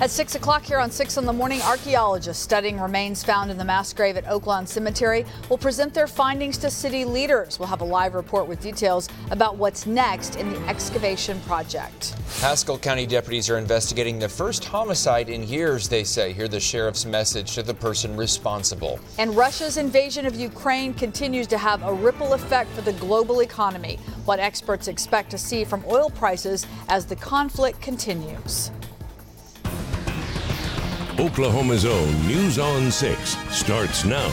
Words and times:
At 0.00 0.12
6 0.12 0.36
o'clock 0.36 0.62
here 0.62 0.78
on 0.78 0.92
6 0.92 1.16
in 1.16 1.24
the 1.24 1.32
morning, 1.32 1.60
archaeologists 1.62 2.40
studying 2.40 2.78
remains 2.78 3.24
found 3.24 3.50
in 3.50 3.58
the 3.58 3.64
mass 3.64 3.92
grave 3.92 4.16
at 4.16 4.24
Oaklawn 4.26 4.68
Cemetery 4.68 5.26
will 5.50 5.58
present 5.58 5.92
their 5.92 6.06
findings 6.06 6.56
to 6.58 6.70
city 6.70 7.04
leaders. 7.04 7.58
We'll 7.58 7.66
have 7.66 7.80
a 7.80 7.84
live 7.84 8.14
report 8.14 8.46
with 8.46 8.60
details 8.60 9.08
about 9.32 9.56
what's 9.56 9.86
next 9.86 10.36
in 10.36 10.52
the 10.52 10.68
excavation 10.68 11.40
project. 11.40 12.14
Haskell 12.40 12.78
County 12.78 13.06
deputies 13.06 13.50
are 13.50 13.58
investigating 13.58 14.20
the 14.20 14.28
first 14.28 14.64
homicide 14.64 15.28
in 15.28 15.42
years, 15.42 15.88
they 15.88 16.04
say. 16.04 16.32
Hear 16.32 16.46
the 16.46 16.60
sheriff's 16.60 17.04
message 17.04 17.56
to 17.56 17.64
the 17.64 17.74
person 17.74 18.16
responsible. 18.16 19.00
And 19.18 19.36
Russia's 19.36 19.78
invasion 19.78 20.26
of 20.26 20.36
Ukraine 20.36 20.94
continues 20.94 21.48
to 21.48 21.58
have 21.58 21.82
a 21.82 21.92
ripple 21.92 22.34
effect 22.34 22.70
for 22.70 22.82
the 22.82 22.92
global 22.92 23.40
economy. 23.40 23.98
What 24.26 24.38
experts 24.38 24.86
expect 24.86 25.32
to 25.32 25.38
see 25.38 25.64
from 25.64 25.82
oil 25.88 26.08
prices 26.08 26.68
as 26.88 27.04
the 27.04 27.16
conflict 27.16 27.80
continues. 27.82 28.70
Oklahoma's 31.18 31.84
own 31.84 32.28
News 32.28 32.60
on 32.60 32.92
6 32.92 33.36
starts 33.50 34.04
now. 34.04 34.32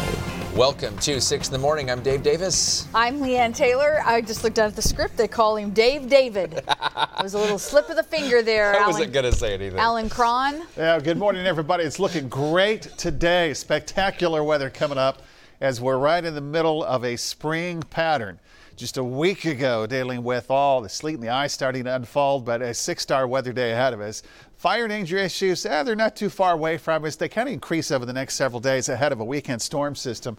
Welcome 0.55 0.95
to 0.99 1.19
6 1.19 1.47
in 1.47 1.51
the 1.51 1.57
morning. 1.57 1.89
I'm 1.89 2.03
Dave 2.03 2.21
Davis. 2.21 2.87
I'm 2.93 3.21
Leanne 3.21 3.55
Taylor. 3.55 4.03
I 4.05 4.21
just 4.21 4.43
looked 4.43 4.57
down 4.57 4.67
at 4.67 4.75
the 4.75 4.83
script. 4.83 5.17
They 5.17 5.27
call 5.27 5.55
him 5.55 5.71
Dave 5.71 6.07
David. 6.07 6.53
it 6.63 7.23
was 7.23 7.33
a 7.33 7.39
little 7.39 7.57
slip 7.57 7.89
of 7.89 7.95
the 7.95 8.03
finger 8.03 8.43
there. 8.43 8.71
I 8.71 8.75
Alan, 8.75 8.87
wasn't 8.89 9.13
going 9.13 9.25
to 9.25 9.31
say 9.31 9.55
anything. 9.55 9.79
Alan 9.79 10.09
Crone. 10.09 10.61
Yeah, 10.77 10.99
good 10.99 11.17
morning, 11.17 11.47
everybody. 11.47 11.83
It's 11.85 11.97
looking 11.97 12.29
great 12.29 12.83
today. 12.99 13.55
Spectacular 13.55 14.43
weather 14.43 14.69
coming 14.69 14.99
up 14.99 15.23
as 15.61 15.81
we're 15.81 15.97
right 15.97 16.23
in 16.23 16.35
the 16.35 16.41
middle 16.41 16.83
of 16.83 17.03
a 17.03 17.15
spring 17.15 17.81
pattern 17.81 18.39
just 18.75 18.97
a 18.97 19.03
week 19.03 19.45
ago 19.45 19.85
dealing 19.87 20.21
with 20.21 20.51
all 20.51 20.81
the 20.81 20.89
sleet 20.89 21.13
and 21.13 21.23
the 21.23 21.29
ice 21.29 21.53
starting 21.53 21.85
to 21.85 21.95
unfold, 21.95 22.43
but 22.43 22.61
a 22.61 22.73
six 22.73 23.03
star 23.03 23.27
weather 23.27 23.53
day 23.53 23.71
ahead 23.71 23.93
of 23.93 24.01
us. 24.01 24.21
Fire 24.57 24.87
danger 24.87 25.17
issues, 25.17 25.65
eh, 25.65 25.83
they're 25.83 25.95
not 25.95 26.15
too 26.15 26.29
far 26.29 26.53
away 26.53 26.77
from 26.77 27.05
us. 27.05 27.15
They 27.15 27.29
kind 27.29 27.47
of 27.47 27.53
increase 27.53 27.89
over 27.89 28.05
the 28.05 28.13
next 28.13 28.35
several 28.35 28.59
days 28.59 28.89
ahead 28.89 29.11
of 29.11 29.19
a 29.21 29.25
weekend 29.25 29.61
storm 29.61 29.95
system. 29.95 30.37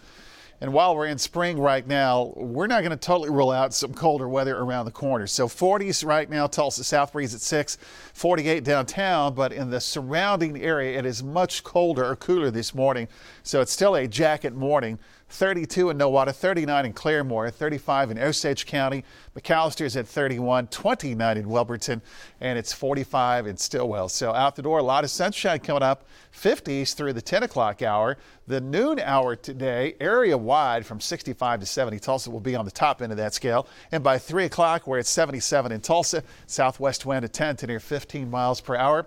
And 0.60 0.72
while 0.72 0.96
we're 0.96 1.06
in 1.06 1.18
spring 1.18 1.58
right 1.58 1.86
now, 1.86 2.32
we're 2.34 2.66
not 2.66 2.80
going 2.80 2.90
to 2.90 2.96
totally 2.96 3.28
rule 3.28 3.50
out 3.50 3.74
some 3.74 3.92
colder 3.92 4.26
weather 4.26 4.56
around 4.56 4.86
the 4.86 4.90
corner. 4.90 5.26
So 5.26 5.48
40s 5.48 6.04
right 6.04 6.28
now, 6.30 6.46
Tulsa 6.46 6.82
south 6.82 7.12
breeze 7.12 7.34
at 7.34 7.42
6, 7.42 7.76
48 8.14 8.64
downtown, 8.64 9.34
but 9.34 9.52
in 9.52 9.68
the 9.68 9.80
surrounding 9.80 10.62
area, 10.62 10.98
it 10.98 11.04
is 11.04 11.22
much 11.22 11.62
colder 11.62 12.06
or 12.06 12.16
cooler 12.16 12.50
this 12.50 12.74
morning. 12.74 13.06
So 13.42 13.60
it's 13.60 13.72
still 13.72 13.96
a 13.96 14.08
jacket 14.08 14.54
morning. 14.54 14.98
32 15.28 15.90
in 15.90 15.98
Nowata, 15.98 16.32
39 16.32 16.86
in 16.86 16.92
Claremore, 16.92 17.52
35 17.52 18.12
in 18.12 18.18
Osage 18.18 18.64
County. 18.64 19.04
McAlester's 19.36 19.96
at 19.96 20.06
31, 20.06 20.68
29 20.68 21.36
in 21.36 21.48
Wilburton, 21.48 22.00
and 22.40 22.58
it's 22.58 22.72
45 22.72 23.46
in 23.46 23.56
Stilwell. 23.56 24.08
So 24.08 24.32
out 24.32 24.56
the 24.56 24.62
door, 24.62 24.78
a 24.78 24.82
lot 24.82 25.04
of 25.04 25.10
sunshine 25.10 25.58
coming 25.58 25.82
up. 25.82 26.04
50s 26.32 26.94
through 26.94 27.12
the 27.12 27.22
10 27.22 27.42
o'clock 27.42 27.82
hour. 27.82 28.16
The 28.46 28.60
noon 28.60 29.00
hour 29.00 29.34
today, 29.34 29.96
area 30.00 30.38
wide 30.38 30.86
from 30.86 31.00
65 31.00 31.60
to 31.60 31.66
70. 31.66 31.98
Tulsa 31.98 32.30
will 32.30 32.40
be 32.40 32.54
on 32.54 32.64
the 32.64 32.70
top 32.70 33.02
end 33.02 33.10
of 33.10 33.18
that 33.18 33.34
scale. 33.34 33.66
And 33.90 34.04
by 34.04 34.18
3 34.18 34.44
o'clock, 34.44 34.86
we're 34.86 34.98
at 34.98 35.06
77 35.06 35.72
in 35.72 35.80
Tulsa. 35.80 36.22
Southwest 36.46 37.04
wind 37.04 37.24
at 37.24 37.32
10 37.32 37.56
to 37.56 37.66
near 37.66 37.80
15 37.80 38.30
miles 38.30 38.60
per 38.60 38.76
hour. 38.76 39.06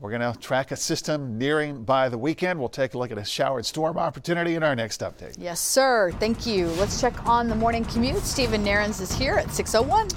We're 0.00 0.10
going 0.10 0.32
to 0.32 0.38
track 0.40 0.72
a 0.72 0.76
system 0.76 1.38
nearing 1.38 1.84
by 1.84 2.08
the 2.08 2.18
weekend. 2.18 2.58
We'll 2.58 2.68
take 2.68 2.94
a 2.94 2.98
look 2.98 3.12
at 3.12 3.18
a 3.18 3.24
shower 3.24 3.58
and 3.58 3.66
storm 3.66 3.96
opportunity 3.96 4.56
in 4.56 4.64
our 4.64 4.74
next 4.74 5.00
update. 5.02 5.36
Yes, 5.38 5.60
sir. 5.60 6.10
Thank 6.18 6.46
you. 6.46 6.66
Let's 6.70 7.00
check 7.00 7.26
on 7.26 7.48
the 7.48 7.54
morning 7.54 7.84
commute. 7.84 8.22
Stephen 8.22 8.64
Nehrenz 8.64 9.00
is 9.00 9.12
here 9.12 9.36
at 9.36 9.52
601. 9.52 10.08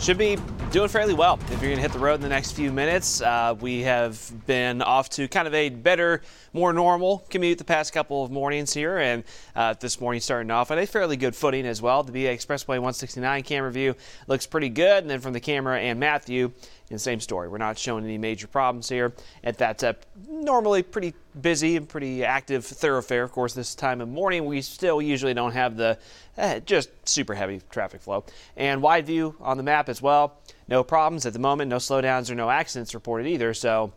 Should 0.00 0.18
be 0.18 0.36
doing 0.70 0.88
fairly 0.88 1.14
well 1.14 1.38
if 1.44 1.50
you're 1.50 1.70
going 1.70 1.76
to 1.76 1.82
hit 1.82 1.92
the 1.92 1.98
road 1.98 2.16
in 2.16 2.20
the 2.20 2.28
next 2.28 2.52
few 2.52 2.70
minutes. 2.70 3.22
Uh, 3.22 3.54
we 3.60 3.80
have 3.82 4.32
been 4.46 4.82
off 4.82 5.08
to 5.10 5.26
kind 5.26 5.48
of 5.48 5.54
a 5.54 5.70
better, 5.70 6.20
more 6.52 6.72
normal 6.74 7.24
commute 7.30 7.56
the 7.56 7.64
past 7.64 7.94
couple 7.94 8.22
of 8.22 8.30
mornings 8.30 8.74
here, 8.74 8.98
and 8.98 9.24
uh, 9.54 9.74
this 9.80 9.98
morning 9.98 10.20
starting 10.20 10.50
off 10.50 10.70
on 10.70 10.78
a 10.78 10.86
fairly 10.86 11.16
good 11.16 11.34
footing 11.34 11.66
as 11.66 11.80
well. 11.80 12.02
The 12.02 12.12
BA 12.12 12.28
Expressway 12.28 12.68
169 12.68 13.42
camera 13.44 13.72
view 13.72 13.94
looks 14.28 14.46
pretty 14.46 14.68
good, 14.68 15.02
and 15.02 15.10
then 15.10 15.20
from 15.20 15.32
the 15.32 15.40
camera 15.40 15.80
and 15.80 15.98
Matthew, 15.98 16.52
same 16.96 17.20
story. 17.20 17.48
We're 17.48 17.58
not 17.58 17.78
showing 17.78 18.04
any 18.04 18.18
major 18.18 18.46
problems 18.46 18.88
here 18.88 19.12
at 19.42 19.58
that 19.58 19.82
uh, 19.82 19.94
normally 20.28 20.82
pretty 20.82 21.14
busy 21.40 21.76
and 21.76 21.88
pretty 21.88 22.24
active 22.24 22.64
thoroughfare. 22.64 23.22
Of 23.22 23.32
course, 23.32 23.54
this 23.54 23.74
time 23.74 24.00
of 24.00 24.08
morning, 24.08 24.44
we 24.44 24.62
still 24.62 25.02
usually 25.02 25.34
don't 25.34 25.52
have 25.52 25.76
the 25.76 25.98
uh, 26.38 26.60
just 26.60 26.90
super 27.08 27.34
heavy 27.34 27.60
traffic 27.70 28.00
flow. 28.00 28.24
And 28.56 28.80
wide 28.80 29.06
view 29.06 29.34
on 29.40 29.56
the 29.56 29.62
map 29.62 29.88
as 29.88 30.00
well. 30.00 30.38
No 30.68 30.84
problems 30.84 31.26
at 31.26 31.32
the 31.32 31.38
moment, 31.38 31.70
no 31.70 31.76
slowdowns 31.76 32.30
or 32.30 32.34
no 32.34 32.50
accidents 32.50 32.94
reported 32.94 33.26
either. 33.26 33.52
So 33.52 33.92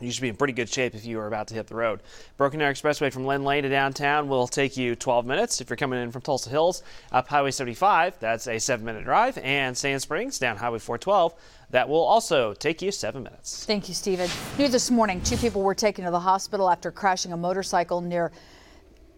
you 0.00 0.10
should 0.10 0.22
be 0.22 0.28
in 0.28 0.36
pretty 0.36 0.52
good 0.52 0.68
shape 0.68 0.94
if 0.94 1.06
you 1.06 1.18
are 1.20 1.26
about 1.26 1.48
to 1.48 1.54
hit 1.54 1.68
the 1.68 1.74
road. 1.74 2.02
Broken 2.36 2.60
Arrow 2.60 2.72
Expressway 2.72 3.10
from 3.10 3.24
Lynn 3.24 3.44
Lane 3.44 3.62
to 3.62 3.68
downtown 3.68 4.28
will 4.28 4.46
take 4.46 4.76
you 4.76 4.94
12 4.94 5.24
minutes. 5.24 5.60
If 5.60 5.70
you're 5.70 5.76
coming 5.76 6.02
in 6.02 6.12
from 6.12 6.20
Tulsa 6.20 6.50
Hills 6.50 6.82
up 7.12 7.28
Highway 7.28 7.50
75, 7.50 8.18
that's 8.20 8.46
a 8.46 8.58
seven 8.58 8.84
minute 8.84 9.04
drive. 9.04 9.38
And 9.38 9.76
Sand 9.76 10.02
Springs 10.02 10.38
down 10.38 10.58
Highway 10.58 10.80
412, 10.80 11.34
that 11.70 11.88
will 11.88 12.02
also 12.02 12.54
take 12.54 12.80
you 12.82 12.92
seven 12.92 13.22
minutes. 13.22 13.64
Thank 13.64 13.88
you, 13.88 13.94
Stephen. 13.94 14.30
New 14.58 14.68
this 14.68 14.90
morning, 14.90 15.20
two 15.22 15.36
people 15.36 15.62
were 15.62 15.74
taken 15.74 16.04
to 16.04 16.10
the 16.10 16.20
hospital 16.20 16.70
after 16.70 16.90
crashing 16.90 17.32
a 17.32 17.36
motorcycle 17.36 18.00
near 18.00 18.32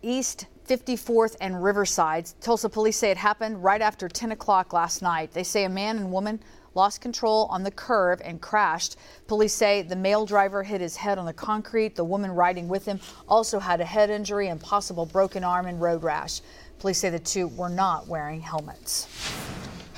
East 0.03 0.47
54th 0.69 1.37
and 1.41 1.63
Riverside. 1.63 2.31
Tulsa 2.41 2.69
police 2.69 2.97
say 2.97 3.11
it 3.11 3.17
happened 3.17 3.63
right 3.63 3.81
after 3.81 4.09
10 4.09 4.33
o'clock 4.33 4.73
last 4.73 5.03
night. 5.03 5.33
They 5.33 5.43
say 5.43 5.65
a 5.65 5.69
man 5.69 5.99
and 5.99 6.13
woman 6.13 6.41
lost 6.75 7.01
control 7.01 7.47
on 7.51 7.63
the 7.63 7.71
curve 7.71 8.21
and 8.25 8.41
crashed. 8.41 8.97
Police 9.27 9.55
say 9.55 9.83
the 9.83 9.97
male 9.97 10.27
driver 10.27 10.63
hit 10.63 10.81
his 10.81 10.97
head 10.97 11.19
on 11.19 11.27
the 11.27 11.33
concrete. 11.33 11.97
The 11.97 12.05
woman 12.05 12.31
riding 12.31 12.69
with 12.69 12.85
him 12.85 13.01
also 13.29 13.59
had 13.59 13.81
a 13.81 13.85
head 13.85 14.11
injury 14.11 14.49
and 14.49 14.61
possible 14.61 15.07
broken 15.07 15.43
arm 15.43 15.67
and 15.67 15.81
road 15.81 16.03
rash. 16.03 16.41
Police 16.79 16.99
say 16.99 17.11
the 17.11 17.19
two 17.19 17.49
were 17.49 17.71
not 17.71 18.07
wearing 18.07 18.41
helmets. 18.41 19.09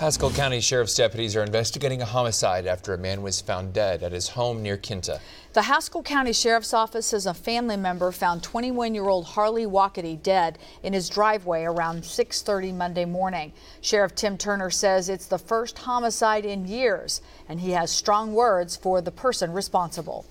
Haskell 0.01 0.31
County 0.31 0.63
Sheriff's 0.63 0.95
deputies 0.95 1.37
are 1.37 1.43
investigating 1.43 2.01
a 2.01 2.07
homicide 2.07 2.67
after 2.67 2.95
a 2.95 2.99
man 2.99 3.21
was 3.21 3.43
found 3.43 3.75
dead 3.75 4.03
at 4.03 4.13
his 4.13 4.31
home 4.31 4.63
near 4.63 4.79
Kinta. 4.79 5.21
The 5.53 5.61
Haskell 5.61 6.03
County 6.03 6.33
Sheriff's 6.33 6.73
Office 6.73 7.05
says 7.05 7.27
a 7.27 7.35
family 7.35 7.77
member 7.77 8.11
found 8.11 8.43
21-year-old 8.43 9.27
Harley 9.27 9.67
Wackety 9.67 10.23
dead 10.23 10.59
in 10.83 10.95
his 10.95 11.11
driveway 11.11 11.65
around 11.65 12.05
6:30 12.05 12.75
Monday 12.75 13.05
morning. 13.05 13.53
Sheriff 13.83 14.15
Tim 14.15 14.39
Turner 14.39 14.71
says 14.71 15.11
it's 15.11 15.27
the 15.27 15.37
first 15.37 15.77
homicide 15.77 16.47
in 16.47 16.67
years, 16.67 17.21
and 17.47 17.61
he 17.61 17.73
has 17.73 17.91
strong 17.91 18.33
words 18.33 18.77
for 18.77 19.03
the 19.03 19.13
person 19.13 19.53
responsible. 19.53 20.25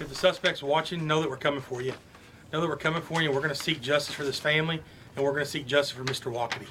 If 0.00 0.08
the 0.08 0.16
suspect's 0.16 0.64
watching, 0.64 1.06
know 1.06 1.20
that 1.20 1.30
we're 1.30 1.36
coming 1.36 1.60
for 1.60 1.80
you. 1.80 1.94
Know 2.52 2.60
that 2.60 2.68
we're 2.68 2.76
coming 2.76 3.02
for 3.02 3.22
you. 3.22 3.30
We're 3.30 3.36
going 3.38 3.50
to 3.50 3.54
seek 3.54 3.80
justice 3.80 4.16
for 4.16 4.24
this 4.24 4.40
family, 4.40 4.82
and 5.14 5.24
we're 5.24 5.30
going 5.30 5.44
to 5.44 5.50
seek 5.50 5.64
justice 5.64 5.96
for 5.96 6.02
Mr. 6.02 6.32
Wackety. 6.32 6.66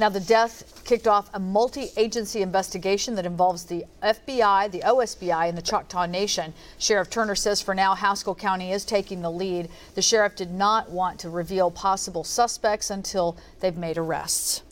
Now, 0.00 0.08
the 0.08 0.18
death 0.18 0.82
kicked 0.86 1.06
off 1.06 1.28
a 1.34 1.38
multi 1.38 1.90
agency 1.94 2.40
investigation 2.40 3.14
that 3.16 3.26
involves 3.26 3.64
the 3.64 3.84
FBI, 4.02 4.70
the 4.70 4.80
OSBI, 4.80 5.46
and 5.46 5.58
the 5.58 5.60
Choctaw 5.60 6.06
Nation. 6.06 6.54
Sheriff 6.78 7.10
Turner 7.10 7.34
says 7.34 7.60
for 7.60 7.74
now, 7.74 7.94
Haskell 7.94 8.34
County 8.34 8.72
is 8.72 8.86
taking 8.86 9.20
the 9.20 9.30
lead. 9.30 9.68
The 9.96 10.00
sheriff 10.00 10.36
did 10.36 10.52
not 10.52 10.90
want 10.90 11.20
to 11.20 11.28
reveal 11.28 11.70
possible 11.70 12.24
suspects 12.24 12.88
until 12.88 13.36
they've 13.60 13.76
made 13.76 13.98
arrests. 13.98 14.62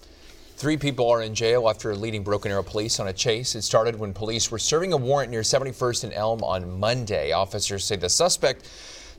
Three 0.56 0.78
people 0.78 1.11
are 1.11 1.21
in 1.21 1.34
jail 1.34 1.69
after 1.69 1.94
leading 1.94 2.22
Broken 2.22 2.50
Arrow 2.50 2.62
police 2.62 2.99
on 2.99 3.09
a 3.09 3.12
chase. 3.12 3.55
It 3.55 3.62
started 3.62 3.99
when 3.99 4.15
police 4.15 4.50
were 4.50 4.59
serving 4.59 4.94
a 4.94 4.97
warrant 4.97 5.31
near 5.31 5.43
71st 5.43 6.05
and 6.05 6.12
Elm 6.15 6.43
on 6.43 6.81
Monday. 6.81 7.33
Officers 7.33 7.84
say 7.84 7.97
the 7.97 8.09
suspect 8.09 8.67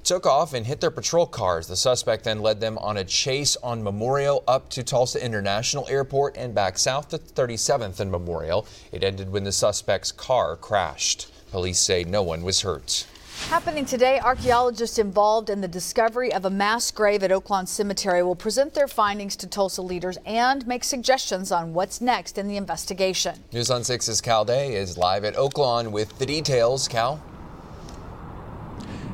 took 0.03 0.25
off 0.25 0.53
and 0.53 0.65
hit 0.65 0.81
their 0.81 0.91
patrol 0.91 1.25
cars. 1.25 1.67
The 1.67 1.75
suspect 1.75 2.23
then 2.23 2.41
led 2.41 2.59
them 2.59 2.77
on 2.79 2.97
a 2.97 3.03
chase 3.03 3.55
on 3.63 3.83
Memorial 3.83 4.43
up 4.47 4.69
to 4.69 4.83
Tulsa 4.83 5.23
International 5.23 5.87
Airport 5.89 6.37
and 6.37 6.53
back 6.53 6.77
south 6.77 7.09
to 7.09 7.17
37th 7.17 7.99
and 7.99 8.11
Memorial. 8.11 8.65
It 8.91 9.03
ended 9.03 9.31
when 9.31 9.43
the 9.43 9.51
suspect's 9.51 10.11
car 10.11 10.55
crashed. 10.55 11.31
Police 11.51 11.79
say 11.79 12.03
no 12.03 12.23
one 12.23 12.43
was 12.43 12.61
hurt. 12.61 13.05
Happening 13.47 13.85
today, 13.85 14.19
archaeologists 14.19 14.99
involved 14.99 15.49
in 15.49 15.61
the 15.61 15.67
discovery 15.67 16.31
of 16.31 16.45
a 16.45 16.49
mass 16.51 16.91
grave 16.91 17.23
at 17.23 17.31
Oaklawn 17.31 17.67
Cemetery 17.67 18.21
will 18.21 18.35
present 18.35 18.75
their 18.75 18.87
findings 18.87 19.35
to 19.37 19.47
Tulsa 19.47 19.81
leaders 19.81 20.19
and 20.23 20.67
make 20.67 20.83
suggestions 20.83 21.51
on 21.51 21.73
what's 21.73 21.99
next 21.99 22.37
in 22.37 22.47
the 22.47 22.57
investigation. 22.57 23.43
News 23.51 23.71
on 23.71 23.81
6's 23.81 24.21
Cal 24.21 24.45
Day 24.45 24.75
is 24.75 24.99
live 24.99 25.23
at 25.23 25.35
Oaklawn 25.35 25.89
with 25.89 26.15
the 26.19 26.27
details. 26.27 26.87
Cal? 26.87 27.23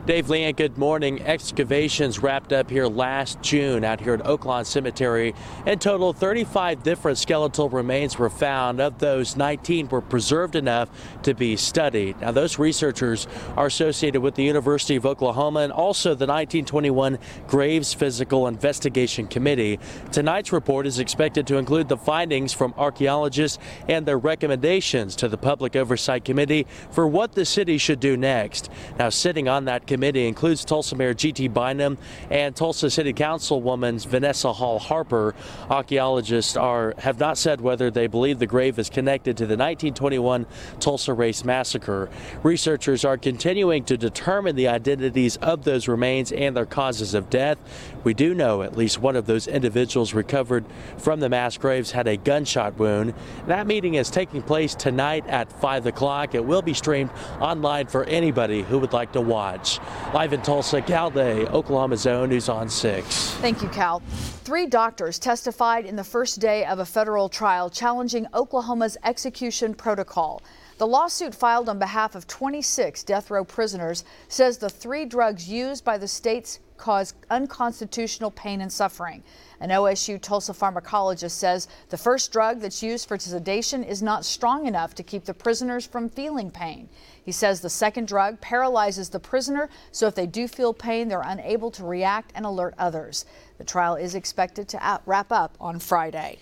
Dave 0.05 0.27
Leanne, 0.27 0.55
good 0.55 0.77
morning. 0.77 1.19
Excavations 1.23 2.19
wrapped 2.19 2.53
up 2.53 2.69
here 2.69 2.85
last 2.85 3.41
June 3.41 3.83
out 3.83 3.99
here 3.99 4.13
at 4.13 4.19
Oaklawn 4.19 4.63
Cemetery. 4.63 5.33
In 5.65 5.79
total, 5.79 6.13
35 6.13 6.83
different 6.83 7.17
skeletal 7.17 7.69
remains 7.69 8.19
were 8.19 8.29
found. 8.29 8.79
Of 8.79 8.99
those, 8.99 9.35
19 9.35 9.89
were 9.89 10.01
preserved 10.01 10.55
enough 10.55 10.89
to 11.23 11.33
be 11.33 11.57
studied. 11.57 12.21
Now, 12.21 12.31
those 12.31 12.59
researchers 12.59 13.25
are 13.57 13.65
associated 13.65 14.21
with 14.21 14.35
the 14.35 14.43
University 14.43 14.95
of 14.95 15.07
Oklahoma 15.07 15.61
and 15.61 15.73
also 15.73 16.09
the 16.09 16.27
1921 16.27 17.17
Graves 17.47 17.95
Physical 17.95 18.45
Investigation 18.45 19.25
Committee. 19.25 19.79
Tonight's 20.11 20.53
report 20.53 20.85
is 20.85 20.99
expected 20.99 21.47
to 21.47 21.57
include 21.57 21.89
the 21.89 21.97
findings 21.97 22.53
from 22.53 22.75
archaeologists 22.77 23.57
and 23.89 24.05
their 24.05 24.19
recommendations 24.19 25.15
to 25.15 25.27
the 25.27 25.37
Public 25.37 25.75
Oversight 25.75 26.23
Committee 26.23 26.67
for 26.91 27.07
what 27.07 27.31
the 27.31 27.43
city 27.43 27.79
should 27.79 27.99
do 27.99 28.15
next. 28.15 28.69
Now, 28.99 29.09
sitting 29.09 29.47
on 29.47 29.65
that 29.65 29.87
committee, 29.87 29.94
committee 29.95 30.27
includes 30.27 30.65
Tulsa 30.65 30.93
Mayor 30.93 31.13
G.T. 31.13 31.47
Bynum 31.47 31.97
and 32.29 32.53
Tulsa 32.53 32.89
City 32.89 33.13
Councilwoman 33.13 34.05
Vanessa 34.05 34.51
Hall 34.51 34.77
Harper. 34.77 35.33
Archaeologists 35.69 36.57
are 36.57 36.93
have 36.97 37.17
not 37.17 37.37
said 37.37 37.61
whether 37.61 37.89
they 37.89 38.07
believe 38.07 38.39
the 38.39 38.45
grave 38.45 38.77
is 38.77 38.89
connected 38.89 39.37
to 39.37 39.45
the 39.45 39.55
1921 39.55 40.45
Tulsa 40.81 41.13
Race 41.13 41.45
Massacre. 41.45 42.09
Researchers 42.43 43.05
are 43.05 43.15
continuing 43.15 43.85
to 43.85 43.95
determine 43.95 44.57
the 44.57 44.67
identities 44.67 45.37
of 45.37 45.63
those 45.63 45.87
remains 45.87 46.33
and 46.33 46.57
their 46.57 46.65
causes 46.65 47.13
of 47.13 47.29
death. 47.29 47.57
We 48.03 48.13
do 48.13 48.33
know 48.33 48.63
at 48.63 48.75
least 48.75 48.99
one 48.99 49.15
of 49.15 49.27
those 49.27 49.47
individuals 49.47 50.13
recovered 50.13 50.65
from 50.97 51.21
the 51.21 51.29
mass 51.29 51.57
graves 51.57 51.91
had 51.91 52.05
a 52.09 52.17
gunshot 52.17 52.77
wound. 52.77 53.13
That 53.47 53.65
meeting 53.65 53.93
is 53.93 54.09
taking 54.09 54.41
place 54.41 54.75
tonight 54.75 55.25
at 55.27 55.49
5 55.61 55.85
o'clock. 55.85 56.35
It 56.35 56.43
will 56.43 56.61
be 56.61 56.73
streamed 56.73 57.11
online 57.39 57.87
for 57.87 58.03
anybody 58.03 58.61
who 58.61 58.79
would 58.79 58.91
like 58.91 59.13
to 59.13 59.21
watch. 59.21 59.79
Live 60.13 60.33
in 60.33 60.41
Tulsa, 60.41 60.81
Cal 60.81 61.09
Day, 61.09 61.45
Oklahoma's 61.47 62.07
own 62.07 62.29
News 62.29 62.49
on 62.49 62.69
6. 62.69 63.31
Thank 63.41 63.61
you, 63.61 63.69
Cal. 63.69 63.99
Three 64.43 64.65
doctors 64.65 65.19
testified 65.19 65.85
in 65.85 65.95
the 65.95 66.03
first 66.03 66.39
day 66.39 66.65
of 66.65 66.79
a 66.79 66.85
federal 66.85 67.29
trial 67.29 67.69
challenging 67.69 68.27
Oklahoma's 68.33 68.97
execution 69.03 69.73
protocol. 69.73 70.41
The 70.77 70.87
lawsuit 70.87 71.33
filed 71.33 71.69
on 71.69 71.79
behalf 71.79 72.15
of 72.15 72.27
26 72.27 73.03
death 73.03 73.31
row 73.31 73.45
prisoners 73.45 74.03
says 74.27 74.57
the 74.57 74.69
three 74.69 75.05
drugs 75.05 75.47
used 75.47 75.85
by 75.85 75.97
the 75.97 76.07
states 76.07 76.59
cause 76.77 77.13
unconstitutional 77.29 78.31
pain 78.31 78.59
and 78.61 78.71
suffering. 78.71 79.23
An 79.61 79.69
OSU 79.69 80.21
Tulsa 80.21 80.51
pharmacologist 80.51 81.31
says 81.31 81.69
the 81.89 81.97
first 81.97 82.31
drug 82.31 82.59
that's 82.59 82.83
used 82.83 83.07
for 83.07 83.17
sedation 83.17 83.83
is 83.83 84.03
not 84.03 84.25
strong 84.25 84.67
enough 84.67 84.93
to 84.95 85.03
keep 85.03 85.23
the 85.23 85.33
prisoners 85.33 85.85
from 85.85 86.09
feeling 86.09 86.51
pain. 86.51 86.89
He 87.25 87.31
says 87.31 87.61
the 87.61 87.71
second 87.71 88.07
drug 88.07 88.39
paralyzes 88.39 89.09
the 89.09 89.19
prisoner, 89.19 89.67
so 89.91 90.05
if 90.05 90.13
they 90.13 90.27
do 90.27 90.47
feel 90.47 90.75
pain, 90.75 91.07
they're 91.07 91.21
unable 91.25 91.71
to 91.71 91.83
react 91.83 92.31
and 92.35 92.45
alert 92.45 92.75
others. 92.77 93.25
The 93.57 93.63
trial 93.63 93.95
is 93.95 94.13
expected 94.13 94.67
to 94.69 95.01
wrap 95.07 95.31
up 95.31 95.57
on 95.59 95.79
Friday. 95.79 96.37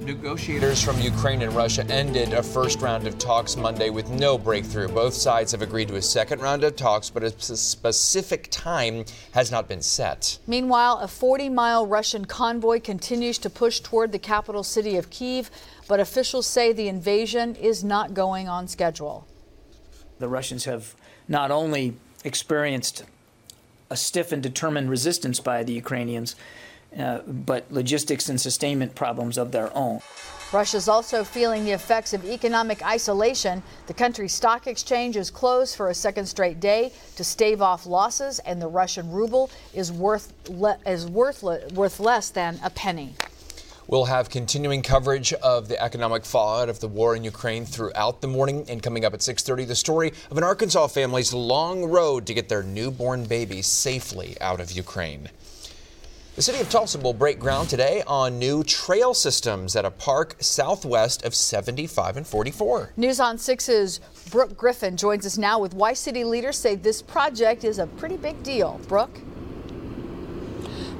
Negotiators 0.00 0.82
from 0.82 0.98
Ukraine 1.00 1.42
and 1.42 1.54
Russia 1.54 1.84
ended 1.90 2.32
a 2.32 2.42
first 2.42 2.80
round 2.80 3.06
of 3.06 3.18
talks 3.18 3.54
Monday 3.54 3.90
with 3.90 4.08
no 4.08 4.38
breakthrough. 4.38 4.88
Both 4.88 5.12
sides 5.12 5.52
have 5.52 5.60
agreed 5.60 5.88
to 5.88 5.96
a 5.96 6.02
second 6.02 6.40
round 6.40 6.64
of 6.64 6.74
talks, 6.74 7.10
but 7.10 7.22
a 7.22 7.30
specific 7.38 8.48
time 8.50 9.04
has 9.32 9.52
not 9.52 9.68
been 9.68 9.82
set. 9.82 10.38
Meanwhile, 10.46 10.98
a 11.00 11.08
40 11.08 11.50
mile 11.50 11.86
Russian 11.86 12.24
convoy 12.24 12.80
continues 12.80 13.36
to 13.38 13.50
push 13.50 13.80
toward 13.80 14.10
the 14.10 14.18
capital 14.18 14.64
city 14.64 14.96
of 14.96 15.10
Kiev, 15.10 15.50
but 15.86 16.00
officials 16.00 16.46
say 16.46 16.72
the 16.72 16.88
invasion 16.88 17.54
is 17.54 17.84
not 17.84 18.14
going 18.14 18.48
on 18.48 18.66
schedule. 18.66 19.28
The 20.18 20.28
Russians 20.28 20.64
have 20.64 20.94
not 21.28 21.50
only 21.50 21.94
experienced 22.24 23.04
a 23.90 23.96
stiff 23.96 24.32
and 24.32 24.42
determined 24.42 24.90
resistance 24.90 25.40
by 25.40 25.62
the 25.62 25.72
Ukrainians, 25.72 26.36
uh, 26.98 27.18
but 27.26 27.70
logistics 27.70 28.28
and 28.28 28.40
sustainment 28.40 28.94
problems 28.94 29.36
of 29.36 29.52
their 29.52 29.76
own. 29.76 30.00
Russia's 30.52 30.88
also 30.88 31.24
feeling 31.24 31.64
the 31.64 31.72
effects 31.72 32.12
of 32.12 32.24
economic 32.24 32.84
isolation. 32.84 33.62
The 33.88 33.94
country's 33.94 34.32
stock 34.32 34.68
exchange 34.68 35.16
is 35.16 35.28
closed 35.28 35.74
for 35.74 35.88
a 35.88 35.94
second 35.94 36.26
straight 36.26 36.60
day 36.60 36.92
to 37.16 37.24
stave 37.24 37.60
off 37.60 37.86
losses, 37.86 38.38
and 38.40 38.62
the 38.62 38.68
Russian 38.68 39.10
ruble 39.10 39.50
is 39.72 39.90
worth 39.90 40.32
le- 40.48 40.78
is 40.86 41.06
worth, 41.08 41.42
le- 41.42 41.66
worth 41.74 41.98
less 41.98 42.30
than 42.30 42.60
a 42.62 42.70
penny. 42.70 43.14
We'll 43.86 44.06
have 44.06 44.30
continuing 44.30 44.80
coverage 44.80 45.34
of 45.34 45.68
the 45.68 45.80
economic 45.82 46.24
fallout 46.24 46.70
of 46.70 46.80
the 46.80 46.88
war 46.88 47.14
in 47.14 47.22
Ukraine 47.22 47.66
throughout 47.66 48.22
the 48.22 48.28
morning. 48.28 48.64
And 48.68 48.82
coming 48.82 49.04
up 49.04 49.12
at 49.12 49.20
6:30, 49.20 49.66
the 49.66 49.74
story 49.74 50.14
of 50.30 50.38
an 50.38 50.44
Arkansas 50.44 50.86
family's 50.86 51.34
long 51.34 51.84
road 51.84 52.26
to 52.26 52.34
get 52.34 52.48
their 52.48 52.62
newborn 52.62 53.24
baby 53.24 53.60
safely 53.60 54.36
out 54.40 54.58
of 54.58 54.72
Ukraine. 54.72 55.28
The 56.36 56.42
city 56.42 56.60
of 56.60 56.70
Tulsa 56.70 56.98
will 56.98 57.12
break 57.12 57.38
ground 57.38 57.68
today 57.68 58.02
on 58.06 58.38
new 58.38 58.64
trail 58.64 59.12
systems 59.12 59.76
at 59.76 59.84
a 59.84 59.90
park 59.90 60.34
southwest 60.40 61.22
of 61.22 61.34
75 61.34 62.16
and 62.16 62.26
44. 62.26 62.90
News 62.96 63.20
on 63.20 63.36
6's 63.36 64.00
Brooke 64.30 64.56
Griffin 64.56 64.96
joins 64.96 65.26
us 65.26 65.38
now 65.38 65.60
with 65.60 65.74
why 65.74 65.92
city 65.92 66.24
leaders 66.24 66.58
say 66.58 66.74
this 66.74 67.02
project 67.02 67.62
is 67.62 67.78
a 67.78 67.86
pretty 67.86 68.16
big 68.16 68.42
deal. 68.42 68.80
Brooke? 68.88 69.20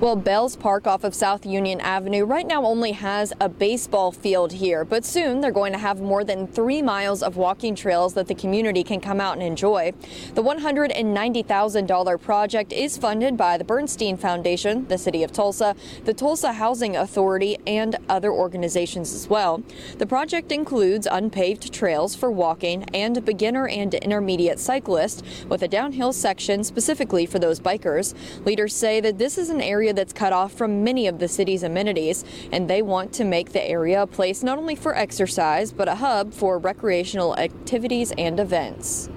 Well, 0.01 0.17
Bells 0.17 0.57
Park 0.57 0.89
off 0.89 1.05
of 1.05 1.15
South 1.15 1.47
Union 1.47 1.81
Avenue 1.81 2.25
right 2.25 2.47
now 2.47 2.65
only 2.65 2.93
has 2.93 3.33
a 3.41 3.49
baseball 3.49 4.11
field 4.11 4.53
here, 4.53 4.85
but 4.85 5.05
soon 5.05 5.41
they're 5.41 5.53
going 5.53 5.73
to 5.73 5.79
have 5.79 6.01
more 6.01 6.25
than 6.25 6.49
three 6.49 6.83
miles 6.83 7.23
of 7.23 7.37
walking 7.37 7.77
trails 7.77 8.13
that 8.15 8.27
the 8.27 8.35
community 8.35 8.83
can 8.83 9.01
come 9.01 9.21
out 9.21 9.35
and 9.35 9.43
enjoy. 9.43 9.93
The 10.35 10.43
$190,000 10.43 12.21
project 12.21 12.73
is 12.73 12.99
funded 12.99 13.37
by 13.37 13.57
the 13.57 13.63
Bernstein 13.63 14.17
Foundation, 14.17 14.87
the 14.89 14.99
City 14.99 15.23
of 15.23 15.31
Tulsa, 15.31 15.77
the 16.05 16.13
Tulsa 16.13 16.53
Housing 16.53 16.97
Authority, 16.97 17.57
and 17.65 17.97
other 18.09 18.33
organizations 18.33 19.15
as 19.15 19.31
well. 19.31 19.63
The 19.99 20.07
project 20.07 20.51
includes 20.51 21.07
unpaved 21.11 21.73
trails 21.73 22.17
for 22.17 22.33
walking 22.33 22.83
and 22.93 23.25
beginner 23.25 23.69
and 23.69 23.95
intermediate 23.95 24.59
cyclists 24.59 25.23
with 25.49 25.63
a 25.63 25.69
downhill 25.69 26.13
section 26.13 26.65
specifically 26.65 27.27
for 27.27 27.39
those 27.39 27.61
bikers. 27.61 28.13
Leaders 28.45 28.75
say 28.75 29.01
that 29.01 29.19
this 29.19 29.39
is 29.39 29.51
an 29.51 29.61
area 29.61 29.94
that's 29.95 30.13
cut 30.13 30.33
off 30.33 30.53
from 30.53 30.85
many 30.85 31.07
of 31.07 31.19
the 31.19 31.29
city's 31.29 31.63
amenities, 31.63 32.25
and 32.53 32.69
they 32.69 32.83
want 32.83 33.13
to 33.15 33.25
make 33.25 33.53
the 33.53 33.63
area 33.63 34.03
a 34.03 34.07
place 34.07 34.43
not 34.43 34.59
only 34.59 34.75
for 34.75 34.97
exercise, 34.97 35.73
but 35.73 35.89
a 35.89 35.95
hub 35.95 36.33
for 36.33 36.59
recreational 36.59 37.37
activities 37.37 38.13
and 38.19 38.39
events. 38.41 39.09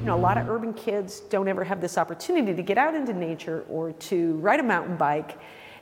You 0.00 0.06
know, 0.06 0.16
a 0.16 0.18
lot 0.18 0.38
of 0.38 0.48
urban 0.48 0.72
kids 0.72 1.20
don't 1.20 1.46
ever 1.46 1.62
have 1.62 1.80
this 1.80 1.98
opportunity 1.98 2.54
to 2.54 2.62
get 2.62 2.78
out 2.78 2.94
into 2.94 3.12
nature 3.12 3.66
or 3.68 3.92
to 3.92 4.34
ride 4.36 4.60
a 4.60 4.62
mountain 4.62 4.96
bike. 4.96 5.38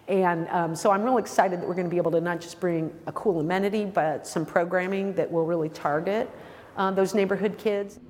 And 0.08 0.48
um, 0.48 0.74
so 0.74 0.90
I'm 0.90 1.02
real 1.02 1.18
excited 1.18 1.60
that 1.60 1.68
we're 1.68 1.74
going 1.74 1.86
to 1.86 1.90
be 1.90 1.98
able 1.98 2.10
to 2.12 2.20
not 2.20 2.40
just 2.40 2.58
bring 2.58 2.92
a 3.06 3.12
cool 3.12 3.40
amenity, 3.40 3.84
but 3.84 4.26
some 4.26 4.44
programming 4.44 5.12
that 5.14 5.30
will 5.30 5.44
really 5.44 5.68
target 5.68 6.30
uh, 6.76 6.90
those 6.90 7.14
neighborhood 7.14 7.58
kids. 7.58 8.00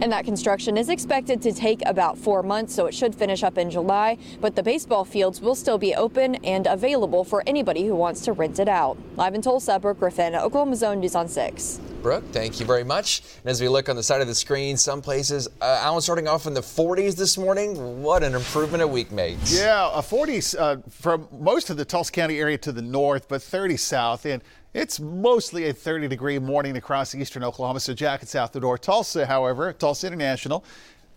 And 0.00 0.12
that 0.12 0.24
construction 0.24 0.76
is 0.76 0.88
expected 0.88 1.42
to 1.42 1.52
take 1.52 1.82
about 1.86 2.18
four 2.18 2.42
months, 2.42 2.74
so 2.74 2.86
it 2.86 2.94
should 2.94 3.14
finish 3.14 3.42
up 3.42 3.58
in 3.58 3.70
July. 3.70 4.18
But 4.40 4.56
the 4.56 4.62
baseball 4.62 5.04
fields 5.04 5.40
will 5.40 5.54
still 5.54 5.78
be 5.78 5.94
open 5.94 6.36
and 6.36 6.66
available 6.66 7.24
for 7.24 7.42
anybody 7.46 7.86
who 7.86 7.94
wants 7.94 8.20
to 8.22 8.32
rent 8.32 8.58
it 8.58 8.68
out. 8.68 8.98
Live 9.16 9.34
in 9.34 9.42
Tulsa, 9.42 9.78
Brooke 9.78 10.00
Griffin, 10.00 10.34
Oklahoma 10.34 10.76
Zone 10.76 11.00
News 11.00 11.14
on 11.14 11.28
6. 11.28 11.80
Brooke, 12.02 12.24
thank 12.30 12.60
you 12.60 12.66
very 12.66 12.84
much. 12.84 13.22
And 13.42 13.50
as 13.50 13.60
we 13.60 13.68
look 13.68 13.88
on 13.88 13.96
the 13.96 14.02
side 14.02 14.20
of 14.20 14.28
the 14.28 14.34
screen, 14.34 14.76
some 14.76 15.02
places, 15.02 15.48
uh, 15.60 15.80
Alan, 15.82 16.00
starting 16.00 16.28
off 16.28 16.46
in 16.46 16.54
the 16.54 16.60
40s 16.60 17.16
this 17.16 17.36
morning. 17.36 18.02
What 18.02 18.22
an 18.22 18.34
improvement 18.34 18.82
a 18.82 18.86
week 18.86 19.10
makes. 19.10 19.58
Yeah, 19.58 19.90
a 19.92 20.00
40s 20.00 20.56
uh, 20.58 20.76
from 20.88 21.26
most 21.40 21.70
of 21.70 21.76
the 21.76 21.84
Tulsa 21.84 22.12
County 22.12 22.38
area 22.38 22.56
to 22.58 22.72
the 22.72 22.82
north, 22.82 23.28
but 23.28 23.42
30 23.42 23.76
south. 23.76 24.26
And 24.26 24.42
it's 24.74 25.00
mostly 25.00 25.68
a 25.68 25.72
30 25.72 26.08
degree 26.08 26.38
morning 26.38 26.76
across 26.76 27.14
eastern 27.14 27.42
Oklahoma, 27.42 27.80
so 27.80 27.94
jackets 27.94 28.34
out 28.34 28.52
the 28.52 28.60
door. 28.60 28.78
Tulsa, 28.78 29.26
however, 29.26 29.72
Tulsa 29.72 30.06
International, 30.06 30.64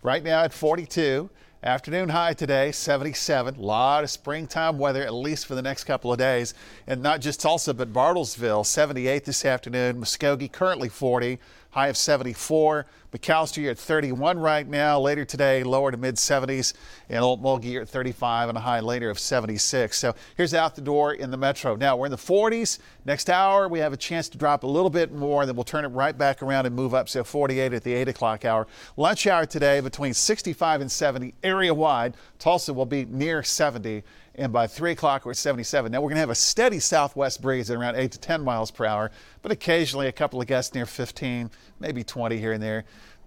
right 0.02 0.22
now 0.22 0.42
at 0.42 0.52
42. 0.52 1.28
Afternoon 1.64 2.08
high 2.08 2.32
today, 2.32 2.72
77. 2.72 3.54
A 3.54 3.60
lot 3.60 4.02
of 4.02 4.10
springtime 4.10 4.78
weather, 4.78 5.04
at 5.04 5.14
least 5.14 5.46
for 5.46 5.54
the 5.54 5.62
next 5.62 5.84
couple 5.84 6.12
of 6.12 6.18
days. 6.18 6.54
And 6.88 7.00
not 7.02 7.20
just 7.20 7.40
Tulsa, 7.40 7.72
but 7.72 7.92
Bartlesville, 7.92 8.66
78 8.66 9.24
this 9.24 9.44
afternoon. 9.44 10.00
Muskogee, 10.00 10.50
currently 10.50 10.88
40 10.88 11.38
high 11.72 11.88
of 11.88 11.96
74. 11.96 12.86
McAlester, 13.12 13.58
you're 13.58 13.72
at 13.72 13.78
31 13.78 14.38
right 14.38 14.66
now. 14.66 14.98
Later 14.98 15.24
today, 15.24 15.62
lower 15.64 15.90
to 15.90 15.96
mid 15.96 16.14
70s. 16.14 16.72
And 17.08 17.22
Okmulgee, 17.22 17.72
you're 17.72 17.82
at 17.82 17.88
35 17.88 18.50
and 18.50 18.56
a 18.56 18.60
high 18.60 18.80
later 18.80 19.10
of 19.10 19.18
76. 19.18 19.98
So 19.98 20.14
here's 20.36 20.54
out 20.54 20.74
the 20.74 20.80
door 20.80 21.12
in 21.12 21.30
the 21.30 21.36
metro. 21.36 21.74
Now 21.76 21.96
we're 21.96 22.06
in 22.06 22.12
the 22.12 22.16
40s. 22.16 22.78
Next 23.04 23.28
hour, 23.28 23.68
we 23.68 23.80
have 23.80 23.92
a 23.92 23.98
chance 23.98 24.28
to 24.30 24.38
drop 24.38 24.62
a 24.62 24.66
little 24.66 24.90
bit 24.90 25.12
more, 25.12 25.42
and 25.42 25.48
then 25.48 25.56
we'll 25.56 25.64
turn 25.64 25.84
it 25.84 25.88
right 25.88 26.16
back 26.16 26.42
around 26.42 26.66
and 26.66 26.74
move 26.74 26.94
up. 26.94 27.08
So 27.08 27.24
48 27.24 27.72
at 27.72 27.84
the 27.84 27.92
8 27.92 28.08
o'clock 28.08 28.44
hour. 28.44 28.66
Lunch 28.96 29.26
hour 29.26 29.44
today 29.44 29.80
between 29.80 30.14
65 30.14 30.80
and 30.82 30.90
70 30.90 31.34
area 31.42 31.74
wide. 31.74 32.16
Tulsa 32.38 32.72
will 32.72 32.86
be 32.86 33.04
near 33.06 33.42
70 33.42 34.02
and 34.34 34.52
by 34.52 34.66
3 34.66 34.92
o'clock 34.92 35.24
we're 35.24 35.32
at 35.32 35.36
77. 35.36 35.92
Now 35.92 36.00
we're 36.00 36.08
going 36.08 36.16
to 36.16 36.20
have 36.20 36.30
a 36.30 36.34
steady 36.34 36.78
southwest 36.78 37.42
breeze 37.42 37.70
at 37.70 37.76
around 37.76 37.96
8 37.96 38.12
to 38.12 38.18
10 38.18 38.42
miles 38.42 38.70
per 38.70 38.84
hour, 38.84 39.10
but 39.42 39.52
occasionally 39.52 40.08
a 40.08 40.12
couple 40.12 40.40
of 40.40 40.46
gusts 40.46 40.74
near 40.74 40.86
15, 40.86 41.50
maybe 41.80 42.02
20 42.02 42.38
here 42.38 42.52
and 42.52 42.62
there. 42.62 42.84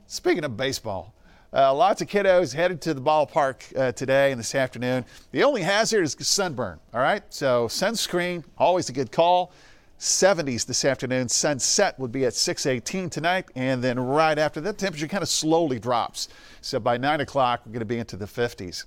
Speaking 0.08 0.44
of 0.44 0.58
baseball, 0.58 1.14
uh, 1.54 1.74
lots 1.74 2.02
of 2.02 2.08
kiddos 2.08 2.54
headed 2.54 2.82
to 2.82 2.94
the 2.94 3.02
ballpark 3.02 3.78
uh, 3.78 3.92
today 3.94 4.32
and 4.32 4.40
this 4.40 4.54
afternoon. 4.56 5.06
The 5.32 5.44
only 5.44 5.62
hazard 5.62 6.04
is 6.04 6.16
sunburn, 6.20 6.80
all 6.94 7.00
right? 7.00 7.24
So 7.30 7.68
sunscreen, 7.68 8.44
always 8.58 8.90
a 8.90 8.94
good 8.94 9.12
call. 9.12 9.54
70s 9.98 10.66
this 10.66 10.84
afternoon. 10.84 11.30
Sunset 11.30 11.98
would 11.98 12.12
be 12.12 12.26
at 12.26 12.34
618 12.34 13.10
tonight. 13.10 13.46
And 13.56 13.82
then 13.82 13.98
right 13.98 14.38
after 14.38 14.60
that, 14.62 14.78
temperature 14.78 15.08
kind 15.08 15.24
of 15.24 15.30
slowly 15.30 15.80
drops. 15.80 16.28
So 16.60 16.80
by 16.80 16.98
9 16.98 17.22
o'clock, 17.22 17.62
we're 17.66 17.72
going 17.72 17.80
to 17.80 17.86
be 17.86 18.00
into 18.00 18.18
the 18.18 18.26
50s. 18.26 18.86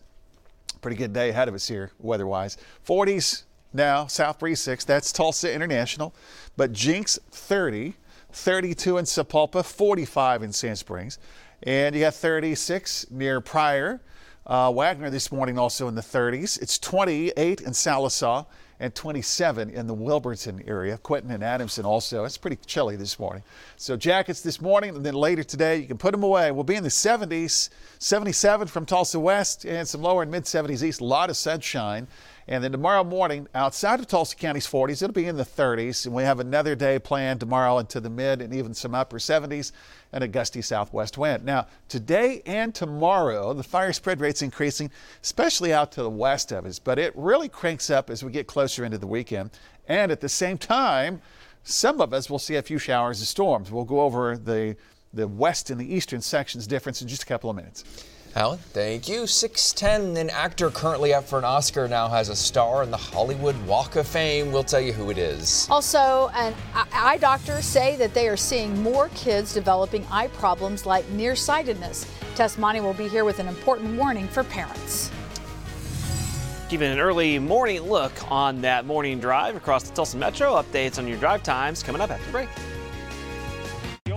Pretty 0.81 0.97
good 0.97 1.13
day 1.13 1.31
ahead 1.31 1.49
of 1.49 1.55
us 1.55 1.67
here, 1.67 1.91
weather 1.99 2.27
wise. 2.27 2.57
40s 2.87 3.45
now, 3.73 4.07
South 4.07 4.39
Breeze 4.39 4.61
6. 4.61 4.85
That's 4.85 5.13
Tulsa 5.13 5.53
International. 5.53 6.15
But 6.57 6.73
Jenks 6.73 7.19
30, 7.31 7.95
32 8.33 8.99
in 8.99 9.05
Sapulpa, 9.05 9.65
45 9.65 10.43
in 10.43 10.53
Sand 10.53 10.79
Springs. 10.79 11.19
And 11.63 11.95
you 11.95 12.03
got 12.03 12.15
36 12.15 13.11
near 13.11 13.41
Pryor. 13.41 14.01
Uh, 14.47 14.73
Wagoner 14.75 15.11
this 15.11 15.31
morning 15.31 15.59
also 15.59 15.89
in 15.89 15.95
the 15.95 16.01
30s. 16.01 16.61
It's 16.63 16.79
28 16.79 17.61
in 17.61 17.73
Sallisaw 17.73 18.47
and 18.81 18.95
27 18.95 19.71
in 19.71 19.87
the 19.87 19.95
Wilburton 19.95 20.63
area. 20.67 20.99
Quinton 20.99 21.31
and 21.31 21.43
Adamson 21.43 21.85
also. 21.85 22.25
It's 22.25 22.39
pretty 22.39 22.59
chilly 22.67 22.97
this 22.97 23.19
morning. 23.19 23.43
So 23.77 23.97
jackets 23.97 24.41
this 24.41 24.61
morning 24.61 24.97
and 24.97 25.05
then 25.05 25.15
later 25.15 25.43
today, 25.43 25.79
you 25.79 25.87
can 25.87 25.99
put 25.99 26.13
them 26.13 26.23
away. 26.23 26.51
We'll 26.53 26.65
be 26.65 26.77
in 26.77 26.85
the 26.85 26.89
70s, 26.89 27.71
77 27.99 28.69
from 28.69 28.87
Tulsa 28.87 29.19
West 29.19 29.65
and 29.65 29.87
some 29.87 30.03
lower 30.03 30.23
and 30.23 30.31
mid 30.31 30.45
70s 30.45 30.83
east. 30.83 31.01
A 31.01 31.05
lot 31.05 31.31
of 31.31 31.37
sunshine. 31.37 32.07
And 32.51 32.65
then 32.65 32.73
tomorrow 32.73 33.05
morning, 33.05 33.47
outside 33.55 34.01
of 34.01 34.07
Tulsa 34.07 34.35
County's 34.35 34.67
40s, 34.67 35.03
it'll 35.03 35.13
be 35.13 35.27
in 35.27 35.37
the 35.37 35.45
30s. 35.45 36.07
And 36.07 36.15
we 36.15 36.23
have 36.23 36.41
another 36.41 36.75
day 36.75 36.99
planned 36.99 37.41
tomorrow 37.41 37.77
into 37.77 38.01
the 38.01 38.09
mid 38.09 38.41
and 38.41 38.55
even 38.55 38.73
some 38.73 38.95
upper 38.95 39.19
70s 39.19 39.73
and 40.15 40.25
a 40.25 40.29
gusty 40.29 40.63
southwest 40.63 41.19
wind. 41.19 41.45
Now, 41.45 41.67
today 41.91 42.41
and 42.47 42.75
tomorrow, 42.75 43.53
the 43.53 43.63
fire 43.63 43.93
spread 43.93 44.19
rate's 44.21 44.41
increasing, 44.41 44.91
especially 45.23 45.75
out 45.75 45.93
to 45.93 46.03
the 46.03 46.09
west 46.09 46.51
of 46.51 46.65
us, 46.65 46.79
but 46.79 46.99
it 46.99 47.13
really 47.15 47.51
cranks 47.51 47.91
up 47.91 48.09
as 48.09 48.25
we 48.25 48.33
get 48.33 48.47
closer 48.47 48.83
into 48.83 48.97
the 48.97 49.07
weekend. 49.07 49.51
And 49.87 50.11
at 50.11 50.23
the 50.23 50.29
same 50.31 50.57
time, 50.57 51.21
some 51.65 52.01
of 52.01 52.15
us 52.15 52.31
will 52.31 52.39
see 52.39 52.57
a 52.57 52.63
few 52.63 52.79
showers 52.79 53.19
and 53.19 53.29
storms. 53.29 53.71
We'll 53.71 53.85
go 53.85 54.01
over 54.01 54.39
the, 54.39 54.75
the 55.13 55.29
west 55.29 55.69
and 55.69 55.79
the 55.79 55.95
eastern 55.95 56.23
sections 56.23 56.67
difference 56.67 57.03
in 57.03 57.09
just 57.09 57.25
a 57.25 57.27
couple 57.27 57.51
of 57.51 57.57
minutes. 57.57 57.85
Alan, 58.39 58.59
thank 58.59 59.09
you. 59.09 59.23
6'10, 59.23 60.17
an 60.17 60.31
actor 60.31 60.71
currently 60.71 61.13
up 61.13 61.25
for 61.25 61.41
an 61.41 61.45
Oscar, 61.45 61.89
now 61.89 62.07
has 62.07 62.29
a 62.29 62.37
star 62.37 62.85
in 62.85 62.91
the 62.93 62.97
Hollywood 62.97 63.61
Walk 63.67 63.97
of 63.97 64.07
Fame. 64.07 64.53
We'll 64.53 64.63
tell 64.63 64.81
you 64.81 64.93
who 64.93 65.11
it 65.11 65.19
is. 65.19 65.67
Also, 65.69 66.31
an 66.37 66.55
eye 66.73 67.17
doctors 67.17 67.65
say 67.65 67.97
that 67.97 68.15
they 68.15 68.29
are 68.29 68.37
seeing 68.37 68.81
more 68.81 69.09
kids 69.17 69.53
developing 69.53 70.07
eye 70.09 70.29
problems 70.29 70.87
like 70.87 71.05
nearsightedness. 71.09 72.07
Tess 72.37 72.55
Maune 72.55 72.81
will 72.81 72.95
be 72.95 73.09
here 73.09 73.25
with 73.25 73.41
an 73.41 73.49
important 73.49 73.99
warning 73.99 74.29
for 74.29 74.45
parents. 74.45 75.11
Giving 76.69 76.93
an 76.93 77.01
early 77.01 77.41
morning 77.41 77.81
look 77.81 78.13
on 78.31 78.61
that 78.61 78.87
morning 78.87 79.19
drive 79.19 79.57
across 79.57 79.83
the 79.83 79.93
Tulsa 79.97 80.17
Metro. 80.17 80.53
Updates 80.53 80.99
on 80.99 81.09
your 81.09 81.19
drive 81.19 81.43
times 81.43 81.83
coming 81.83 82.01
up 82.01 82.13
after 82.13 82.31
break. 82.31 82.49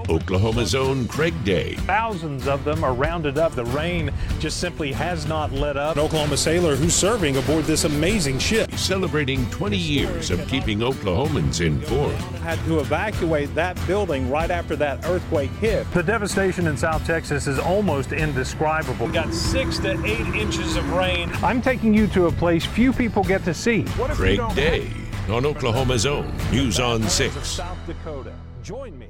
Oklahoma's 0.10 0.76
own 0.76 1.08
Craig 1.08 1.34
Day. 1.44 1.76
Thousands 1.76 2.48
of 2.48 2.64
them 2.64 2.84
are 2.84 2.94
rounded 2.94 3.38
up. 3.38 3.54
The 3.54 3.66
rain 3.66 4.12
just 4.40 4.60
simply 4.60 4.92
has 4.92 5.26
not 5.26 5.52
let 5.52 5.78
up. 5.78 5.96
An 5.98 6.04
Oklahoma 6.04 6.38
sailor 6.38 6.76
who's 6.76 6.96
serving 6.96 7.38
aboard 7.38 7.66
this 7.66 7.84
amazing 7.84 8.40
ship. 8.40 8.72
Celebrating 8.74 9.50
20 9.52 9.78
years 9.78 10.32
of 10.32 10.46
keeping 10.48 10.80
Oklahomans 10.80 11.66
informed. 11.66 12.18
Had 12.42 12.60
to 12.66 12.80
evacuate 12.80 13.54
that 13.56 13.80
building 13.88 14.30
right 14.30 14.52
after 14.52 14.76
that 14.78 15.06
earthquake 15.06 15.52
hit. 15.52 15.92
The 15.94 16.04
devastation 16.04 16.68
in 16.68 16.78
South 16.78 17.06
Texas 17.06 17.48
is 17.48 17.60
almost 17.60 18.12
indescribable. 18.12 19.08
We 19.08 19.14
got 19.14 19.34
six 19.34 19.78
to 19.80 19.92
eight 20.06 20.28
inches 20.36 20.76
of 20.76 20.92
rain. 20.94 21.30
I'm 21.44 21.62
taking 21.62 21.94
you 21.94 22.08
to 22.08 22.28
a 22.28 22.32
place 22.32 22.66
few 22.66 22.94
people 22.94 23.24
get 23.24 23.44
to 23.46 23.54
see. 23.54 23.84
Craig 23.86 24.40
Day 24.56 24.92
on 25.30 25.46
Oklahoma's 25.46 26.06
own 26.06 26.32
News 26.52 26.80
on 26.80 27.04
6. 27.04 27.48
South 27.48 27.78
Dakota. 27.86 28.34
Join 28.64 28.98
me. 28.98 29.08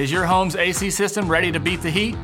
Is 0.00 0.10
your 0.10 0.24
home's 0.24 0.56
AC 0.56 0.88
system 0.88 1.28
ready 1.28 1.52
to 1.52 1.60
beat 1.60 1.82
the 1.82 1.90
heat? 1.90 2.16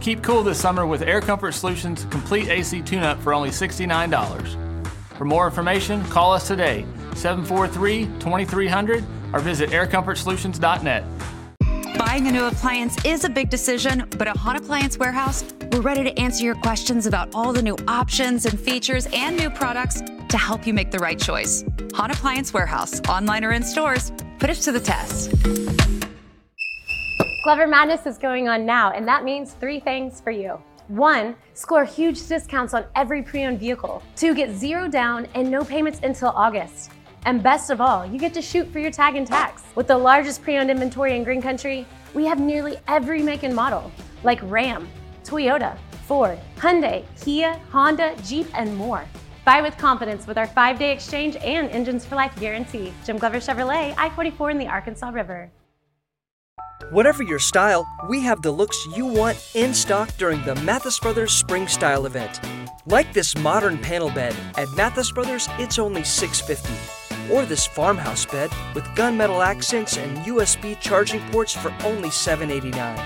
Keep 0.00 0.24
cool 0.24 0.42
this 0.42 0.60
summer 0.60 0.84
with 0.84 1.02
Air 1.02 1.20
Comfort 1.20 1.52
Solutions 1.52 2.06
complete 2.10 2.48
AC 2.48 2.82
tune-up 2.82 3.20
for 3.20 3.32
only 3.32 3.50
$69. 3.50 5.16
For 5.16 5.24
more 5.24 5.46
information, 5.46 6.04
call 6.06 6.32
us 6.32 6.48
today, 6.48 6.84
743-2300 7.12 9.04
or 9.32 9.38
visit 9.38 9.70
aircomfortsolutions.net. 9.70 11.04
Buying 11.96 12.26
a 12.26 12.32
new 12.32 12.46
appliance 12.46 12.96
is 13.04 13.22
a 13.22 13.30
big 13.30 13.48
decision, 13.48 14.08
but 14.18 14.26
at 14.26 14.36
Hahn 14.36 14.56
Appliance 14.56 14.98
Warehouse, 14.98 15.44
we're 15.70 15.82
ready 15.82 16.02
to 16.02 16.18
answer 16.18 16.42
your 16.42 16.56
questions 16.56 17.06
about 17.06 17.32
all 17.32 17.52
the 17.52 17.62
new 17.62 17.76
options 17.86 18.44
and 18.44 18.58
features 18.58 19.06
and 19.12 19.36
new 19.36 19.50
products 19.50 20.02
to 20.28 20.36
help 20.36 20.66
you 20.66 20.74
make 20.74 20.90
the 20.90 20.98
right 20.98 21.20
choice. 21.20 21.62
Hahn 21.94 22.10
Appliance 22.10 22.52
Warehouse, 22.52 23.00
online 23.02 23.44
or 23.44 23.52
in 23.52 23.62
stores, 23.62 24.10
put 24.40 24.50
us 24.50 24.64
to 24.64 24.72
the 24.72 24.80
test. 24.80 25.32
Glover 27.42 27.66
Madness 27.66 28.06
is 28.06 28.18
going 28.18 28.48
on 28.48 28.64
now, 28.64 28.92
and 28.92 29.06
that 29.08 29.24
means 29.24 29.54
three 29.54 29.80
things 29.80 30.20
for 30.20 30.30
you. 30.30 30.62
One, 30.86 31.34
score 31.54 31.84
huge 31.84 32.24
discounts 32.28 32.72
on 32.72 32.84
every 32.94 33.20
pre-owned 33.20 33.58
vehicle. 33.58 34.00
Two, 34.14 34.32
get 34.32 34.52
zero 34.52 34.86
down 34.86 35.26
and 35.34 35.50
no 35.50 35.64
payments 35.64 35.98
until 36.04 36.28
August. 36.28 36.92
And 37.26 37.42
best 37.42 37.70
of 37.70 37.80
all, 37.80 38.06
you 38.06 38.16
get 38.16 38.32
to 38.34 38.42
shoot 38.42 38.68
for 38.70 38.78
your 38.78 38.92
tag 38.92 39.16
and 39.16 39.26
tax. 39.26 39.64
With 39.74 39.88
the 39.88 39.98
largest 39.98 40.40
pre-owned 40.42 40.70
inventory 40.70 41.16
in 41.16 41.24
Green 41.24 41.42
Country, 41.42 41.84
we 42.14 42.26
have 42.26 42.38
nearly 42.38 42.76
every 42.86 43.24
make 43.24 43.42
and 43.42 43.56
model, 43.56 43.90
like 44.22 44.38
Ram, 44.44 44.88
Toyota, 45.24 45.76
Ford, 46.06 46.38
Hyundai, 46.58 47.04
Kia, 47.24 47.60
Honda, 47.72 48.14
Jeep, 48.22 48.46
and 48.56 48.76
more. 48.76 49.04
Buy 49.44 49.62
with 49.62 49.76
confidence 49.78 50.28
with 50.28 50.38
our 50.38 50.46
five-day 50.46 50.92
exchange 50.92 51.34
and 51.42 51.68
Engines 51.70 52.04
for 52.04 52.14
Life 52.14 52.38
guarantee. 52.38 52.92
Jim 53.04 53.18
Glover 53.18 53.38
Chevrolet, 53.38 53.96
I-44 53.98 54.52
in 54.52 54.58
the 54.58 54.68
Arkansas 54.68 55.08
River. 55.08 55.50
Whatever 56.90 57.22
your 57.22 57.38
style, 57.38 57.86
we 58.08 58.20
have 58.20 58.42
the 58.42 58.50
looks 58.50 58.86
you 58.94 59.06
want 59.06 59.50
in 59.54 59.72
stock 59.72 60.10
during 60.18 60.42
the 60.42 60.54
Mathis 60.56 60.98
Brothers 60.98 61.32
Spring 61.32 61.68
Style 61.68 62.06
event. 62.06 62.40
Like 62.86 63.12
this 63.12 63.36
modern 63.38 63.78
panel 63.78 64.10
bed, 64.10 64.34
at 64.56 64.68
Mathis 64.76 65.10
Brothers 65.10 65.48
it's 65.58 65.78
only 65.78 66.02
650. 66.04 67.32
Or 67.32 67.44
this 67.44 67.66
farmhouse 67.66 68.26
bed 68.26 68.50
with 68.74 68.84
gunmetal 68.96 69.44
accents 69.44 69.96
and 69.96 70.18
USB 70.18 70.78
charging 70.80 71.20
ports 71.30 71.54
for 71.54 71.72
only 71.84 72.10
789. 72.10 72.98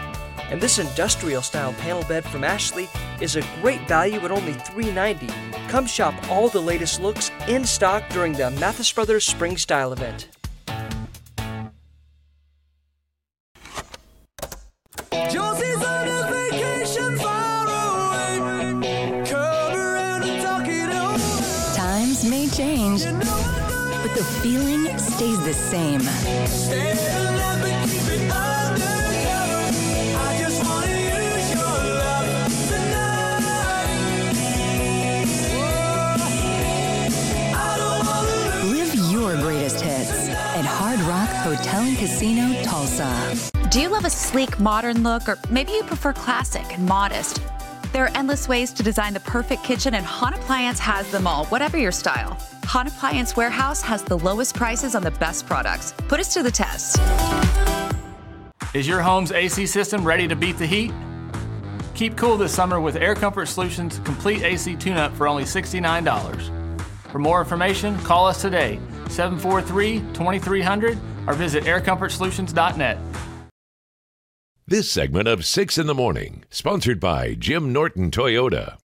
And 0.51 0.61
this 0.61 0.79
industrial 0.79 1.43
style 1.43 1.75
panel 1.75 2.03
bed 2.05 2.25
from 2.25 2.45
Ashley 2.45 2.89
is 3.21 3.37
a 3.37 3.45
great 3.61 3.87
value 3.87 4.21
at 4.21 4.31
only 4.31 4.55
390. 4.55 5.29
Come 5.69 5.87
shop 5.87 6.15
all 6.31 6.49
the 6.49 6.61
latest 6.63 7.01
looks 7.01 7.31
in 7.47 7.65
stock 7.65 8.09
during 8.09 8.33
the 8.33 8.51
Mathis 8.53 8.91
Brothers 8.93 9.27
Spring 9.27 9.57
Style 9.57 9.93
event. 9.93 10.29
Stays 25.27 25.45
the 25.45 25.55
same. 25.55 26.01
Live 38.71 38.95
your 39.11 39.37
greatest 39.37 39.81
hits 39.81 40.29
at 40.29 40.65
Hard 40.65 41.01
Rock 41.01 41.29
Hotel 41.29 41.83
and 41.83 41.97
Casino 41.99 42.63
Tulsa. 42.63 43.35
Do 43.71 43.81
you 43.81 43.89
love 43.89 44.05
a 44.05 44.11
sleek, 44.11 44.61
modern 44.61 45.03
look, 45.03 45.29
or 45.29 45.39
maybe 45.51 45.73
you 45.73 45.83
prefer 45.83 46.13
classic 46.13 46.65
and 46.73 46.87
modest? 46.87 47.41
There 47.97 48.05
are 48.05 48.15
endless 48.15 48.47
ways 48.47 48.75
to 48.75 48.83
design 48.83 49.15
the 49.15 49.21
perfect 49.21 49.65
kitchen, 49.65 49.95
and 49.95 50.05
Hahn 50.05 50.35
Appliance 50.35 50.79
has 50.81 51.11
them 51.11 51.27
all, 51.27 51.47
whatever 51.47 51.79
your 51.79 51.93
style. 51.93 52.37
Hahn 52.65 52.87
Appliance 52.89 53.39
Warehouse 53.39 53.81
has 53.81 54.03
the 54.03 54.19
lowest 54.19 54.55
prices 54.55 54.95
on 54.95 55.03
the 55.03 55.13
best 55.13 55.47
products. 55.47 55.95
Put 56.07 56.21
us 56.21 56.35
to 56.35 56.43
the 56.43 56.51
test. 56.51 57.01
Is 58.75 58.87
your 58.87 59.01
home's 59.01 59.33
AC 59.33 59.65
system 59.65 60.05
ready 60.05 60.29
to 60.29 60.37
beat 60.37 60.59
the 60.59 60.67
heat? 60.67 60.93
Keep 61.95 62.19
cool 62.19 62.37
this 62.37 62.55
summer 62.55 62.83
with 62.83 62.97
Air 62.97 63.15
Comfort 63.15 63.47
Solutions 63.47 63.99
complete 64.01 64.43
AC 64.43 64.77
tune-up 64.77 65.15
for 65.15 65.27
only 65.27 65.45
$69. 65.45 67.11
For 67.11 67.19
more 67.19 67.41
information, 67.41 67.99
call 68.01 68.27
us 68.27 68.43
today, 68.43 68.79
743-2300 69.07 70.99
or 71.27 71.33
visit 71.33 71.65
aircomfortsolutions.net. 71.65 72.99
This 74.69 74.91
segment 74.91 75.29
of 75.29 75.47
6 75.47 75.79
in 75.79 75.87
the 75.87 75.95
Morning, 75.95 76.43
sponsored 76.51 76.99
by 76.99 77.35
Jim 77.35 77.73
Norton 77.73 78.11
Toyota. 78.11 78.79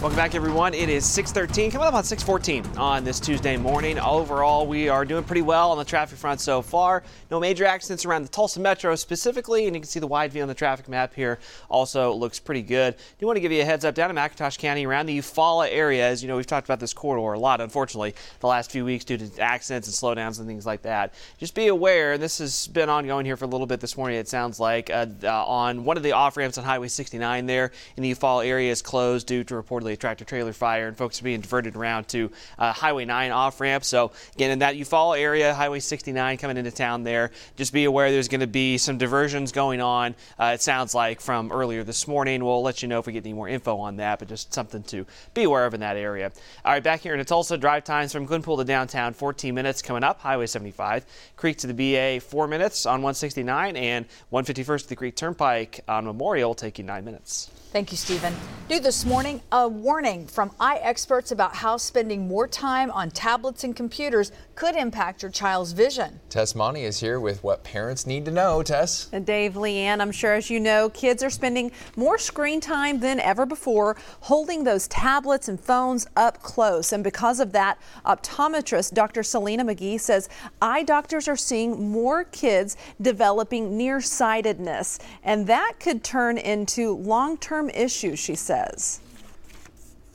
Welcome 0.00 0.16
back, 0.16 0.34
everyone. 0.34 0.72
It 0.72 0.88
is 0.88 1.04
6:13, 1.04 1.70
coming 1.70 1.86
up 1.86 1.92
on 1.92 2.04
6:14 2.04 2.64
on 2.78 3.04
this 3.04 3.20
Tuesday 3.20 3.58
morning. 3.58 3.98
Overall, 3.98 4.66
we 4.66 4.88
are 4.88 5.04
doing 5.04 5.24
pretty 5.24 5.42
well 5.42 5.72
on 5.72 5.76
the 5.76 5.84
traffic 5.84 6.16
front 6.16 6.40
so 6.40 6.62
far. 6.62 7.02
No 7.30 7.38
major 7.38 7.66
accidents 7.66 8.06
around 8.06 8.22
the 8.22 8.30
Tulsa 8.30 8.60
Metro 8.60 8.96
specifically, 8.96 9.66
and 9.66 9.76
you 9.76 9.82
can 9.82 9.86
see 9.90 10.00
the 10.00 10.06
wide 10.06 10.32
view 10.32 10.40
on 10.40 10.48
the 10.48 10.54
traffic 10.54 10.88
map 10.88 11.12
here. 11.12 11.38
Also 11.68 12.14
looks 12.14 12.38
pretty 12.38 12.62
good. 12.62 12.96
Do 12.96 13.02
you 13.18 13.26
want 13.26 13.36
to 13.36 13.42
give 13.42 13.52
you 13.52 13.60
a 13.60 13.64
heads 13.66 13.84
up 13.84 13.94
down 13.94 14.08
in 14.08 14.16
McIntosh 14.16 14.56
County 14.56 14.86
around 14.86 15.04
the 15.04 15.18
Eufaula 15.18 15.68
area. 15.70 16.08
As 16.08 16.22
you 16.22 16.28
know, 16.28 16.36
we've 16.36 16.46
talked 16.46 16.66
about 16.66 16.80
this 16.80 16.94
corridor 16.94 17.34
a 17.34 17.38
lot, 17.38 17.60
unfortunately, 17.60 18.14
the 18.40 18.46
last 18.46 18.70
few 18.70 18.86
weeks 18.86 19.04
due 19.04 19.18
to 19.18 19.38
accidents 19.38 19.86
and 19.86 19.94
slowdowns 19.94 20.38
and 20.38 20.48
things 20.48 20.64
like 20.64 20.80
that. 20.80 21.12
Just 21.36 21.54
be 21.54 21.66
aware, 21.66 22.14
and 22.14 22.22
this 22.22 22.38
has 22.38 22.68
been 22.68 22.88
ongoing 22.88 23.26
here 23.26 23.36
for 23.36 23.44
a 23.44 23.48
little 23.48 23.66
bit 23.66 23.80
this 23.80 23.98
morning. 23.98 24.18
It 24.18 24.28
sounds 24.28 24.58
like 24.58 24.88
uh, 24.88 25.04
uh, 25.22 25.44
on 25.44 25.84
one 25.84 25.98
of 25.98 26.02
the 26.02 26.12
off 26.12 26.38
ramps 26.38 26.56
on 26.56 26.64
Highway 26.64 26.88
69 26.88 27.44
there 27.44 27.70
in 27.98 28.02
the 28.02 28.10
Eufaula 28.10 28.46
area 28.46 28.72
is 28.72 28.80
closed 28.80 29.26
due 29.26 29.44
to 29.44 29.62
reportedly 29.62 29.89
a 29.92 29.96
tractor 29.96 30.24
trailer 30.24 30.52
fire, 30.52 30.88
and 30.88 30.96
folks 30.96 31.20
are 31.20 31.24
being 31.24 31.40
diverted 31.40 31.76
around 31.76 32.08
to 32.08 32.30
uh, 32.58 32.72
Highway 32.72 33.04
9 33.04 33.30
off 33.30 33.60
ramp. 33.60 33.84
So, 33.84 34.12
again, 34.34 34.50
in 34.50 34.60
that 34.60 34.74
Eufaula 34.74 35.18
area, 35.18 35.54
Highway 35.54 35.80
69 35.80 36.38
coming 36.38 36.56
into 36.56 36.70
town 36.70 37.02
there, 37.02 37.30
just 37.56 37.72
be 37.72 37.84
aware 37.84 38.10
there's 38.10 38.28
going 38.28 38.40
to 38.40 38.46
be 38.46 38.78
some 38.78 38.98
diversions 38.98 39.52
going 39.52 39.80
on. 39.80 40.14
Uh, 40.38 40.52
it 40.54 40.62
sounds 40.62 40.94
like 40.94 41.20
from 41.20 41.52
earlier 41.52 41.84
this 41.84 42.06
morning. 42.08 42.44
We'll 42.44 42.62
let 42.62 42.82
you 42.82 42.88
know 42.88 42.98
if 42.98 43.06
we 43.06 43.12
get 43.12 43.24
any 43.24 43.32
more 43.32 43.48
info 43.48 43.76
on 43.78 43.96
that, 43.96 44.18
but 44.18 44.28
just 44.28 44.52
something 44.52 44.82
to 44.84 45.06
be 45.34 45.44
aware 45.44 45.66
of 45.66 45.74
in 45.74 45.80
that 45.80 45.96
area. 45.96 46.32
All 46.64 46.72
right, 46.72 46.82
back 46.82 47.00
here 47.00 47.14
in 47.14 47.24
Tulsa, 47.24 47.56
drive 47.56 47.84
times 47.84 48.12
from 48.12 48.26
Glenpool 48.26 48.58
to 48.58 48.64
downtown 48.64 49.12
14 49.12 49.54
minutes 49.54 49.82
coming 49.82 50.04
up, 50.04 50.20
Highway 50.20 50.46
75. 50.46 51.04
Creek 51.36 51.58
to 51.58 51.66
the 51.66 51.74
BA 51.74 52.20
4 52.20 52.46
minutes 52.46 52.86
on 52.86 53.02
169, 53.02 53.76
and 53.76 54.06
151st 54.32 54.82
to 54.82 54.88
the 54.88 54.96
Creek 54.96 55.16
Turnpike 55.16 55.80
on 55.88 56.04
Memorial 56.04 56.54
taking 56.54 56.86
9 56.86 57.04
minutes. 57.04 57.50
Thank 57.72 57.92
you, 57.92 57.96
Stephen. 57.96 58.34
New 58.68 58.80
this 58.80 59.04
morning, 59.04 59.40
a 59.52 59.68
warning 59.82 60.26
from 60.26 60.50
eye 60.60 60.78
experts 60.82 61.32
about 61.32 61.56
how 61.56 61.76
spending 61.76 62.28
more 62.28 62.46
time 62.46 62.90
on 62.90 63.10
tablets 63.10 63.64
and 63.64 63.74
computers 63.74 64.30
could 64.54 64.76
impact 64.76 65.22
your 65.22 65.30
child's 65.30 65.72
vision. 65.72 66.20
Tess 66.28 66.52
Maune 66.54 66.76
is 66.76 67.00
here 67.00 67.18
with 67.18 67.42
what 67.42 67.64
parents 67.64 68.06
need 68.06 68.24
to 68.26 68.30
know. 68.30 68.62
Tess. 68.62 69.08
And 69.12 69.24
Dave, 69.24 69.54
Leanne, 69.54 70.00
I'm 70.00 70.12
sure 70.12 70.34
as 70.34 70.50
you 70.50 70.60
know, 70.60 70.90
kids 70.90 71.22
are 71.22 71.30
spending 71.30 71.72
more 71.96 72.18
screen 72.18 72.60
time 72.60 73.00
than 73.00 73.20
ever 73.20 73.46
before, 73.46 73.96
holding 74.20 74.64
those 74.64 74.86
tablets 74.88 75.48
and 75.48 75.58
phones 75.58 76.06
up 76.16 76.42
close. 76.42 76.92
And 76.92 77.02
because 77.02 77.40
of 77.40 77.52
that, 77.52 77.78
optometrist 78.04 78.92
Dr. 78.92 79.22
Selena 79.22 79.64
McGee 79.64 79.98
says 79.98 80.28
eye 80.60 80.82
doctors 80.82 81.26
are 81.28 81.36
seeing 81.36 81.90
more 81.90 82.24
kids 82.24 82.76
developing 83.00 83.76
nearsightedness, 83.76 84.98
and 85.24 85.46
that 85.46 85.74
could 85.80 86.04
turn 86.04 86.36
into 86.36 86.96
long-term 86.96 87.70
issues, 87.70 88.18
she 88.18 88.34
says. 88.34 89.00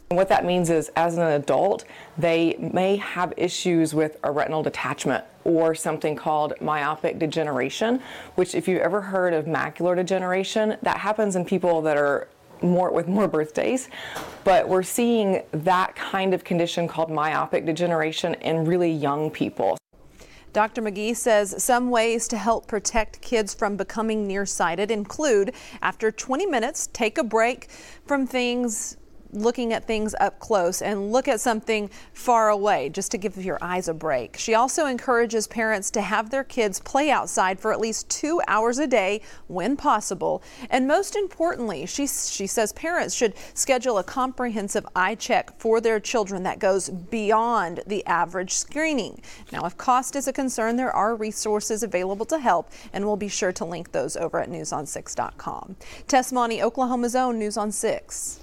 What 0.09 0.29
that 0.29 0.45
means 0.45 0.69
is, 0.69 0.89
as 0.95 1.17
an 1.17 1.23
adult, 1.23 1.83
they 2.15 2.57
may 2.59 2.97
have 2.97 3.33
issues 3.37 3.95
with 3.95 4.17
a 4.23 4.31
retinal 4.31 4.61
detachment 4.61 5.23
or 5.43 5.73
something 5.73 6.15
called 6.15 6.53
myopic 6.61 7.17
degeneration, 7.17 7.99
which, 8.35 8.53
if 8.53 8.67
you've 8.67 8.81
ever 8.81 9.01
heard 9.01 9.33
of 9.33 9.45
macular 9.45 9.95
degeneration, 9.95 10.77
that 10.83 10.97
happens 10.97 11.35
in 11.35 11.43
people 11.43 11.81
that 11.81 11.97
are 11.97 12.27
more 12.61 12.91
with 12.91 13.07
more 13.07 13.27
birthdays. 13.27 13.89
But 14.43 14.69
we're 14.69 14.83
seeing 14.83 15.41
that 15.51 15.95
kind 15.95 16.35
of 16.35 16.43
condition 16.43 16.87
called 16.87 17.09
myopic 17.09 17.65
degeneration 17.65 18.35
in 18.35 18.63
really 18.63 18.91
young 18.91 19.31
people. 19.31 19.75
Dr. 20.53 20.83
McGee 20.83 21.15
says 21.15 21.61
some 21.61 21.89
ways 21.89 22.27
to 22.27 22.37
help 22.37 22.67
protect 22.67 23.21
kids 23.21 23.55
from 23.55 23.75
becoming 23.75 24.27
nearsighted 24.27 24.91
include 24.91 25.53
after 25.81 26.11
20 26.11 26.45
minutes, 26.45 26.89
take 26.93 27.17
a 27.17 27.23
break 27.23 27.69
from 28.05 28.25
things 28.27 28.97
looking 29.31 29.73
at 29.73 29.85
things 29.85 30.15
up 30.19 30.39
close 30.39 30.81
and 30.81 31.11
look 31.11 31.27
at 31.27 31.41
something 31.41 31.89
far 32.13 32.49
away 32.49 32.89
just 32.89 33.11
to 33.11 33.17
give 33.17 33.43
your 33.43 33.57
eyes 33.61 33.87
a 33.87 33.93
break. 33.93 34.37
She 34.37 34.53
also 34.53 34.85
encourages 34.85 35.47
parents 35.47 35.91
to 35.91 36.01
have 36.01 36.29
their 36.29 36.43
kids 36.43 36.79
play 36.79 37.11
outside 37.11 37.59
for 37.59 37.71
at 37.71 37.79
least 37.79 38.09
two 38.09 38.41
hours 38.47 38.79
a 38.79 38.87
day 38.87 39.21
when 39.47 39.75
possible. 39.75 40.41
And 40.69 40.87
most 40.87 41.15
importantly, 41.15 41.85
she, 41.85 42.07
she 42.07 42.47
says 42.47 42.73
parents 42.73 43.15
should 43.15 43.33
schedule 43.53 43.97
a 43.97 44.03
comprehensive 44.03 44.85
eye 44.95 45.15
check 45.15 45.59
for 45.59 45.81
their 45.81 45.99
children 45.99 46.43
that 46.43 46.59
goes 46.59 46.89
beyond 46.89 47.81
the 47.87 48.05
average 48.05 48.53
screening. 48.53 49.21
Now, 49.51 49.65
if 49.65 49.77
cost 49.77 50.15
is 50.15 50.27
a 50.27 50.33
concern, 50.33 50.75
there 50.75 50.91
are 50.91 51.15
resources 51.15 51.83
available 51.83 52.25
to 52.27 52.39
help, 52.39 52.71
and 52.93 53.05
we'll 53.05 53.17
be 53.17 53.27
sure 53.27 53.51
to 53.53 53.65
link 53.65 53.91
those 53.91 54.15
over 54.15 54.39
at 54.39 54.49
newson6.com. 54.49 55.75
Tess 56.07 56.31
Maune, 56.31 56.61
Oklahoma's 56.61 57.15
own 57.15 57.39
News 57.39 57.57
on 57.57 57.71
6. 57.71 58.39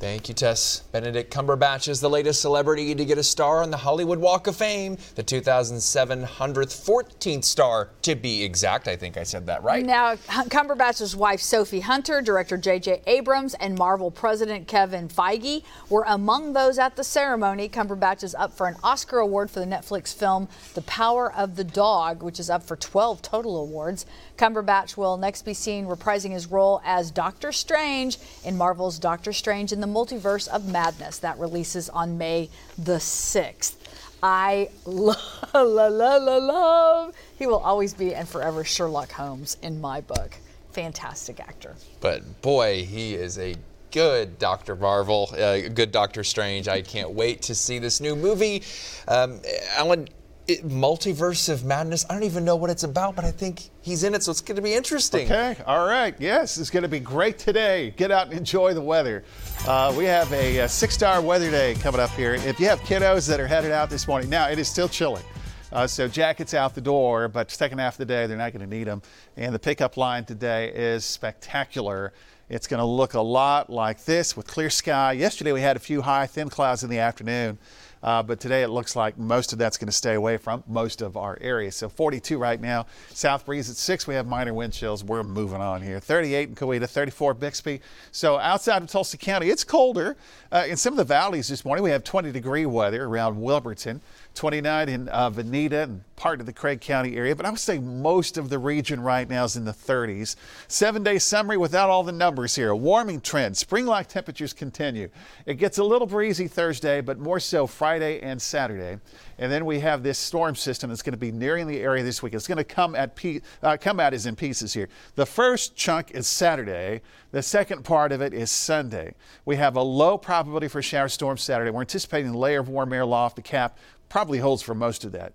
Thank 0.00 0.28
you, 0.28 0.34
Tess. 0.34 0.84
Benedict 0.92 1.34
Cumberbatch 1.34 1.88
is 1.88 2.00
the 2.00 2.08
latest 2.08 2.40
celebrity 2.40 2.94
to 2.94 3.04
get 3.04 3.18
a 3.18 3.24
star 3.24 3.64
on 3.64 3.72
the 3.72 3.78
Hollywood 3.78 4.20
Walk 4.20 4.46
of 4.46 4.54
Fame, 4.54 4.96
the 5.16 5.24
2,714th 5.24 7.44
star, 7.44 7.88
to 8.02 8.14
be 8.14 8.44
exact. 8.44 8.86
I 8.86 8.94
think 8.94 9.16
I 9.16 9.24
said 9.24 9.46
that 9.46 9.64
right. 9.64 9.84
Now, 9.84 10.14
Cumberbatch's 10.14 11.16
wife, 11.16 11.40
Sophie 11.40 11.80
Hunter, 11.80 12.22
director 12.22 12.56
J.J. 12.56 13.02
Abrams, 13.08 13.54
and 13.54 13.76
Marvel 13.76 14.12
president 14.12 14.68
Kevin 14.68 15.08
Feige 15.08 15.64
were 15.88 16.04
among 16.06 16.52
those 16.52 16.78
at 16.78 16.94
the 16.94 17.02
ceremony. 17.02 17.68
Cumberbatch 17.68 18.22
is 18.22 18.36
up 18.36 18.56
for 18.56 18.68
an 18.68 18.76
Oscar 18.84 19.18
award 19.18 19.50
for 19.50 19.58
the 19.58 19.66
Netflix 19.66 20.14
film 20.14 20.46
The 20.74 20.82
Power 20.82 21.32
of 21.32 21.56
the 21.56 21.64
Dog, 21.64 22.22
which 22.22 22.38
is 22.38 22.48
up 22.48 22.62
for 22.62 22.76
12 22.76 23.20
total 23.20 23.56
awards. 23.56 24.06
Cumberbatch 24.38 24.96
will 24.96 25.16
next 25.16 25.42
be 25.42 25.52
seen 25.52 25.86
reprising 25.86 26.30
his 26.30 26.46
role 26.46 26.80
as 26.84 27.10
Doctor 27.10 27.50
Strange 27.50 28.18
in 28.44 28.56
Marvel's 28.56 28.98
Doctor 28.98 29.32
Strange 29.32 29.72
in 29.72 29.80
the 29.80 29.86
Multiverse 29.86 30.48
of 30.48 30.70
Madness 30.70 31.18
that 31.18 31.38
releases 31.38 31.90
on 31.90 32.16
May 32.16 32.48
the 32.78 32.96
6th. 32.96 33.74
I 34.22 34.70
love, 34.84 35.18
love, 35.54 35.92
love, 35.92 36.42
love. 36.42 37.14
He 37.38 37.46
will 37.46 37.58
always 37.58 37.94
be 37.94 38.14
and 38.14 38.28
forever 38.28 38.64
Sherlock 38.64 39.12
Holmes 39.12 39.56
in 39.62 39.80
my 39.80 40.00
book. 40.00 40.36
Fantastic 40.72 41.40
actor. 41.40 41.74
But 42.00 42.40
boy, 42.40 42.84
he 42.84 43.14
is 43.14 43.38
a 43.38 43.56
good 43.90 44.38
Dr. 44.38 44.76
Marvel, 44.76 45.30
uh, 45.32 45.68
good 45.68 45.92
Doctor 45.92 46.22
Strange. 46.22 46.68
I 46.68 46.82
can't 46.82 47.10
wait 47.10 47.42
to 47.42 47.54
see 47.54 47.78
this 47.78 48.00
new 48.00 48.14
movie. 48.14 48.62
Um, 49.06 49.40
Alan, 49.76 50.08
it, 50.48 50.66
multiverse 50.66 51.48
of 51.50 51.64
madness. 51.64 52.06
I 52.08 52.14
don't 52.14 52.24
even 52.24 52.44
know 52.44 52.56
what 52.56 52.70
it's 52.70 52.82
about, 52.82 53.14
but 53.14 53.24
I 53.24 53.30
think 53.30 53.70
he's 53.82 54.02
in 54.02 54.14
it, 54.14 54.22
so 54.22 54.30
it's 54.30 54.40
going 54.40 54.56
to 54.56 54.62
be 54.62 54.74
interesting. 54.74 55.26
Okay, 55.26 55.56
all 55.66 55.86
right. 55.86 56.14
Yes, 56.18 56.56
it's 56.56 56.70
going 56.70 56.82
to 56.82 56.88
be 56.88 57.00
great 57.00 57.38
today. 57.38 57.92
Get 57.96 58.10
out 58.10 58.28
and 58.28 58.36
enjoy 58.36 58.72
the 58.72 58.80
weather. 58.80 59.24
Uh, 59.66 59.94
we 59.96 60.06
have 60.06 60.32
a, 60.32 60.58
a 60.58 60.68
six-star 60.68 61.20
weather 61.20 61.50
day 61.50 61.74
coming 61.74 62.00
up 62.00 62.10
here. 62.10 62.34
If 62.34 62.58
you 62.58 62.66
have 62.66 62.80
kiddos 62.80 63.28
that 63.28 63.38
are 63.38 63.46
headed 63.46 63.72
out 63.72 63.90
this 63.90 64.08
morning, 64.08 64.30
now 64.30 64.48
it 64.48 64.58
is 64.58 64.68
still 64.68 64.88
chilly. 64.88 65.22
Uh, 65.70 65.86
so 65.86 66.08
jackets 66.08 66.54
out 66.54 66.74
the 66.74 66.80
door, 66.80 67.28
but 67.28 67.50
second 67.50 67.78
half 67.78 67.94
of 67.94 67.98
the 67.98 68.06
day 68.06 68.26
they're 68.26 68.38
not 68.38 68.54
going 68.54 68.68
to 68.68 68.76
need 68.76 68.84
them. 68.84 69.02
And 69.36 69.54
the 69.54 69.58
pickup 69.58 69.98
line 69.98 70.24
today 70.24 70.72
is 70.74 71.04
spectacular. 71.04 72.14
It's 72.48 72.66
going 72.66 72.80
to 72.80 72.86
look 72.86 73.12
a 73.12 73.20
lot 73.20 73.68
like 73.68 74.02
this 74.06 74.34
with 74.34 74.46
clear 74.46 74.70
sky. 74.70 75.12
Yesterday 75.12 75.52
we 75.52 75.60
had 75.60 75.76
a 75.76 75.80
few 75.80 76.00
high, 76.00 76.26
thin 76.26 76.48
clouds 76.48 76.82
in 76.82 76.88
the 76.88 76.98
afternoon. 77.00 77.58
Uh, 78.02 78.22
but 78.22 78.40
today 78.40 78.62
it 78.62 78.68
looks 78.68 78.96
like 78.96 79.18
most 79.18 79.52
of 79.52 79.58
that's 79.58 79.76
going 79.76 79.86
to 79.86 79.92
stay 79.92 80.14
away 80.14 80.36
from 80.36 80.62
most 80.66 81.02
of 81.02 81.16
our 81.16 81.38
area. 81.40 81.72
So 81.72 81.88
42 81.88 82.38
right 82.38 82.60
now. 82.60 82.86
South 83.10 83.46
breeze 83.46 83.70
at 83.70 83.76
6. 83.76 84.06
We 84.06 84.14
have 84.14 84.26
minor 84.26 84.54
wind 84.54 84.72
chills. 84.72 85.02
We're 85.04 85.22
moving 85.22 85.60
on 85.60 85.82
here. 85.82 86.00
38 86.00 86.48
in 86.50 86.54
Coweta, 86.54 86.88
34 86.88 87.34
Bixby. 87.34 87.80
So 88.12 88.38
outside 88.38 88.82
of 88.82 88.88
Tulsa 88.88 89.16
County, 89.16 89.50
it's 89.50 89.64
colder. 89.64 90.16
Uh, 90.50 90.64
in 90.68 90.76
some 90.76 90.92
of 90.94 90.98
the 90.98 91.04
valleys 91.04 91.48
this 91.48 91.64
morning, 91.64 91.82
we 91.82 91.90
have 91.90 92.04
20 92.04 92.32
degree 92.32 92.66
weather 92.66 93.04
around 93.04 93.40
Wilburton. 93.40 94.00
29 94.34 94.88
in 94.88 95.08
uh, 95.08 95.30
Vinita 95.30 95.82
and 95.82 96.04
part 96.18 96.40
of 96.40 96.46
the 96.46 96.52
Craig 96.52 96.80
County 96.80 97.16
area, 97.16 97.34
but 97.34 97.46
I 97.46 97.50
would 97.50 97.60
say 97.60 97.78
most 97.78 98.36
of 98.36 98.50
the 98.50 98.58
region 98.58 99.00
right 99.00 99.28
now 99.28 99.44
is 99.44 99.56
in 99.56 99.64
the 99.64 99.72
30s. 99.72 100.34
Seven 100.66 101.02
day 101.02 101.18
summary 101.18 101.56
without 101.56 101.90
all 101.90 102.02
the 102.02 102.12
numbers 102.12 102.56
here. 102.56 102.70
A 102.70 102.76
warming 102.76 103.20
trend. 103.20 103.56
Spring 103.56 103.86
like 103.86 104.08
temperatures 104.08 104.52
continue. 104.52 105.08
It 105.46 105.54
gets 105.54 105.78
a 105.78 105.84
little 105.84 106.06
breezy 106.06 106.48
Thursday, 106.48 107.00
but 107.00 107.18
more 107.18 107.38
so 107.38 107.66
Friday 107.66 108.20
and 108.20 108.42
Saturday. 108.42 108.98
And 109.38 109.52
then 109.52 109.64
we 109.64 109.78
have 109.78 110.02
this 110.02 110.18
storm 110.18 110.56
system 110.56 110.90
that's 110.90 111.02
going 111.02 111.12
to 111.12 111.18
be 111.18 111.30
nearing 111.30 111.68
the 111.68 111.80
area 111.80 112.02
this 112.02 112.22
week. 112.22 112.34
It's 112.34 112.48
going 112.48 112.58
to 112.58 112.64
come 112.64 112.96
at 112.96 113.14
pe- 113.14 113.40
uh, 113.62 113.76
come 113.80 114.00
at 114.00 114.12
us 114.12 114.26
in 114.26 114.34
pieces 114.34 114.74
here. 114.74 114.88
The 115.14 115.26
first 115.26 115.76
chunk 115.76 116.10
is 116.10 116.26
Saturday. 116.26 117.02
The 117.30 117.42
second 117.42 117.84
part 117.84 118.10
of 118.10 118.20
it 118.20 118.34
is 118.34 118.50
Sunday. 118.50 119.14
We 119.44 119.56
have 119.56 119.76
a 119.76 119.82
low 119.82 120.18
probability 120.18 120.66
for 120.66 120.82
shower 120.82 121.08
storms 121.08 121.42
Saturday. 121.42 121.70
We're 121.70 121.82
anticipating 121.82 122.32
a 122.32 122.38
layer 122.38 122.58
of 122.58 122.68
warm 122.68 122.92
air 122.92 123.04
loft 123.04 123.36
the 123.36 123.42
cap 123.42 123.78
probably 124.08 124.38
holds 124.38 124.62
for 124.62 124.74
most 124.74 125.04
of 125.04 125.12
that. 125.12 125.32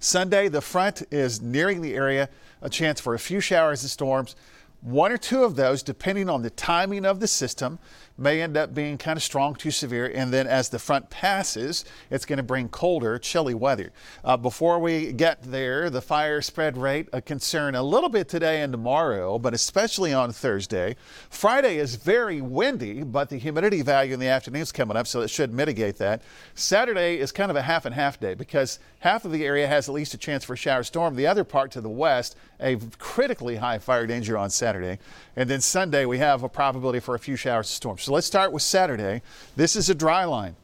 Sunday, 0.00 0.48
the 0.48 0.60
front 0.60 1.02
is 1.10 1.42
nearing 1.42 1.82
the 1.82 1.94
area, 1.94 2.28
a 2.62 2.70
chance 2.70 3.00
for 3.00 3.14
a 3.14 3.18
few 3.18 3.40
showers 3.40 3.82
and 3.82 3.90
storms. 3.90 4.36
One 4.80 5.10
or 5.10 5.18
two 5.18 5.42
of 5.42 5.56
those, 5.56 5.82
depending 5.82 6.28
on 6.28 6.42
the 6.42 6.50
timing 6.50 7.04
of 7.04 7.18
the 7.18 7.26
system, 7.26 7.78
may 8.18 8.42
end 8.42 8.56
up 8.56 8.74
being 8.74 8.98
kind 8.98 9.16
of 9.16 9.22
strong 9.22 9.54
to 9.54 9.70
severe. 9.70 10.06
And 10.06 10.32
then 10.32 10.46
as 10.46 10.68
the 10.68 10.78
front 10.78 11.08
passes, 11.08 11.84
it's 12.10 12.24
going 12.24 12.38
to 12.38 12.42
bring 12.42 12.68
colder, 12.68 13.18
chilly 13.18 13.54
weather. 13.54 13.92
Uh, 14.24 14.36
before 14.36 14.78
we 14.78 15.12
get 15.12 15.42
there, 15.42 15.88
the 15.88 16.02
fire 16.02 16.42
spread 16.42 16.76
rate, 16.76 17.08
a 17.12 17.22
concern 17.22 17.74
a 17.74 17.82
little 17.82 18.08
bit 18.08 18.28
today 18.28 18.62
and 18.62 18.72
tomorrow, 18.72 19.38
but 19.38 19.54
especially 19.54 20.12
on 20.12 20.32
Thursday. 20.32 20.96
Friday 21.30 21.78
is 21.78 21.94
very 21.94 22.40
windy, 22.40 23.04
but 23.04 23.28
the 23.28 23.38
humidity 23.38 23.82
value 23.82 24.14
in 24.14 24.20
the 24.20 24.26
afternoon 24.26 24.62
is 24.62 24.72
coming 24.72 24.96
up, 24.96 25.06
so 25.06 25.20
it 25.20 25.30
should 25.30 25.52
mitigate 25.52 25.96
that. 25.98 26.22
Saturday 26.54 27.18
is 27.18 27.30
kind 27.30 27.50
of 27.50 27.56
a 27.56 27.62
half 27.62 27.84
and 27.84 27.94
half 27.94 28.18
day 28.18 28.34
because 28.34 28.78
half 29.00 29.24
of 29.24 29.32
the 29.32 29.44
area 29.44 29.66
has 29.66 29.88
at 29.88 29.94
least 29.94 30.14
a 30.14 30.18
chance 30.18 30.44
for 30.44 30.54
a 30.54 30.56
shower 30.56 30.82
storm. 30.82 31.14
The 31.14 31.26
other 31.26 31.44
part 31.44 31.70
to 31.72 31.80
the 31.80 31.88
west, 31.88 32.36
a 32.60 32.76
critically 32.98 33.56
high 33.56 33.78
fire 33.78 34.06
danger 34.06 34.36
on 34.36 34.50
Saturday. 34.50 34.98
And 35.36 35.48
then 35.48 35.60
Sunday, 35.60 36.04
we 36.04 36.18
have 36.18 36.42
a 36.42 36.48
probability 36.48 37.00
for 37.00 37.14
a 37.14 37.18
few 37.18 37.36
showers 37.36 37.66
and 37.66 37.74
storms. 37.74 38.07
So 38.08 38.14
let's 38.14 38.26
start 38.26 38.52
with 38.52 38.62
Saturday. 38.62 39.20
This 39.54 39.76
is 39.76 39.90
a 39.90 39.94
dry 39.94 40.24
line. 40.24 40.56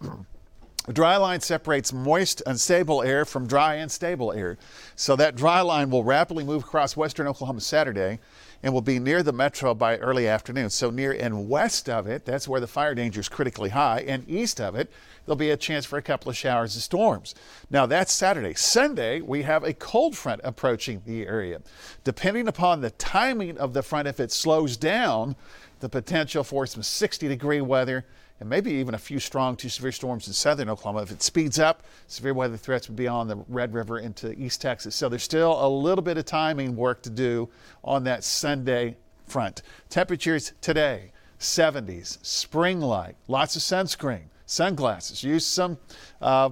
A 0.88 0.92
dry 0.94 1.18
line 1.18 1.40
separates 1.40 1.92
moist, 1.92 2.40
unstable 2.46 3.02
air 3.02 3.26
from 3.26 3.46
dry 3.46 3.74
and 3.74 3.92
stable 3.92 4.32
air. 4.32 4.56
So 4.96 5.14
that 5.16 5.36
dry 5.36 5.60
line 5.60 5.90
will 5.90 6.04
rapidly 6.04 6.42
move 6.42 6.62
across 6.62 6.96
western 6.96 7.26
Oklahoma 7.26 7.60
Saturday 7.60 8.18
and 8.62 8.72
will 8.72 8.80
be 8.80 8.98
near 8.98 9.22
the 9.22 9.32
metro 9.32 9.74
by 9.74 9.98
early 9.98 10.26
afternoon. 10.26 10.70
So 10.70 10.88
near 10.88 11.12
and 11.12 11.50
west 11.50 11.90
of 11.90 12.06
it, 12.06 12.24
that's 12.24 12.48
where 12.48 12.60
the 12.60 12.66
fire 12.66 12.94
danger 12.94 13.20
is 13.20 13.28
critically 13.28 13.68
high. 13.68 14.02
And 14.08 14.26
east 14.26 14.58
of 14.58 14.74
it, 14.74 14.90
there'll 15.26 15.36
be 15.36 15.50
a 15.50 15.56
chance 15.58 15.84
for 15.84 15.98
a 15.98 16.02
couple 16.02 16.30
of 16.30 16.36
showers 16.38 16.74
and 16.74 16.82
storms. 16.82 17.34
Now 17.68 17.84
that's 17.84 18.10
Saturday. 18.10 18.54
Sunday, 18.54 19.20
we 19.20 19.42
have 19.42 19.64
a 19.64 19.74
cold 19.74 20.16
front 20.16 20.40
approaching 20.44 21.02
the 21.04 21.26
area. 21.26 21.60
Depending 22.04 22.48
upon 22.48 22.80
the 22.80 22.90
timing 22.92 23.58
of 23.58 23.74
the 23.74 23.82
front, 23.82 24.08
if 24.08 24.18
it 24.18 24.32
slows 24.32 24.78
down, 24.78 25.36
the 25.84 25.88
potential 25.90 26.42
for 26.42 26.64
some 26.66 26.82
60 26.82 27.28
degree 27.28 27.60
weather 27.60 28.06
and 28.40 28.48
maybe 28.48 28.72
even 28.72 28.94
a 28.94 28.98
few 28.98 29.18
strong 29.18 29.54
to 29.54 29.68
severe 29.68 29.92
storms 29.92 30.26
in 30.26 30.32
southern 30.32 30.70
Oklahoma. 30.70 31.02
If 31.02 31.10
it 31.10 31.22
speeds 31.22 31.58
up, 31.58 31.82
severe 32.06 32.32
weather 32.32 32.56
threats 32.56 32.88
would 32.88 32.96
be 32.96 33.06
on 33.06 33.28
the 33.28 33.36
Red 33.48 33.74
River 33.74 33.98
into 33.98 34.32
East 34.32 34.62
Texas. 34.62 34.96
So 34.96 35.10
there's 35.10 35.22
still 35.22 35.62
a 35.62 35.68
little 35.68 36.00
bit 36.00 36.16
of 36.16 36.24
timing 36.24 36.74
work 36.74 37.02
to 37.02 37.10
do 37.10 37.50
on 37.84 38.02
that 38.04 38.24
Sunday 38.24 38.96
front. 39.26 39.60
Temperatures 39.90 40.54
today 40.62 41.12
70s, 41.38 42.16
spring 42.24 42.80
like, 42.80 43.16
lots 43.28 43.54
of 43.54 43.60
sunscreen, 43.60 44.22
sunglasses. 44.46 45.22
Use 45.22 45.44
some 45.44 45.76
uh, 46.22 46.48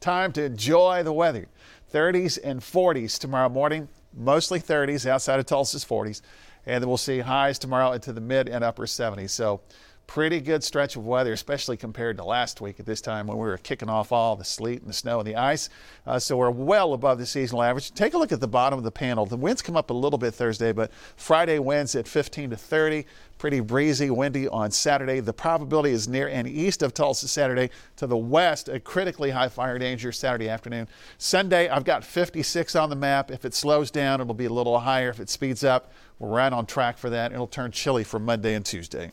time 0.00 0.32
to 0.32 0.42
enjoy 0.42 1.04
the 1.04 1.12
weather. 1.12 1.46
30s 1.92 2.40
and 2.42 2.58
40s 2.58 3.20
tomorrow 3.20 3.48
morning, 3.48 3.88
mostly 4.12 4.58
30s, 4.58 5.06
outside 5.06 5.38
of 5.38 5.46
Tulsa's 5.46 5.84
40s. 5.84 6.22
And 6.66 6.82
then 6.82 6.88
we'll 6.88 6.96
see 6.96 7.20
highs 7.20 7.58
tomorrow 7.58 7.92
into 7.92 8.12
the 8.12 8.20
mid 8.20 8.48
and 8.48 8.64
upper 8.64 8.86
70s. 8.86 9.30
So 9.30 9.60
pretty 10.06 10.40
good 10.40 10.62
stretch 10.62 10.96
of 10.96 11.06
weather, 11.06 11.32
especially 11.32 11.76
compared 11.76 12.16
to 12.16 12.24
last 12.24 12.60
week 12.60 12.78
at 12.78 12.86
this 12.86 13.00
time 13.00 13.26
when 13.26 13.36
we 13.36 13.44
were 13.44 13.58
kicking 13.58 13.88
off 13.88 14.12
all 14.12 14.36
the 14.36 14.44
sleet 14.44 14.80
and 14.80 14.88
the 14.88 14.94
snow 14.94 15.18
and 15.20 15.26
the 15.26 15.36
ice. 15.36 15.68
Uh, 16.06 16.18
so 16.18 16.36
we're 16.36 16.50
well 16.50 16.92
above 16.92 17.18
the 17.18 17.26
seasonal 17.26 17.62
average. 17.62 17.92
Take 17.92 18.14
a 18.14 18.18
look 18.18 18.32
at 18.32 18.40
the 18.40 18.48
bottom 18.48 18.78
of 18.78 18.84
the 18.84 18.90
panel. 18.90 19.26
The 19.26 19.36
winds 19.36 19.62
come 19.62 19.76
up 19.76 19.90
a 19.90 19.94
little 19.94 20.18
bit 20.18 20.34
Thursday, 20.34 20.72
but 20.72 20.92
Friday 21.16 21.58
winds 21.58 21.94
at 21.94 22.06
15 22.06 22.50
to 22.50 22.56
30. 22.56 23.06
Pretty 23.38 23.60
breezy, 23.60 24.10
windy 24.10 24.46
on 24.48 24.70
Saturday. 24.70 25.20
The 25.20 25.32
probability 25.32 25.90
is 25.90 26.06
near 26.06 26.28
and 26.28 26.46
east 26.46 26.82
of 26.82 26.94
Tulsa 26.94 27.26
Saturday. 27.26 27.70
To 27.96 28.06
the 28.06 28.16
west, 28.16 28.68
a 28.68 28.78
critically 28.78 29.30
high 29.30 29.48
fire 29.48 29.78
danger 29.78 30.12
Saturday 30.12 30.48
afternoon. 30.48 30.86
Sunday, 31.18 31.68
I've 31.68 31.84
got 31.84 32.04
56 32.04 32.76
on 32.76 32.90
the 32.90 32.96
map. 32.96 33.30
If 33.30 33.44
it 33.44 33.54
slows 33.54 33.90
down, 33.90 34.20
it'll 34.20 34.34
be 34.34 34.44
a 34.44 34.52
little 34.52 34.78
higher. 34.78 35.10
If 35.10 35.20
it 35.20 35.28
speeds 35.28 35.64
up, 35.64 35.92
we're 36.18 36.28
right 36.28 36.52
on 36.52 36.66
track 36.66 36.96
for 36.96 37.10
that. 37.10 37.32
It'll 37.32 37.46
turn 37.46 37.72
chilly 37.72 38.04
for 38.04 38.20
Monday 38.20 38.54
and 38.54 38.64
Tuesday. 38.64 39.10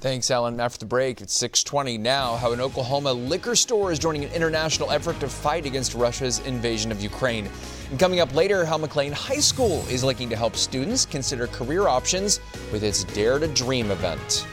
Thanks, 0.00 0.30
Alan. 0.30 0.60
After 0.60 0.80
the 0.80 0.86
break, 0.86 1.20
it's 1.20 1.34
620 1.34 1.98
now. 1.98 2.36
How 2.36 2.52
an 2.52 2.60
Oklahoma 2.60 3.12
liquor 3.12 3.54
store 3.54 3.92
is 3.92 3.98
joining 3.98 4.24
an 4.24 4.32
international 4.32 4.90
effort 4.90 5.20
to 5.20 5.28
fight 5.28 5.66
against 5.66 5.94
Russia's 5.94 6.40
invasion 6.40 6.90
of 6.90 7.00
Ukraine. 7.00 7.48
And 7.90 7.98
coming 7.98 8.20
up 8.20 8.34
later, 8.34 8.64
how 8.64 8.78
McLain 8.78 9.12
High 9.12 9.40
School 9.40 9.84
is 9.88 10.02
looking 10.02 10.28
to 10.30 10.36
help 10.36 10.56
students 10.56 11.06
consider 11.06 11.46
career 11.46 11.88
options 11.88 12.40
with 12.72 12.82
its 12.82 13.04
Dare 13.04 13.38
to 13.38 13.48
Dream 13.48 13.90
event. 13.90 14.46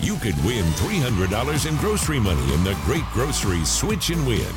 You 0.00 0.16
could 0.16 0.36
win 0.44 0.64
$300 0.64 1.68
in 1.68 1.76
grocery 1.76 2.20
money 2.20 2.54
in 2.54 2.64
the 2.64 2.76
Great 2.84 3.04
Grocery 3.12 3.64
Switch 3.64 4.10
and 4.10 4.26
Win. 4.26 4.54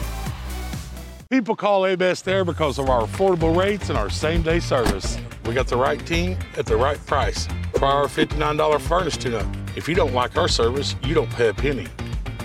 People 1.29 1.55
call 1.55 1.85
A 1.85 1.95
Best 1.95 2.25
there 2.25 2.43
because 2.43 2.77
of 2.77 2.89
our 2.89 3.03
affordable 3.03 3.55
rates 3.55 3.89
and 3.89 3.97
our 3.97 4.09
same 4.09 4.41
day 4.41 4.59
service. 4.59 5.17
We 5.45 5.53
got 5.53 5.67
the 5.67 5.77
right 5.77 6.03
team 6.05 6.37
at 6.57 6.65
the 6.65 6.75
right 6.75 7.03
price. 7.05 7.47
Try 7.75 7.91
our 7.91 8.05
$59 8.05 8.79
furnace 8.81 9.17
tune 9.17 9.35
up. 9.35 9.45
If 9.75 9.87
you 9.89 9.95
don't 9.95 10.13
like 10.13 10.37
our 10.37 10.47
service, 10.47 10.95
you 11.03 11.13
don't 11.13 11.29
pay 11.31 11.49
a 11.49 11.53
penny. 11.53 11.87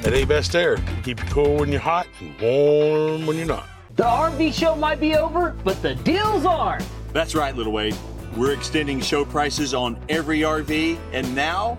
At 0.05 0.13
A 0.13 0.25
Best 0.25 0.55
Air, 0.55 0.77
keep 1.03 1.23
you 1.23 1.29
cool 1.31 1.57
when 1.57 1.71
you're 1.71 1.81
hot 1.81 2.07
and 2.21 2.39
warm 2.41 3.27
when 3.27 3.37
you're 3.37 3.47
not. 3.47 3.69
The 3.97 4.05
RV 4.05 4.53
show 4.53 4.75
might 4.77 5.01
be 5.01 5.15
over, 5.15 5.57
but 5.65 5.81
the 5.83 5.95
deals 5.97 6.45
aren't. 6.45 6.85
That's 7.13 7.35
right, 7.35 7.55
Little 7.55 7.73
Wade. 7.73 7.97
We're 8.37 8.53
extending 8.53 9.01
show 9.01 9.25
prices 9.25 9.73
on 9.73 9.99
every 10.09 10.41
RV 10.41 10.99
and 11.13 11.35
now 11.35 11.77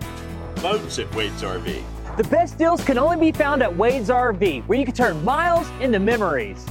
boats 0.56 0.98
at 0.98 1.12
Wade's 1.14 1.42
RV. 1.42 1.82
The 2.16 2.24
best 2.24 2.58
deals 2.58 2.82
can 2.84 2.98
only 2.98 3.16
be 3.16 3.30
found 3.30 3.62
at 3.62 3.76
Wade's 3.76 4.08
RV, 4.08 4.66
where 4.66 4.78
you 4.78 4.84
can 4.84 4.94
turn 4.94 5.24
miles 5.24 5.68
into 5.80 6.00
memories. 6.00 6.66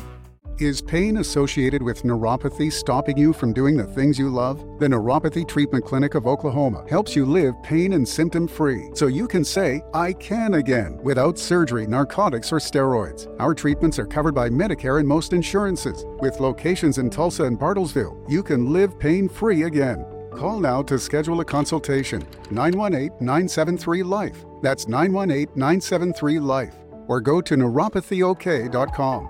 Is 0.59 0.81
pain 0.81 1.17
associated 1.17 1.83
with 1.83 2.01
neuropathy 2.01 2.73
stopping 2.73 3.15
you 3.15 3.31
from 3.31 3.53
doing 3.53 3.77
the 3.77 3.85
things 3.85 4.17
you 4.17 4.27
love? 4.27 4.57
The 4.79 4.87
Neuropathy 4.87 5.47
Treatment 5.47 5.85
Clinic 5.85 6.15
of 6.15 6.25
Oklahoma 6.25 6.83
helps 6.89 7.15
you 7.15 7.27
live 7.27 7.61
pain 7.61 7.93
and 7.93 8.07
symptom 8.07 8.47
free 8.47 8.89
so 8.95 9.05
you 9.05 9.27
can 9.27 9.45
say, 9.45 9.83
I 9.93 10.13
can 10.13 10.55
again, 10.55 10.97
without 11.03 11.37
surgery, 11.37 11.85
narcotics, 11.85 12.51
or 12.51 12.57
steroids. 12.57 13.27
Our 13.39 13.53
treatments 13.53 13.99
are 13.99 14.07
covered 14.07 14.33
by 14.33 14.49
Medicare 14.49 14.97
and 14.97 15.07
most 15.07 15.31
insurances. 15.31 16.05
With 16.21 16.39
locations 16.39 16.97
in 16.97 17.11
Tulsa 17.11 17.43
and 17.43 17.59
Bartlesville, 17.59 18.27
you 18.27 18.41
can 18.41 18.73
live 18.73 18.97
pain 18.97 19.29
free 19.29 19.63
again. 19.63 20.07
Call 20.31 20.59
now 20.59 20.81
to 20.83 20.97
schedule 20.97 21.39
a 21.39 21.45
consultation 21.45 22.25
918 22.49 23.11
973 23.19 24.01
Life. 24.01 24.43
That's 24.63 24.87
918 24.87 25.49
973 25.55 26.39
Life. 26.39 26.73
Or 27.07 27.21
go 27.21 27.41
to 27.41 27.55
neuropathyok.com. 27.55 29.29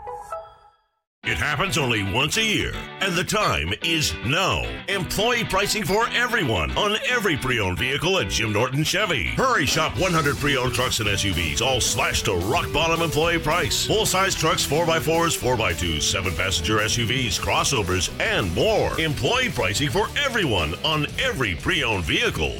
It 1.29 1.37
happens 1.37 1.77
only 1.77 2.03
once 2.03 2.37
a 2.37 2.41
year, 2.41 2.71
and 3.01 3.13
the 3.13 3.21
time 3.21 3.73
is 3.83 4.13
now. 4.25 4.63
Employee 4.87 5.43
pricing 5.43 5.83
for 5.83 6.07
everyone 6.11 6.71
on 6.77 6.95
every 7.09 7.35
pre 7.35 7.59
owned 7.59 7.79
vehicle 7.79 8.17
at 8.19 8.29
Jim 8.29 8.53
Norton 8.53 8.81
Chevy. 8.81 9.25
Hurry 9.25 9.65
shop 9.65 9.99
100 9.99 10.37
pre 10.37 10.55
owned 10.55 10.73
trucks 10.73 11.01
and 11.01 11.09
SUVs, 11.09 11.61
all 11.61 11.81
slashed 11.81 12.23
to 12.25 12.35
rock 12.35 12.71
bottom 12.71 13.01
employee 13.01 13.39
price. 13.39 13.85
Full 13.85 14.05
size 14.05 14.35
trucks, 14.35 14.65
4x4s, 14.65 15.37
4x2s, 15.37 16.03
7 16.03 16.33
passenger 16.33 16.77
SUVs, 16.77 17.37
crossovers, 17.41 18.09
and 18.21 18.55
more. 18.55 18.97
Employee 18.97 19.49
pricing 19.49 19.89
for 19.89 20.07
everyone 20.17 20.75
on 20.85 21.07
every 21.19 21.55
pre 21.55 21.83
owned 21.83 22.05
vehicle. 22.05 22.55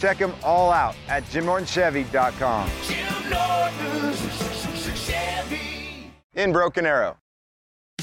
Check 0.00 0.18
them 0.18 0.34
all 0.42 0.72
out 0.72 0.96
at 1.06 1.22
JimNortonChevy.com. 1.26 2.70
Jim 2.82 3.30
Norton 3.30 4.96
Chevy. 4.96 6.10
In 6.34 6.50
Broken 6.50 6.84
Arrow. 6.84 7.16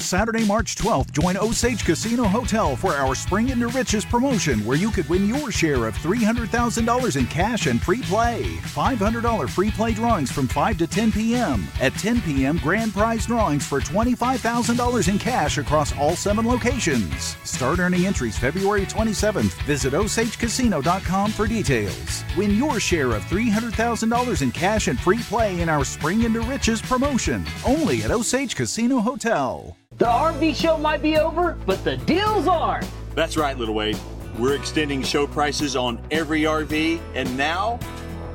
Saturday, 0.08 0.42
March 0.46 0.74
12th, 0.76 1.12
join 1.12 1.36
Osage 1.36 1.84
Casino 1.84 2.24
Hotel 2.24 2.74
for 2.74 2.94
our 2.94 3.14
Spring 3.14 3.50
into 3.50 3.68
Riches 3.68 4.06
promotion 4.06 4.64
where 4.64 4.78
you 4.78 4.90
could 4.90 5.06
win 5.10 5.28
your 5.28 5.52
share 5.52 5.84
of 5.84 5.94
$300,000 5.98 7.16
in 7.16 7.26
cash 7.26 7.66
and 7.66 7.78
free 7.78 8.00
play. 8.00 8.42
$500 8.42 9.50
free 9.50 9.70
play 9.70 9.92
drawings 9.92 10.32
from 10.32 10.48
5 10.48 10.78
to 10.78 10.86
10 10.86 11.12
p.m. 11.12 11.66
At 11.78 11.92
10 11.92 12.22
p.m., 12.22 12.56
grand 12.62 12.94
prize 12.94 13.26
drawings 13.26 13.66
for 13.66 13.80
$25,000 13.80 15.08
in 15.10 15.18
cash 15.18 15.58
across 15.58 15.94
all 15.98 16.16
seven 16.16 16.46
locations. 16.46 17.36
Start 17.44 17.78
earning 17.78 18.06
entries 18.06 18.38
February 18.38 18.86
27th. 18.86 19.52
Visit 19.64 19.92
OsageCasino.com 19.92 21.32
for 21.32 21.46
details. 21.46 22.24
Win 22.34 22.56
your 22.56 22.80
share 22.80 23.12
of 23.12 23.22
$300,000 23.26 24.40
in 24.40 24.52
cash 24.52 24.88
and 24.88 24.98
free 24.98 25.22
play 25.24 25.60
in 25.60 25.68
our 25.68 25.84
Spring 25.84 26.22
into 26.22 26.40
Riches 26.40 26.80
promotion. 26.80 27.44
Only 27.66 28.04
at 28.04 28.10
Osage 28.10 28.56
Casino 28.56 29.00
Hotel. 29.00 29.76
The 29.98 30.04
RV 30.04 30.54
show 30.54 30.78
might 30.78 31.02
be 31.02 31.16
over, 31.16 31.58
but 31.66 31.82
the 31.82 31.96
deals 31.96 32.46
aren't. 32.46 32.88
That's 33.16 33.36
right, 33.36 33.58
Little 33.58 33.74
Wade. 33.74 33.98
We're 34.38 34.54
extending 34.54 35.02
show 35.02 35.26
prices 35.26 35.74
on 35.74 36.00
every 36.12 36.42
RV 36.42 37.00
and 37.16 37.36
now 37.36 37.80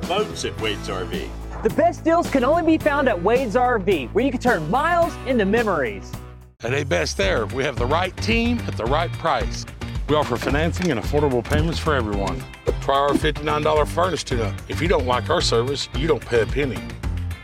boats 0.06 0.44
at 0.44 0.60
Wade's 0.60 0.88
RV. 0.88 1.26
The 1.62 1.70
best 1.70 2.04
deals 2.04 2.28
can 2.28 2.44
only 2.44 2.76
be 2.76 2.76
found 2.76 3.08
at 3.08 3.22
Wade's 3.22 3.54
RV, 3.54 4.12
where 4.12 4.22
you 4.22 4.30
can 4.30 4.42
turn 4.42 4.70
miles 4.70 5.16
into 5.26 5.46
memories. 5.46 6.12
At 6.62 6.74
A 6.74 6.84
Best 6.84 7.18
Air, 7.18 7.46
we 7.46 7.64
have 7.64 7.76
the 7.76 7.86
right 7.86 8.14
team 8.18 8.58
at 8.66 8.76
the 8.76 8.84
right 8.84 9.10
price. 9.14 9.64
We 10.06 10.16
offer 10.16 10.36
financing 10.36 10.90
and 10.90 11.00
affordable 11.00 11.42
payments 11.42 11.78
for 11.78 11.94
everyone. 11.94 12.44
Try 12.82 12.98
our 12.98 13.12
$59 13.12 13.88
furnace 13.88 14.22
tune-up. 14.22 14.54
If 14.68 14.82
you 14.82 14.88
don't 14.88 15.06
like 15.06 15.30
our 15.30 15.40
service, 15.40 15.88
you 15.96 16.08
don't 16.08 16.26
pay 16.26 16.42
a 16.42 16.46
penny. 16.46 16.76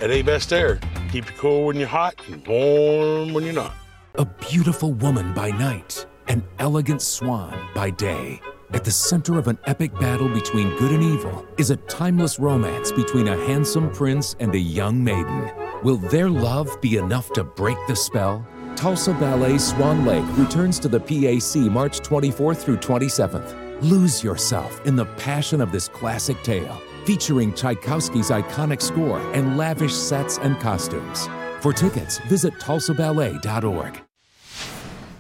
At 0.03 0.11
A 0.11 0.21
Best 0.21 0.53
Air, 0.53 0.79
keep 1.11 1.25
you 1.31 1.37
cool 1.39 1.65
when 1.65 1.77
you're 1.77 1.89
hot 1.89 2.17
and 2.31 2.47
warm 2.47 3.33
when 3.33 3.45
you're 3.45 3.55
not. 3.55 3.73
A 4.17 4.25
beautiful 4.25 4.93
woman 4.95 5.33
by 5.35 5.53
night, 5.53 6.05
an 6.27 6.43
elegant 6.59 7.01
swan 7.01 7.69
by 7.77 7.91
day. 7.91 8.41
At 8.73 8.83
the 8.83 8.91
center 8.91 9.39
of 9.39 9.47
an 9.47 9.57
epic 9.67 9.93
battle 10.01 10.29
between 10.29 10.77
good 10.79 10.91
and 10.91 11.03
evil 11.03 11.47
is 11.59 11.71
a 11.71 11.77
timeless 11.77 12.41
romance 12.41 12.91
between 12.91 13.29
a 13.29 13.47
handsome 13.47 13.89
prince 13.93 14.35
and 14.41 14.53
a 14.53 14.59
young 14.59 15.03
maiden. 15.05 15.53
Will 15.85 15.97
their 15.97 16.29
love 16.29 16.69
be 16.81 16.97
enough 16.97 17.33
to 17.35 17.45
break 17.45 17.77
the 17.87 17.95
spell? 17.95 18.45
Tulsa 18.75 19.13
Ballet 19.15 19.59
Swan 19.59 20.05
Lake 20.05 20.27
returns 20.37 20.81
to 20.81 20.89
the 20.89 20.99
PAC 20.99 21.71
March 21.71 22.01
24th 22.01 22.57
through 22.57 22.79
27th. 22.79 23.81
Lose 23.81 24.25
yourself 24.25 24.85
in 24.87 24.97
the 24.97 25.07
passion 25.07 25.61
of 25.61 25.71
this 25.71 25.87
classic 25.87 26.43
tale, 26.43 26.83
featuring 27.05 27.55
Tchaikovsky's 27.55 28.31
iconic 28.31 28.83
score 28.83 29.21
and 29.35 29.57
lavish 29.57 29.95
sets 29.95 30.39
and 30.39 30.59
costumes. 30.59 31.29
For 31.61 31.73
tickets, 31.73 32.19
visit 32.29 32.55
tulsaballet.org. 32.55 34.10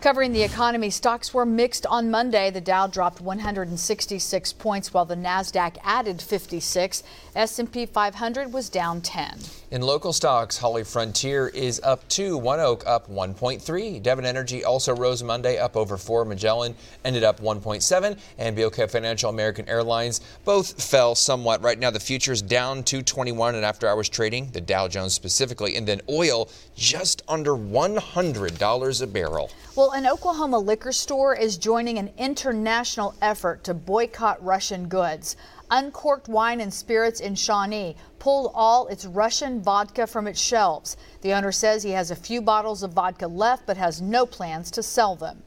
Covering 0.00 0.32
the 0.32 0.42
economy, 0.42 0.88
stocks 0.88 1.34
were 1.34 1.44
mixed 1.44 1.84
on 1.84 2.10
Monday. 2.10 2.50
The 2.50 2.62
Dow 2.62 2.86
dropped 2.86 3.20
166 3.20 4.52
points 4.54 4.94
while 4.94 5.04
the 5.04 5.14
Nasdaq 5.14 5.76
added 5.84 6.22
56. 6.22 7.02
S&P 7.36 7.84
500 7.84 8.50
was 8.50 8.70
down 8.70 9.02
10. 9.02 9.40
In 9.70 9.82
local 9.82 10.14
stocks, 10.14 10.56
Holly 10.56 10.84
Frontier 10.84 11.48
is 11.48 11.82
up 11.84 12.08
2, 12.08 12.40
ONEOK 12.40 12.82
up 12.86 13.10
1.3. 13.10 14.02
Devon 14.02 14.24
Energy 14.24 14.64
also 14.64 14.96
rose 14.96 15.22
Monday 15.22 15.58
up 15.58 15.76
over 15.76 15.98
4. 15.98 16.24
Magellan 16.24 16.74
ended 17.04 17.22
up 17.22 17.38
1.7 17.38 18.18
and 18.38 18.56
BOK 18.56 18.90
Financial 18.90 19.28
American 19.28 19.68
Airlines 19.68 20.22
both 20.46 20.82
fell 20.82 21.14
somewhat. 21.14 21.62
Right 21.62 21.78
now 21.78 21.90
the 21.90 22.00
futures 22.00 22.40
down 22.40 22.84
221 22.84 23.54
and 23.54 23.66
after 23.66 23.86
hours 23.86 24.08
trading, 24.08 24.50
the 24.52 24.62
Dow 24.62 24.88
Jones 24.88 25.12
specifically, 25.12 25.76
and 25.76 25.86
then 25.86 26.00
oil 26.08 26.48
just 26.74 27.22
under 27.28 27.52
$100 27.52 29.02
a 29.02 29.06
barrel. 29.06 29.50
Well, 29.76 29.89
an 29.92 30.06
Oklahoma 30.06 30.58
liquor 30.58 30.92
store 30.92 31.34
is 31.34 31.56
joining 31.56 31.98
an 31.98 32.12
international 32.16 33.14
effort 33.20 33.64
to 33.64 33.74
boycott 33.74 34.42
Russian 34.44 34.86
goods. 34.88 35.36
Uncorked 35.70 36.28
Wine 36.28 36.60
and 36.60 36.72
Spirits 36.72 37.20
in 37.20 37.34
Shawnee 37.34 37.96
pulled 38.20 38.52
all 38.54 38.86
its 38.86 39.04
Russian 39.04 39.60
vodka 39.60 40.06
from 40.06 40.28
its 40.28 40.40
shelves. 40.40 40.96
The 41.22 41.32
owner 41.32 41.50
says 41.50 41.82
he 41.82 41.90
has 41.90 42.10
a 42.10 42.16
few 42.16 42.40
bottles 42.40 42.82
of 42.82 42.92
vodka 42.92 43.26
left 43.26 43.66
but 43.66 43.76
has 43.76 44.00
no 44.00 44.26
plans 44.26 44.70
to 44.72 44.82
sell 44.82 45.16
them. 45.16 45.42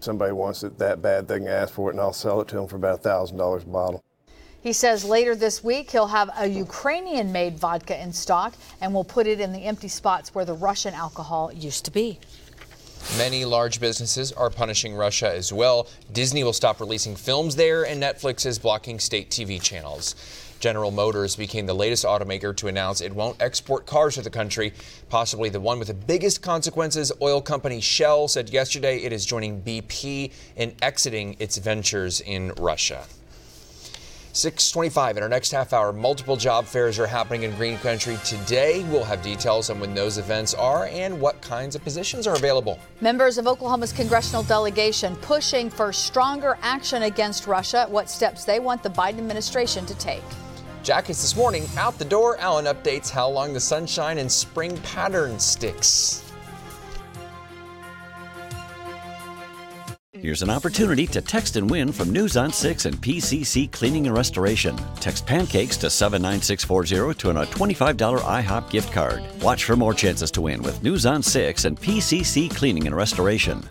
Somebody 0.00 0.32
wants 0.32 0.64
it 0.64 0.78
that 0.78 1.00
bad, 1.00 1.28
they 1.28 1.38
can 1.38 1.48
ask 1.48 1.74
for 1.74 1.90
it, 1.90 1.94
and 1.94 2.00
I'll 2.00 2.12
sell 2.12 2.40
it 2.40 2.48
to 2.48 2.56
them 2.56 2.66
for 2.66 2.76
about 2.76 3.02
$1,000 3.02 3.62
a 3.62 3.66
bottle. 3.66 4.04
He 4.60 4.72
says 4.72 5.04
later 5.04 5.36
this 5.36 5.62
week 5.62 5.92
he'll 5.92 6.08
have 6.08 6.30
a 6.36 6.46
Ukrainian 6.48 7.30
made 7.30 7.56
vodka 7.56 8.02
in 8.02 8.12
stock 8.12 8.54
and 8.80 8.92
will 8.92 9.04
put 9.04 9.28
it 9.28 9.38
in 9.38 9.52
the 9.52 9.60
empty 9.60 9.88
spots 9.88 10.34
where 10.34 10.44
the 10.44 10.54
Russian 10.54 10.92
alcohol 10.92 11.52
used 11.52 11.84
to 11.84 11.92
be. 11.92 12.18
Many 13.16 13.46
large 13.46 13.80
businesses 13.80 14.30
are 14.32 14.50
punishing 14.50 14.94
Russia 14.94 15.34
as 15.34 15.50
well. 15.50 15.88
Disney 16.12 16.44
will 16.44 16.52
stop 16.52 16.80
releasing 16.80 17.16
films 17.16 17.56
there, 17.56 17.86
and 17.86 18.02
Netflix 18.02 18.44
is 18.44 18.58
blocking 18.58 18.98
state 18.98 19.30
TV 19.30 19.62
channels. 19.62 20.14
General 20.60 20.90
Motors 20.90 21.34
became 21.34 21.64
the 21.64 21.74
latest 21.74 22.04
automaker 22.04 22.54
to 22.56 22.68
announce 22.68 23.00
it 23.00 23.14
won't 23.14 23.40
export 23.40 23.86
cars 23.86 24.16
to 24.16 24.22
the 24.22 24.28
country, 24.28 24.74
possibly 25.08 25.48
the 25.48 25.60
one 25.60 25.78
with 25.78 25.88
the 25.88 25.94
biggest 25.94 26.42
consequences. 26.42 27.10
Oil 27.22 27.40
company 27.40 27.80
Shell 27.80 28.28
said 28.28 28.50
yesterday 28.50 28.98
it 28.98 29.12
is 29.12 29.24
joining 29.24 29.62
BP 29.62 30.32
in 30.56 30.74
exiting 30.82 31.36
its 31.38 31.56
ventures 31.56 32.20
in 32.20 32.52
Russia. 32.58 33.06
625 34.36 35.16
in 35.16 35.22
our 35.22 35.28
next 35.28 35.50
half 35.50 35.72
hour. 35.72 35.92
Multiple 35.92 36.36
job 36.36 36.66
fairs 36.66 36.98
are 36.98 37.06
happening 37.06 37.44
in 37.44 37.54
Green 37.56 37.78
Country 37.78 38.18
today. 38.24 38.84
We'll 38.90 39.04
have 39.04 39.22
details 39.22 39.70
on 39.70 39.80
when 39.80 39.94
those 39.94 40.18
events 40.18 40.52
are 40.52 40.86
and 40.86 41.18
what 41.20 41.40
kinds 41.40 41.74
of 41.74 41.82
positions 41.82 42.26
are 42.26 42.36
available. 42.36 42.78
Members 43.00 43.38
of 43.38 43.46
Oklahoma's 43.46 43.92
congressional 43.92 44.42
delegation 44.42 45.16
pushing 45.16 45.70
for 45.70 45.92
stronger 45.92 46.58
action 46.60 47.04
against 47.04 47.46
Russia, 47.46 47.86
what 47.88 48.10
steps 48.10 48.44
they 48.44 48.60
want 48.60 48.82
the 48.82 48.90
Biden 48.90 49.18
administration 49.18 49.86
to 49.86 49.94
take. 49.94 50.22
Jackets 50.82 51.22
this 51.22 51.34
morning 51.34 51.66
out 51.76 51.98
the 51.98 52.04
door. 52.04 52.36
Alan 52.38 52.66
updates 52.66 53.10
how 53.10 53.28
long 53.28 53.52
the 53.52 53.60
sunshine 53.60 54.18
and 54.18 54.30
spring 54.30 54.76
pattern 54.82 55.38
sticks. 55.38 56.25
Here's 60.22 60.42
an 60.42 60.50
opportunity 60.50 61.06
to 61.08 61.20
text 61.20 61.56
and 61.56 61.68
win 61.68 61.92
from 61.92 62.10
News 62.10 62.36
on 62.36 62.50
6 62.50 62.86
and 62.86 62.96
PCC 62.96 63.70
Cleaning 63.70 64.06
and 64.06 64.16
Restoration. 64.16 64.76
Text 64.98 65.26
pancakes 65.26 65.76
to 65.78 65.90
79640 65.90 67.14
to 67.18 67.30
earn 67.30 67.36
a 67.36 67.40
uh, 67.40 67.46
$25 67.46 68.20
IHOP 68.20 68.70
gift 68.70 68.92
card. 68.92 69.22
Watch 69.42 69.64
for 69.64 69.76
more 69.76 69.92
chances 69.92 70.30
to 70.32 70.40
win 70.40 70.62
with 70.62 70.82
News 70.82 71.04
on 71.06 71.22
6 71.22 71.64
and 71.66 71.78
PCC 71.78 72.54
Cleaning 72.54 72.86
and 72.86 72.96
Restoration. 72.96 73.62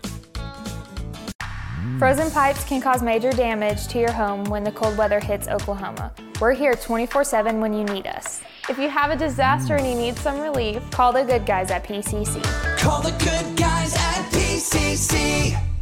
Frozen 1.98 2.30
pipes 2.30 2.62
can 2.64 2.80
cause 2.80 3.02
major 3.02 3.32
damage 3.32 3.88
to 3.88 3.98
your 3.98 4.12
home 4.12 4.44
when 4.44 4.62
the 4.62 4.72
cold 4.72 4.96
weather 4.98 5.18
hits 5.18 5.48
Oklahoma. 5.48 6.12
We're 6.40 6.52
here 6.52 6.74
24 6.74 7.24
7 7.24 7.60
when 7.60 7.72
you 7.72 7.84
need 7.84 8.06
us. 8.06 8.42
If 8.68 8.78
you 8.78 8.88
have 8.88 9.10
a 9.10 9.16
disaster 9.16 9.76
and 9.76 9.86
you 9.86 9.94
need 9.94 10.16
some 10.18 10.40
relief, 10.40 10.88
call 10.90 11.12
the 11.12 11.24
good 11.24 11.46
guys 11.46 11.70
at 11.70 11.84
PCC. 11.84 12.42
Call 12.78 13.02
the 13.02 13.12
good 13.12 13.56
guys 13.56 13.94
at 13.94 14.30
PCC. 14.30 15.75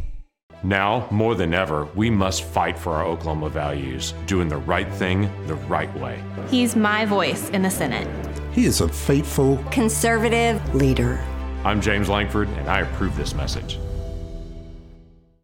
Now, 0.64 1.06
more 1.10 1.34
than 1.34 1.52
ever, 1.52 1.84
we 1.94 2.08
must 2.08 2.42
fight 2.42 2.78
for 2.78 2.94
our 2.94 3.04
Oklahoma 3.04 3.50
values, 3.50 4.14
doing 4.24 4.48
the 4.48 4.56
right 4.56 4.90
thing 4.94 5.30
the 5.46 5.56
right 5.56 5.94
way. 6.00 6.22
He's 6.48 6.74
my 6.74 7.04
voice 7.04 7.50
in 7.50 7.60
the 7.60 7.70
Senate. 7.70 8.08
He 8.54 8.64
is 8.64 8.80
a 8.80 8.88
faithful, 8.88 9.62
conservative 9.70 10.74
leader. 10.74 11.22
I'm 11.64 11.82
James 11.82 12.08
Lankford, 12.08 12.48
and 12.48 12.70
I 12.70 12.80
approve 12.80 13.14
this 13.14 13.34
message. 13.34 13.78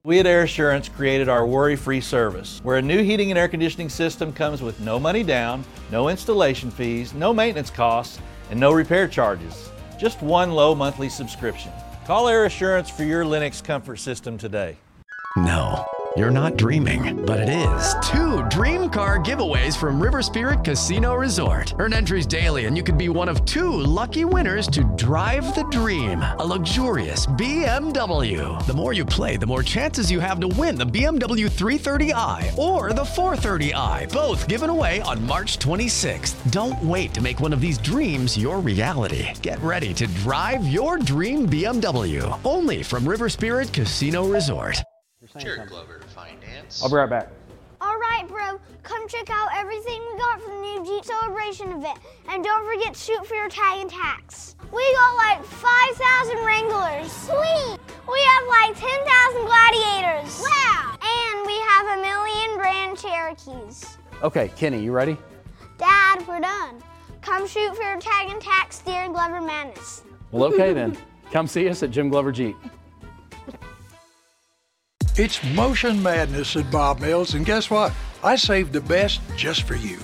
We 0.04 0.20
at 0.20 0.26
Air 0.26 0.44
Assurance 0.44 0.88
created 0.88 1.28
our 1.28 1.46
worry 1.46 1.76
free 1.76 2.00
service, 2.00 2.60
where 2.62 2.78
a 2.78 2.82
new 2.82 3.02
heating 3.02 3.30
and 3.30 3.36
air 3.36 3.48
conditioning 3.48 3.90
system 3.90 4.32
comes 4.32 4.62
with 4.62 4.80
no 4.80 4.98
money 4.98 5.22
down, 5.22 5.64
no 5.90 6.08
installation 6.08 6.70
fees, 6.70 7.12
no 7.12 7.34
maintenance 7.34 7.68
costs, 7.68 8.18
and 8.50 8.58
no 8.58 8.72
repair 8.72 9.06
charges. 9.06 9.68
Just 9.98 10.22
one 10.22 10.52
low 10.52 10.74
monthly 10.74 11.10
subscription. 11.10 11.72
Call 12.06 12.26
Air 12.26 12.46
Assurance 12.46 12.88
for 12.88 13.04
your 13.04 13.26
Lennox 13.26 13.60
comfort 13.60 13.98
system 13.98 14.38
today. 14.38 14.78
No, 15.36 15.86
you're 16.16 16.32
not 16.32 16.56
dreaming, 16.56 17.24
but 17.24 17.38
it 17.38 17.48
is. 17.48 17.94
Two 18.02 18.42
dream 18.48 18.90
car 18.90 19.16
giveaways 19.20 19.76
from 19.76 20.02
River 20.02 20.22
Spirit 20.22 20.64
Casino 20.64 21.14
Resort. 21.14 21.72
Earn 21.78 21.92
entries 21.92 22.26
daily, 22.26 22.64
and 22.64 22.76
you 22.76 22.82
could 22.82 22.98
be 22.98 23.08
one 23.08 23.28
of 23.28 23.44
two 23.44 23.72
lucky 23.72 24.24
winners 24.24 24.66
to 24.68 24.82
drive 24.96 25.54
the 25.54 25.62
dream 25.70 26.20
a 26.20 26.44
luxurious 26.44 27.26
BMW. 27.26 28.66
The 28.66 28.74
more 28.74 28.92
you 28.92 29.04
play, 29.04 29.36
the 29.36 29.46
more 29.46 29.62
chances 29.62 30.10
you 30.10 30.18
have 30.18 30.40
to 30.40 30.48
win 30.48 30.74
the 30.74 30.84
BMW 30.84 31.48
330i 31.48 32.58
or 32.58 32.92
the 32.92 33.04
430i, 33.04 34.12
both 34.12 34.48
given 34.48 34.68
away 34.68 35.00
on 35.02 35.24
March 35.24 35.60
26th. 35.60 36.50
Don't 36.50 36.82
wait 36.82 37.14
to 37.14 37.20
make 37.20 37.38
one 37.38 37.52
of 37.52 37.60
these 37.60 37.78
dreams 37.78 38.36
your 38.36 38.58
reality. 38.58 39.28
Get 39.42 39.60
ready 39.60 39.94
to 39.94 40.08
drive 40.08 40.66
your 40.66 40.98
dream 40.98 41.46
BMW 41.46 42.36
only 42.44 42.82
from 42.82 43.08
River 43.08 43.28
Spirit 43.28 43.72
Casino 43.72 44.26
Resort. 44.26 44.82
Jared 45.38 45.68
Glover, 45.68 46.00
Finance. 46.14 46.82
I'll 46.82 46.90
be 46.90 46.96
right 46.96 47.08
back. 47.08 47.28
All 47.80 47.98
right, 47.98 48.26
bro. 48.28 48.60
Come 48.82 49.08
check 49.08 49.30
out 49.30 49.48
everything 49.54 50.02
we 50.12 50.18
got 50.18 50.42
for 50.42 50.50
the 50.50 50.60
new 50.60 50.84
Jeep 50.84 51.04
Celebration 51.04 51.72
event. 51.72 51.98
And 52.28 52.44
don't 52.44 52.66
forget 52.66 52.94
to 52.94 53.00
shoot 53.00 53.24
for 53.24 53.34
your 53.34 53.48
tag 53.48 53.80
and 53.80 53.90
tax. 53.90 54.56
We 54.72 54.82
got 54.94 55.16
like 55.16 55.44
5,000 55.44 56.44
Wranglers. 56.44 57.10
Sweet. 57.10 57.78
We 58.10 58.20
have 58.20 58.46
like 58.48 58.76
10,000 58.76 59.46
Gladiators. 59.46 60.42
Wow. 60.42 60.98
And 61.00 61.46
we 61.46 61.58
have 61.58 61.98
a 61.98 62.02
million 62.02 62.58
brand 62.58 62.98
Cherokees. 62.98 63.98
Okay, 64.22 64.48
Kenny, 64.56 64.82
you 64.82 64.92
ready? 64.92 65.16
Dad, 65.78 66.26
we're 66.28 66.40
done. 66.40 66.82
Come 67.22 67.46
shoot 67.46 67.74
for 67.74 67.82
your 67.82 67.98
tag 67.98 68.28
and 68.30 68.42
tax, 68.42 68.80
dear 68.80 69.08
Glover 69.08 69.40
Madness. 69.40 70.02
Well, 70.32 70.52
okay 70.52 70.72
then. 70.74 70.98
Come 71.30 71.46
see 71.46 71.68
us 71.68 71.82
at 71.82 71.90
Jim 71.90 72.10
Glover 72.10 72.32
Jeep. 72.32 72.56
It's 75.16 75.42
Motion 75.42 76.00
Madness 76.00 76.54
at 76.56 76.70
Bob 76.70 77.00
Mills, 77.00 77.34
and 77.34 77.44
guess 77.44 77.68
what? 77.68 77.92
I 78.22 78.36
saved 78.36 78.72
the 78.72 78.80
best 78.80 79.20
just 79.36 79.64
for 79.64 79.74
you. 79.74 79.98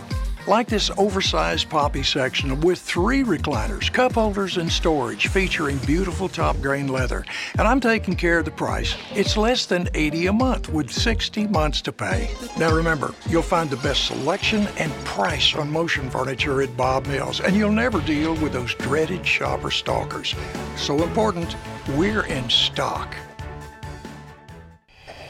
Like 0.49 0.66
this 0.66 0.90
oversized 0.99 1.71
poppy 1.71 2.03
section 2.03 2.61
with 2.61 2.81
three 2.81 3.23
recliners, 3.23 3.90
cup 3.90 4.12
holders, 4.12 4.57
and 4.57 4.71
storage 4.71 5.29
featuring 5.29 5.79
beautiful 5.79 6.29
top 6.29 6.61
grain 6.61 6.88
leather. 6.88 7.25
And 7.57 7.69
I'm 7.69 7.81
taking 7.81 8.16
care 8.16 8.40
of 8.40 8.47
the 8.47 8.51
price. 8.51 8.97
It's 9.14 9.37
less 9.37 9.64
than 9.64 9.88
80 9.95 10.27
a 10.27 10.33
month 10.33 10.69
with 10.71 10.90
60 10.90 11.47
months 11.49 11.81
to 11.83 11.92
pay. 11.92 12.29
Now 12.59 12.75
remember, 12.75 13.14
you'll 13.29 13.42
find 13.42 13.71
the 13.71 13.77
best 13.77 14.07
selection 14.07 14.66
and 14.77 14.92
price 15.05 15.55
on 15.55 15.71
motion 15.71 16.11
furniture 16.11 16.62
at 16.62 16.77
Bob 16.77 17.07
Mills, 17.07 17.40
and 17.40 17.57
you'll 17.57 17.71
never 17.73 18.01
deal 18.01 18.35
with 18.35 18.53
those 18.53 18.75
dreaded 18.75 19.25
shopper 19.25 19.71
stalkers. 19.71 20.35
So 20.77 21.03
important, 21.05 21.57
we're 21.97 22.27
in 22.27 22.51
stock. 22.51 23.14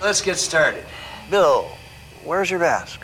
Let's 0.06 0.22
get 0.22 0.36
started. 0.36 0.84
Bill, 1.32 1.68
where's 2.22 2.48
your 2.48 2.60
mask? 2.60 3.00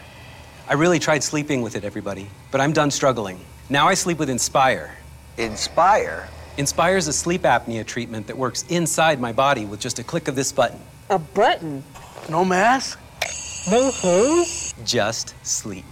I 0.69 0.75
really 0.75 1.01
tried 1.01 1.25
sleeping 1.25 1.61
with 1.61 1.75
it, 1.75 1.83
everybody, 1.83 2.31
but 2.53 2.61
I'm 2.61 2.73
done 2.73 2.93
struggling. 2.93 3.41
Now 3.69 3.89
I 3.89 3.95
sleep 3.95 4.21
with 4.21 4.31
Inspire. 4.31 4.95
Inspire? 5.37 6.29
Inspire 6.59 6.97
is 6.97 7.09
a 7.09 7.13
sleep 7.13 7.43
apnea 7.43 7.85
treatment 7.85 8.29
that 8.29 8.39
works 8.39 8.63
inside 8.69 9.19
my 9.19 9.33
body 9.33 9.65
with 9.65 9.81
just 9.81 9.99
a 9.99 10.05
click 10.05 10.29
of 10.29 10.37
this 10.37 10.53
button. 10.53 10.79
A 11.11 11.19
button? 11.19 11.83
No 12.29 12.45
mask? 12.45 13.01
No 13.69 13.91
hose? 13.91 14.73
Just 14.85 15.35
sleep. 15.45 15.85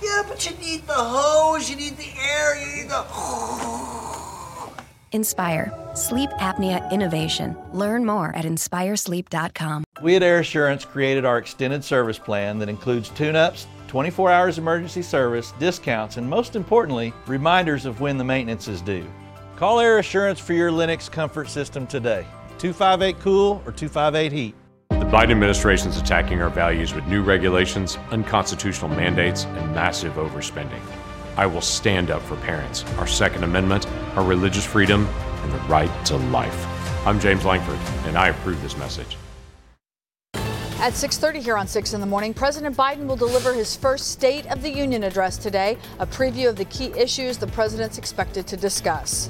Yeah, 0.00 0.22
but 0.28 0.48
you 0.48 0.56
need 0.58 0.86
the 0.86 0.92
hose, 0.94 1.68
you 1.68 1.74
need 1.74 1.96
the 1.96 2.12
air, 2.16 2.56
you 2.64 2.76
need 2.76 2.88
the. 2.88 4.27
Inspire. 5.12 5.72
Sleep 5.94 6.30
apnea 6.38 6.90
innovation. 6.90 7.56
Learn 7.72 8.04
more 8.04 8.34
at 8.36 8.44
inspiresleep.com. 8.44 9.84
We 10.02 10.16
at 10.16 10.22
Air 10.22 10.40
Assurance 10.40 10.84
created 10.84 11.24
our 11.24 11.38
extended 11.38 11.84
service 11.84 12.18
plan 12.18 12.58
that 12.58 12.68
includes 12.68 13.08
tune 13.10 13.36
ups, 13.36 13.66
24 13.88 14.30
hours 14.30 14.58
emergency 14.58 15.02
service, 15.02 15.52
discounts, 15.58 16.16
and 16.16 16.28
most 16.28 16.56
importantly, 16.56 17.12
reminders 17.26 17.86
of 17.86 18.00
when 18.00 18.18
the 18.18 18.24
maintenance 18.24 18.68
is 18.68 18.80
due. 18.82 19.06
Call 19.56 19.80
Air 19.80 19.98
Assurance 19.98 20.38
for 20.38 20.52
your 20.52 20.70
Lennox 20.70 21.08
comfort 21.08 21.48
system 21.48 21.86
today. 21.86 22.26
258 22.58 23.20
Cool 23.20 23.62
or 23.66 23.72
258 23.72 24.32
Heat. 24.32 24.54
The 24.90 25.14
Biden 25.14 25.30
administration 25.30 25.88
is 25.88 25.96
attacking 25.96 26.42
our 26.42 26.50
values 26.50 26.92
with 26.92 27.06
new 27.06 27.22
regulations, 27.22 27.96
unconstitutional 28.10 28.90
mandates, 28.90 29.44
and 29.44 29.74
massive 29.74 30.14
overspending. 30.14 30.82
I 31.38 31.46
will 31.46 31.60
stand 31.60 32.10
up 32.10 32.20
for 32.22 32.34
parents, 32.38 32.84
our 32.98 33.06
Second 33.06 33.44
Amendment, 33.44 33.86
our 34.16 34.24
religious 34.24 34.66
freedom, 34.66 35.06
and 35.44 35.52
the 35.52 35.58
right 35.68 36.06
to 36.06 36.16
life. 36.16 36.66
I'm 37.06 37.20
James 37.20 37.44
Lankford, 37.44 37.78
and 38.08 38.18
I 38.18 38.30
approve 38.30 38.60
this 38.60 38.76
message. 38.76 39.16
At 40.80 40.94
6:30 40.94 41.38
here 41.40 41.56
on 41.56 41.68
6 41.68 41.92
in 41.92 42.00
the 42.00 42.06
morning, 42.08 42.34
President 42.34 42.76
Biden 42.76 43.06
will 43.06 43.14
deliver 43.14 43.54
his 43.54 43.76
first 43.76 44.10
State 44.10 44.46
of 44.46 44.62
the 44.62 44.70
Union 44.70 45.04
address 45.04 45.36
today, 45.36 45.78
a 46.00 46.06
preview 46.08 46.48
of 46.48 46.56
the 46.56 46.64
key 46.64 46.92
issues 46.96 47.38
the 47.38 47.46
president's 47.46 47.98
expected 47.98 48.48
to 48.48 48.56
discuss. 48.56 49.28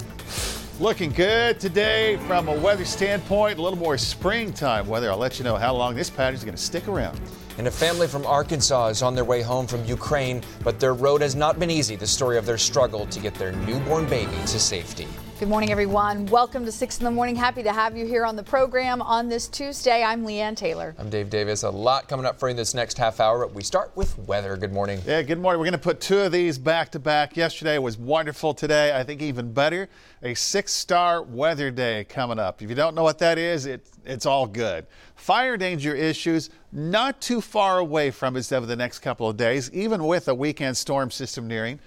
Looking 0.80 1.10
good 1.10 1.60
today 1.60 2.16
from 2.26 2.48
a 2.48 2.56
weather 2.56 2.86
standpoint, 2.86 3.58
a 3.58 3.62
little 3.62 3.78
more 3.78 3.98
springtime 3.98 4.86
weather. 4.86 5.10
I'll 5.10 5.18
let 5.18 5.38
you 5.38 5.44
know 5.44 5.56
how 5.56 5.74
long 5.74 5.94
this 5.94 6.08
pattern 6.08 6.36
is 6.36 6.44
going 6.44 6.56
to 6.56 6.62
stick 6.62 6.88
around. 6.88 7.20
And 7.58 7.66
a 7.66 7.72
family 7.72 8.06
from 8.06 8.24
Arkansas 8.24 8.86
is 8.86 9.02
on 9.02 9.16
their 9.16 9.24
way 9.24 9.42
home 9.42 9.66
from 9.66 9.84
Ukraine, 9.84 10.42
but 10.62 10.78
their 10.78 10.94
road 10.94 11.20
has 11.22 11.34
not 11.34 11.58
been 11.58 11.70
easy. 11.70 11.96
The 11.96 12.06
story 12.06 12.38
of 12.38 12.46
their 12.46 12.56
struggle 12.56 13.04
to 13.06 13.18
get 13.18 13.34
their 13.34 13.50
newborn 13.50 14.06
baby 14.06 14.36
to 14.46 14.60
safety. 14.60 15.08
Good 15.38 15.48
morning, 15.48 15.70
everyone. 15.70 16.26
Welcome 16.26 16.64
to 16.64 16.72
6 16.72 16.98
in 16.98 17.04
the 17.04 17.12
morning. 17.12 17.36
Happy 17.36 17.62
to 17.62 17.72
have 17.72 17.96
you 17.96 18.04
here 18.06 18.26
on 18.26 18.34
the 18.34 18.42
program 18.42 19.00
on 19.00 19.28
this 19.28 19.46
Tuesday. 19.46 20.02
I'm 20.02 20.26
Leanne 20.26 20.56
Taylor. 20.56 20.96
I'm 20.98 21.10
Dave 21.10 21.30
Davis. 21.30 21.62
A 21.62 21.70
lot 21.70 22.08
coming 22.08 22.26
up 22.26 22.40
for 22.40 22.48
you 22.48 22.56
this 22.56 22.74
next 22.74 22.98
half 22.98 23.20
hour. 23.20 23.46
We 23.46 23.62
start 23.62 23.92
with 23.94 24.18
weather. 24.18 24.56
Good 24.56 24.72
morning. 24.72 25.00
Yeah, 25.06 25.22
good 25.22 25.38
morning. 25.38 25.60
We're 25.60 25.66
going 25.66 25.74
to 25.74 25.78
put 25.78 26.00
two 26.00 26.18
of 26.18 26.32
these 26.32 26.58
back 26.58 26.90
to 26.90 26.98
back. 26.98 27.36
Yesterday 27.36 27.78
was 27.78 27.96
wonderful. 27.96 28.52
Today, 28.52 28.98
I 28.98 29.04
think 29.04 29.22
even 29.22 29.52
better. 29.52 29.88
A 30.24 30.34
six 30.34 30.72
star 30.72 31.22
weather 31.22 31.70
day 31.70 32.02
coming 32.08 32.40
up. 32.40 32.60
If 32.60 32.68
you 32.68 32.74
don't 32.74 32.96
know 32.96 33.04
what 33.04 33.20
that 33.20 33.38
is, 33.38 33.66
it, 33.66 33.88
it's 34.04 34.26
all 34.26 34.44
good. 34.44 34.88
Fire 35.14 35.56
danger 35.56 35.94
issues 35.94 36.50
not 36.72 37.20
too 37.20 37.40
far 37.40 37.78
away 37.78 38.10
from 38.10 38.34
us 38.34 38.50
over 38.50 38.66
the 38.66 38.74
next 38.74 38.98
couple 38.98 39.28
of 39.28 39.36
days, 39.36 39.70
even 39.70 40.02
with 40.02 40.26
a 40.26 40.34
weekend 40.34 40.76
storm 40.76 41.12
system 41.12 41.46
nearing. 41.46 41.78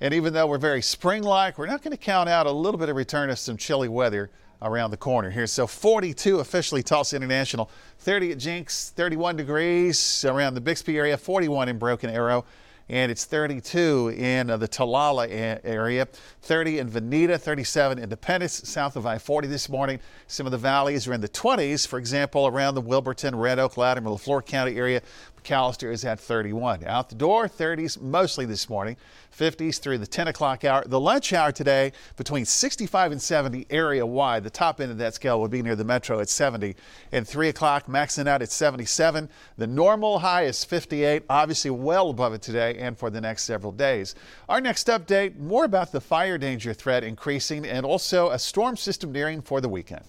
And 0.00 0.12
even 0.12 0.32
though 0.32 0.46
we're 0.46 0.58
very 0.58 0.82
spring 0.82 1.22
like, 1.22 1.58
we're 1.58 1.66
not 1.66 1.82
going 1.82 1.92
to 1.92 2.02
count 2.02 2.28
out 2.28 2.46
a 2.46 2.52
little 2.52 2.78
bit 2.78 2.88
of 2.88 2.96
return 2.96 3.30
of 3.30 3.38
some 3.38 3.56
chilly 3.56 3.88
weather 3.88 4.30
around 4.62 4.90
the 4.90 4.96
corner 4.96 5.30
here. 5.30 5.46
So 5.46 5.66
42 5.66 6.40
officially 6.40 6.82
Tulsa 6.82 7.16
International, 7.16 7.70
30 7.98 8.32
at 8.32 8.38
Jenks, 8.38 8.90
31 8.90 9.36
degrees 9.36 10.24
around 10.24 10.54
the 10.54 10.60
Bixby 10.60 10.98
area, 10.98 11.16
41 11.16 11.68
in 11.68 11.78
Broken 11.78 12.10
Arrow 12.10 12.44
and 12.88 13.10
it's 13.10 13.24
32 13.24 14.14
in 14.16 14.50
uh, 14.50 14.56
the 14.56 14.68
Talala 14.68 15.26
area, 15.64 16.06
30 16.42 16.80
in 16.80 16.88
Vinita, 16.88 17.38
37 17.38 17.98
Independence, 17.98 18.68
south 18.68 18.96
of 18.96 19.06
I-40 19.06 19.48
this 19.48 19.68
morning. 19.68 20.00
Some 20.26 20.46
of 20.46 20.52
the 20.52 20.58
valleys 20.58 21.08
are 21.08 21.14
in 21.14 21.20
the 21.20 21.28
20s, 21.28 21.86
for 21.86 21.98
example, 21.98 22.46
around 22.46 22.74
the 22.74 22.82
Wilburton, 22.82 23.34
Red 23.36 23.58
Oak, 23.58 23.76
Latimer, 23.76 24.10
LeFlore 24.10 24.44
County 24.44 24.76
area. 24.76 25.00
McAlester 25.44 25.92
is 25.92 26.04
at 26.04 26.18
31. 26.18 26.84
Out 26.84 27.08
the 27.08 27.14
door, 27.14 27.48
30s 27.48 28.00
mostly 28.00 28.46
this 28.46 28.68
morning. 28.68 28.96
50s 29.36 29.80
through 29.80 29.98
the 29.98 30.06
10 30.06 30.28
o'clock 30.28 30.64
hour. 30.64 30.84
The 30.86 31.00
lunch 31.00 31.32
hour 31.32 31.52
today 31.52 31.92
between 32.16 32.44
65 32.44 33.12
and 33.12 33.20
70 33.20 33.66
area 33.68 34.06
wide. 34.06 34.44
The 34.44 34.50
top 34.50 34.80
end 34.80 34.90
of 34.90 34.98
that 34.98 35.14
scale 35.14 35.40
would 35.40 35.50
be 35.50 35.62
near 35.62 35.76
the 35.76 35.84
metro 35.84 36.20
at 36.20 36.28
70. 36.28 36.76
And 37.12 37.26
3 37.26 37.48
o'clock 37.48 37.86
maxing 37.86 38.26
out 38.26 38.42
at 38.42 38.50
77. 38.50 39.28
The 39.58 39.66
normal 39.66 40.20
high 40.20 40.44
is 40.44 40.64
58, 40.64 41.24
obviously 41.28 41.70
well 41.70 42.10
above 42.10 42.32
it 42.32 42.42
today 42.42 42.76
and 42.78 42.96
for 42.96 43.10
the 43.10 43.20
next 43.20 43.44
several 43.44 43.72
days. 43.72 44.14
Our 44.48 44.60
next 44.60 44.86
update 44.86 45.36
more 45.36 45.64
about 45.64 45.92
the 45.92 46.00
fire 46.00 46.38
danger 46.38 46.72
threat 46.72 47.04
increasing 47.04 47.66
and 47.66 47.84
also 47.84 48.30
a 48.30 48.38
storm 48.38 48.76
system 48.76 49.12
nearing 49.12 49.42
for 49.42 49.60
the 49.60 49.68
weekend. 49.68 50.04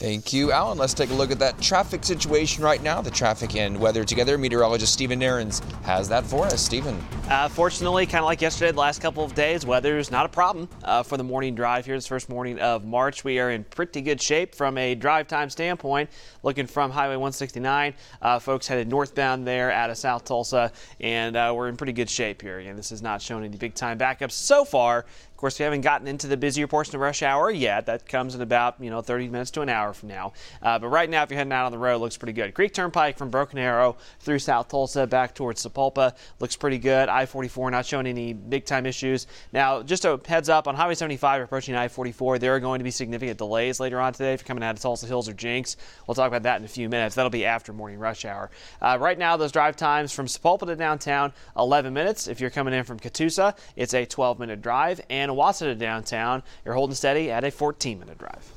Thank 0.00 0.32
you, 0.32 0.50
Alan. 0.50 0.78
Let's 0.78 0.94
take 0.94 1.10
a 1.10 1.14
look 1.14 1.30
at 1.30 1.38
that 1.40 1.60
traffic 1.60 2.04
situation 2.04 2.64
right 2.64 2.82
now. 2.82 3.02
The 3.02 3.10
traffic 3.10 3.54
and 3.54 3.78
weather 3.78 4.02
together. 4.02 4.38
Meteorologist 4.38 4.94
Stephen 4.94 5.20
Nehrenz 5.20 5.62
has 5.82 6.08
that 6.08 6.24
for 6.24 6.46
us. 6.46 6.58
Stephen. 6.62 6.98
Uh, 7.28 7.48
fortunately, 7.48 8.06
kind 8.06 8.20
of 8.20 8.24
like 8.24 8.40
yesterday, 8.40 8.72
the 8.72 8.80
last 8.80 9.02
couple 9.02 9.22
of 9.22 9.34
days, 9.34 9.66
weather 9.66 9.98
is 9.98 10.10
not 10.10 10.24
a 10.24 10.28
problem 10.30 10.70
uh, 10.84 11.02
for 11.02 11.18
the 11.18 11.22
morning 11.22 11.54
drive 11.54 11.84
here. 11.84 11.96
This 11.96 12.06
first 12.06 12.30
morning 12.30 12.58
of 12.60 12.86
March, 12.86 13.24
we 13.24 13.38
are 13.40 13.50
in 13.50 13.62
pretty 13.62 14.00
good 14.00 14.22
shape 14.22 14.54
from 14.54 14.78
a 14.78 14.94
drive 14.94 15.28
time 15.28 15.50
standpoint. 15.50 16.08
Looking 16.42 16.66
from 16.66 16.90
Highway 16.90 17.16
169, 17.16 17.92
uh, 18.22 18.38
folks 18.38 18.66
headed 18.66 18.88
northbound 18.88 19.46
there 19.46 19.70
out 19.70 19.90
of 19.90 19.98
South 19.98 20.24
Tulsa, 20.24 20.72
and 21.00 21.36
uh, 21.36 21.52
we're 21.54 21.68
in 21.68 21.76
pretty 21.76 21.92
good 21.92 22.08
shape 22.08 22.40
here. 22.40 22.58
Again, 22.58 22.74
this 22.74 22.90
is 22.90 23.02
not 23.02 23.20
showing 23.20 23.44
any 23.44 23.58
big 23.58 23.74
time 23.74 23.98
backups 23.98 24.32
so 24.32 24.64
far 24.64 25.04
course, 25.40 25.58
we 25.58 25.64
haven't 25.64 25.80
gotten 25.80 26.06
into 26.06 26.26
the 26.26 26.36
busier 26.36 26.66
portion 26.66 26.94
of 26.94 27.00
rush 27.00 27.22
hour 27.22 27.50
yet. 27.50 27.86
That 27.86 28.06
comes 28.06 28.34
in 28.34 28.40
about 28.40 28.76
you 28.80 28.90
know 28.90 29.00
30 29.00 29.28
minutes 29.28 29.50
to 29.52 29.62
an 29.62 29.68
hour 29.68 29.92
from 29.92 30.10
now. 30.10 30.32
Uh, 30.62 30.78
but 30.78 30.88
right 30.88 31.08
now, 31.08 31.22
if 31.22 31.30
you're 31.30 31.38
heading 31.38 31.52
out 31.52 31.66
on 31.66 31.72
the 31.72 31.78
road, 31.78 32.00
looks 32.00 32.16
pretty 32.16 32.32
good. 32.32 32.54
Creek 32.54 32.74
Turnpike 32.74 33.16
from 33.16 33.30
Broken 33.30 33.58
Arrow 33.58 33.96
through 34.20 34.38
South 34.38 34.68
Tulsa 34.68 35.06
back 35.06 35.34
towards 35.34 35.64
Sapulpa 35.64 36.14
looks 36.38 36.56
pretty 36.56 36.78
good. 36.78 37.08
I-44 37.08 37.70
not 37.70 37.86
showing 37.86 38.06
any 38.06 38.32
big 38.32 38.64
time 38.64 38.86
issues. 38.86 39.26
Now, 39.52 39.82
just 39.82 40.04
a 40.04 40.20
heads 40.26 40.48
up 40.48 40.68
on 40.68 40.74
Highway 40.74 40.94
75 40.94 41.42
approaching 41.42 41.74
I-44, 41.74 42.38
there 42.38 42.54
are 42.54 42.60
going 42.60 42.78
to 42.80 42.84
be 42.84 42.90
significant 42.90 43.38
delays 43.38 43.80
later 43.80 44.00
on 44.00 44.12
today 44.12 44.34
if 44.34 44.40
you're 44.40 44.46
coming 44.46 44.62
out 44.62 44.76
of 44.76 44.82
Tulsa 44.82 45.06
Hills 45.06 45.28
or 45.28 45.32
Jenks. 45.32 45.76
We'll 46.06 46.14
talk 46.14 46.28
about 46.28 46.42
that 46.42 46.58
in 46.58 46.64
a 46.64 46.68
few 46.68 46.88
minutes. 46.88 47.14
That'll 47.14 47.30
be 47.30 47.46
after 47.46 47.72
morning 47.72 47.98
rush 47.98 48.24
hour. 48.24 48.50
Uh, 48.80 48.98
right 49.00 49.18
now, 49.18 49.36
those 49.36 49.52
drive 49.52 49.76
times 49.76 50.12
from 50.12 50.26
Sapulpa 50.26 50.66
to 50.66 50.76
downtown 50.76 51.32
11 51.56 51.92
minutes. 51.92 52.28
If 52.28 52.40
you're 52.40 52.50
coming 52.50 52.74
in 52.74 52.84
from 52.84 52.98
Catoosa, 52.98 53.56
it's 53.76 53.94
a 53.94 54.04
12 54.04 54.38
minute 54.38 54.60
drive, 54.60 55.00
and 55.08 55.29
Owasso 55.30 55.60
to 55.60 55.74
downtown 55.74 56.00
downtown. 56.00 56.42
You're 56.64 56.74
holding 56.74 56.94
steady 56.94 57.30
at 57.30 57.44
a 57.44 57.50
14 57.50 57.98
minute 57.98 58.18
drive. 58.18 58.52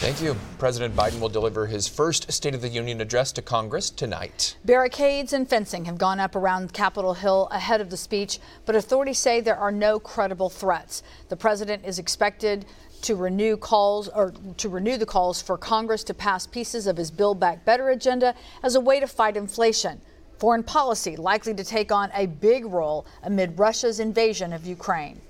Thank 0.00 0.22
you. 0.22 0.36
President 0.58 0.94
Biden 0.94 1.18
will 1.18 1.28
deliver 1.28 1.66
his 1.66 1.88
first 1.88 2.30
State 2.30 2.54
of 2.54 2.62
the 2.62 2.68
Union 2.68 3.00
address 3.00 3.32
to 3.32 3.42
Congress 3.42 3.90
tonight. 3.90 4.56
Barricades 4.64 5.32
and 5.32 5.48
fencing 5.48 5.86
have 5.86 5.98
gone 5.98 6.20
up 6.20 6.36
around 6.36 6.72
Capitol 6.72 7.14
Hill 7.14 7.48
ahead 7.50 7.80
of 7.80 7.90
the 7.90 7.96
speech, 7.96 8.38
but 8.64 8.76
authorities 8.76 9.18
say 9.18 9.40
there 9.40 9.56
are 9.56 9.72
no 9.72 9.98
credible 9.98 10.50
threats. 10.50 11.02
The 11.30 11.36
president 11.36 11.84
is 11.84 11.98
expected 11.98 12.64
to 13.02 13.16
renew 13.16 13.56
calls 13.56 14.08
or 14.08 14.32
to 14.58 14.68
renew 14.68 14.98
the 14.98 15.06
calls 15.06 15.42
for 15.42 15.58
Congress 15.58 16.04
to 16.04 16.14
pass 16.14 16.46
pieces 16.46 16.86
of 16.86 16.96
his 16.96 17.10
Build 17.10 17.40
Back 17.40 17.64
Better 17.64 17.88
agenda 17.88 18.36
as 18.62 18.76
a 18.76 18.80
way 18.80 19.00
to 19.00 19.08
fight 19.08 19.36
inflation. 19.36 20.00
Foreign 20.38 20.62
policy 20.62 21.16
likely 21.16 21.54
to 21.54 21.64
take 21.64 21.90
on 21.90 22.10
a 22.14 22.26
big 22.26 22.64
role 22.66 23.04
amid 23.24 23.58
Russia's 23.58 23.98
invasion 23.98 24.52
of 24.52 24.64
Ukraine. 24.64 25.20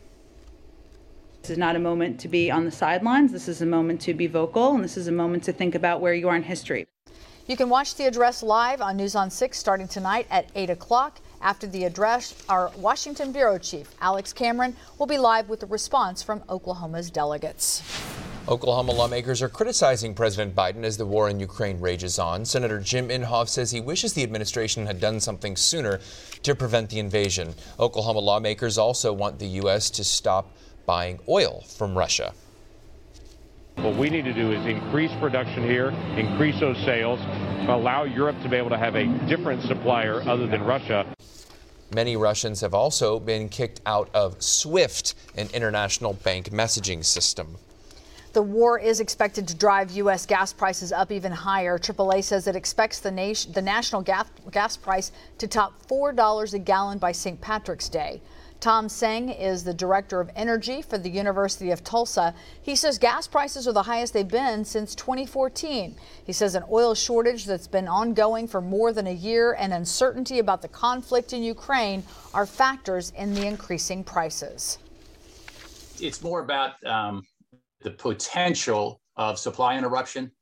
This 1.48 1.54
is 1.54 1.60
not 1.60 1.76
a 1.76 1.78
moment 1.78 2.20
to 2.20 2.28
be 2.28 2.50
on 2.50 2.66
the 2.66 2.70
sidelines. 2.70 3.32
This 3.32 3.48
is 3.48 3.62
a 3.62 3.66
moment 3.66 4.02
to 4.02 4.12
be 4.12 4.26
vocal, 4.26 4.74
and 4.74 4.84
this 4.84 4.98
is 4.98 5.08
a 5.08 5.12
moment 5.12 5.44
to 5.44 5.52
think 5.54 5.74
about 5.74 6.02
where 6.02 6.12
you 6.12 6.28
are 6.28 6.36
in 6.36 6.42
history. 6.42 6.86
You 7.46 7.56
can 7.56 7.70
watch 7.70 7.94
the 7.94 8.04
address 8.04 8.42
live 8.42 8.82
on 8.82 8.98
News 8.98 9.14
on 9.14 9.30
6 9.30 9.56
starting 9.56 9.88
tonight 9.88 10.26
at 10.30 10.50
8 10.54 10.68
o'clock. 10.68 11.20
After 11.40 11.66
the 11.66 11.84
address, 11.84 12.34
our 12.50 12.70
Washington 12.76 13.32
Bureau 13.32 13.56
Chief, 13.56 13.90
Alex 14.02 14.34
Cameron, 14.34 14.76
will 14.98 15.06
be 15.06 15.16
live 15.16 15.48
with 15.48 15.62
a 15.62 15.66
response 15.66 16.22
from 16.22 16.44
Oklahoma's 16.50 17.10
delegates. 17.10 17.82
Oklahoma 18.46 18.92
lawmakers 18.92 19.40
are 19.40 19.48
criticizing 19.48 20.14
President 20.14 20.54
Biden 20.54 20.82
as 20.82 20.98
the 20.98 21.06
war 21.06 21.30
in 21.30 21.40
Ukraine 21.40 21.80
rages 21.80 22.18
on. 22.18 22.44
Senator 22.44 22.78
Jim 22.78 23.08
Inhofe 23.08 23.48
says 23.48 23.70
he 23.70 23.80
wishes 23.80 24.12
the 24.12 24.22
administration 24.22 24.86
had 24.86 25.00
done 25.00 25.20
something 25.20 25.56
sooner 25.56 26.00
to 26.42 26.54
prevent 26.54 26.90
the 26.90 26.98
invasion. 26.98 27.54
Oklahoma 27.78 28.20
lawmakers 28.20 28.76
also 28.76 29.12
want 29.12 29.38
the 29.38 29.48
U.S. 29.62 29.90
to 29.90 30.04
stop 30.04 30.54
buying 30.88 31.20
oil 31.28 31.62
from 31.68 31.96
Russia. 31.96 32.32
What 33.76 33.94
we 33.96 34.08
need 34.08 34.24
to 34.24 34.32
do 34.32 34.50
is 34.52 34.64
increase 34.64 35.12
production 35.20 35.62
here, 35.62 35.90
increase 36.16 36.58
those 36.58 36.78
sales, 36.78 37.20
allow 37.68 38.04
Europe 38.04 38.40
to 38.42 38.48
be 38.48 38.56
able 38.56 38.70
to 38.70 38.78
have 38.78 38.96
a 38.96 39.04
different 39.28 39.62
supplier 39.62 40.22
other 40.22 40.46
than 40.46 40.64
Russia. 40.64 41.04
Many 41.94 42.16
Russians 42.16 42.62
have 42.62 42.72
also 42.72 43.20
been 43.20 43.50
kicked 43.50 43.82
out 43.84 44.08
of 44.14 44.42
SWIFT, 44.42 45.14
an 45.36 45.48
international 45.52 46.14
bank 46.14 46.48
messaging 46.48 47.04
system. 47.04 47.58
The 48.32 48.42
war 48.42 48.78
is 48.78 48.98
expected 48.98 49.46
to 49.48 49.54
drive 49.54 49.90
U.S. 49.90 50.24
gas 50.24 50.54
prices 50.54 50.90
up 50.90 51.12
even 51.12 51.32
higher. 51.32 51.78
AAA 51.78 52.24
says 52.24 52.46
it 52.46 52.56
expects 52.56 52.98
the, 53.00 53.10
nation, 53.10 53.52
the 53.52 53.62
national 53.62 54.00
gas, 54.00 54.26
gas 54.50 54.76
price 54.78 55.12
to 55.36 55.46
top 55.46 55.86
$4 55.86 56.54
a 56.54 56.58
gallon 56.58 56.96
by 56.98 57.12
St. 57.12 57.38
Patrick's 57.40 57.90
Day. 57.90 58.22
Tom 58.60 58.88
Seng 58.88 59.28
is 59.28 59.62
the 59.62 59.72
director 59.72 60.20
of 60.20 60.30
energy 60.34 60.82
for 60.82 60.98
the 60.98 61.08
University 61.08 61.70
of 61.70 61.84
Tulsa. 61.84 62.34
He 62.60 62.74
says 62.74 62.98
gas 62.98 63.28
prices 63.28 63.68
are 63.68 63.72
the 63.72 63.84
highest 63.84 64.12
they've 64.12 64.26
been 64.26 64.64
since 64.64 64.96
2014. 64.96 65.94
He 66.24 66.32
says 66.32 66.56
an 66.56 66.64
oil 66.68 66.96
shortage 66.96 67.44
that's 67.44 67.68
been 67.68 67.86
ongoing 67.86 68.48
for 68.48 68.60
more 68.60 68.92
than 68.92 69.06
a 69.06 69.12
year 69.12 69.52
and 69.52 69.72
uncertainty 69.72 70.40
about 70.40 70.60
the 70.60 70.68
conflict 70.68 71.32
in 71.32 71.44
Ukraine 71.44 72.02
are 72.34 72.46
factors 72.46 73.12
in 73.16 73.32
the 73.32 73.46
increasing 73.46 74.02
prices. 74.02 74.78
It's 76.00 76.20
more 76.20 76.40
about 76.40 76.84
um, 76.84 77.22
the 77.82 77.92
potential 77.92 79.00
of 79.16 79.38
supply 79.38 79.78
interruption. 79.78 80.32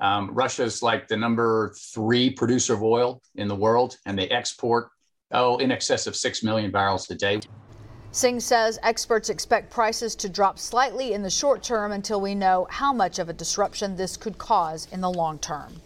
Um, 0.00 0.30
Russia's 0.32 0.80
like 0.80 1.08
the 1.08 1.16
number 1.16 1.74
three 1.92 2.30
producer 2.30 2.74
of 2.74 2.84
oil 2.84 3.20
in 3.34 3.48
the 3.48 3.56
world, 3.56 3.96
and 4.06 4.16
they 4.16 4.28
export, 4.28 4.90
oh, 5.32 5.58
in 5.58 5.72
excess 5.72 6.06
of 6.06 6.14
6 6.14 6.44
million 6.44 6.70
barrels 6.70 7.10
a 7.10 7.16
day. 7.16 7.40
Seng 8.14 8.38
says 8.38 8.78
experts 8.84 9.28
expect 9.28 9.72
prices 9.72 10.14
to 10.14 10.28
drop 10.28 10.56
slightly 10.60 11.14
in 11.14 11.24
the 11.24 11.30
short 11.30 11.64
term 11.64 11.90
until 11.90 12.20
we 12.20 12.32
know 12.32 12.68
how 12.70 12.92
much 12.92 13.18
of 13.18 13.28
a 13.28 13.32
disruption 13.32 13.96
this 13.96 14.16
could 14.16 14.38
cause 14.38 14.86
in 14.92 15.00
the 15.00 15.10
long 15.10 15.36
term. 15.40 15.80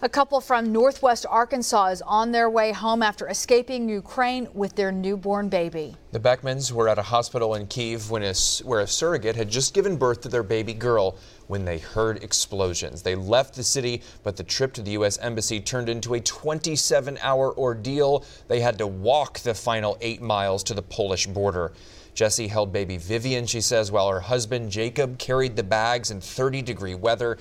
A 0.00 0.08
couple 0.08 0.40
from 0.40 0.72
northwest 0.72 1.26
Arkansas 1.28 1.88
is 1.88 2.00
on 2.00 2.32
their 2.32 2.48
way 2.48 2.72
home 2.72 3.02
after 3.02 3.28
escaping 3.28 3.90
Ukraine 3.90 4.48
with 4.54 4.74
their 4.74 4.90
newborn 4.90 5.50
baby. 5.50 5.96
The 6.12 6.20
Beckmans 6.20 6.72
were 6.72 6.88
at 6.88 6.98
a 6.98 7.02
hospital 7.02 7.56
in 7.56 7.66
Kiev 7.66 8.10
when 8.10 8.22
a, 8.22 8.32
where 8.64 8.80
a 8.80 8.86
surrogate 8.86 9.36
had 9.36 9.50
just 9.50 9.74
given 9.74 9.98
birth 9.98 10.22
to 10.22 10.30
their 10.30 10.42
baby 10.42 10.72
girl 10.72 11.18
when 11.48 11.64
they 11.64 11.78
heard 11.78 12.22
explosions. 12.22 13.02
They 13.02 13.16
left 13.16 13.54
the 13.54 13.64
city, 13.64 14.02
but 14.22 14.36
the 14.36 14.44
trip 14.44 14.72
to 14.74 14.82
the 14.82 14.92
U.S. 14.92 15.18
Embassy 15.18 15.60
turned 15.60 15.88
into 15.88 16.14
a 16.14 16.20
27 16.20 17.18
hour 17.20 17.58
ordeal. 17.58 18.24
They 18.46 18.60
had 18.60 18.78
to 18.78 18.86
walk 18.86 19.40
the 19.40 19.54
final 19.54 19.98
eight 20.00 20.22
miles 20.22 20.62
to 20.64 20.74
the 20.74 20.82
Polish 20.82 21.26
border. 21.26 21.72
Jesse 22.14 22.48
held 22.48 22.72
baby 22.72 22.96
Vivian, 22.96 23.46
she 23.46 23.60
says, 23.60 23.92
while 23.92 24.10
her 24.10 24.20
husband 24.20 24.70
Jacob 24.70 25.18
carried 25.18 25.56
the 25.56 25.62
bags 25.62 26.10
in 26.10 26.20
30 26.20 26.62
degree 26.62 26.94
weather. 26.94 27.38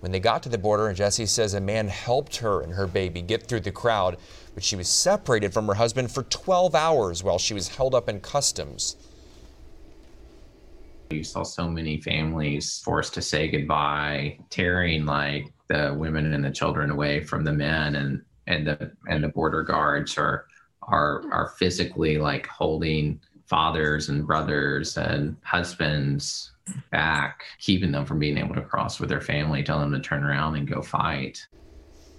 When 0.00 0.12
they 0.12 0.20
got 0.20 0.42
to 0.44 0.48
the 0.48 0.58
border, 0.58 0.92
Jesse 0.92 1.26
says 1.26 1.54
a 1.54 1.60
man 1.60 1.88
helped 1.88 2.36
her 2.36 2.60
and 2.60 2.74
her 2.74 2.86
baby 2.86 3.20
get 3.20 3.48
through 3.48 3.60
the 3.60 3.72
crowd, 3.72 4.16
but 4.54 4.62
she 4.62 4.76
was 4.76 4.86
separated 4.86 5.52
from 5.52 5.66
her 5.66 5.74
husband 5.74 6.12
for 6.12 6.22
12 6.24 6.74
hours 6.74 7.24
while 7.24 7.38
she 7.38 7.54
was 7.54 7.68
held 7.68 7.94
up 7.94 8.08
in 8.08 8.20
customs. 8.20 8.96
You 11.10 11.24
saw 11.24 11.42
so 11.42 11.68
many 11.68 12.00
families 12.00 12.80
forced 12.84 13.14
to 13.14 13.22
say 13.22 13.48
goodbye, 13.48 14.38
tearing 14.50 15.06
like 15.06 15.52
the 15.68 15.94
women 15.98 16.32
and 16.34 16.44
the 16.44 16.50
children 16.50 16.90
away 16.90 17.20
from 17.24 17.44
the 17.44 17.52
men, 17.52 17.94
and 17.96 18.22
and 18.46 18.66
the 18.66 18.92
and 19.08 19.24
the 19.24 19.28
border 19.28 19.62
guards 19.62 20.18
are 20.18 20.44
are 20.82 21.22
are 21.32 21.54
physically 21.58 22.18
like 22.18 22.46
holding 22.46 23.20
fathers 23.46 24.10
and 24.10 24.26
brothers 24.26 24.98
and 24.98 25.36
husbands 25.42 26.52
back, 26.90 27.42
keeping 27.58 27.92
them 27.92 28.04
from 28.04 28.18
being 28.18 28.36
able 28.36 28.54
to 28.54 28.60
cross 28.60 29.00
with 29.00 29.08
their 29.08 29.22
family, 29.22 29.62
telling 29.62 29.90
them 29.90 30.02
to 30.02 30.06
turn 30.06 30.22
around 30.22 30.56
and 30.56 30.68
go 30.68 30.82
fight. 30.82 31.46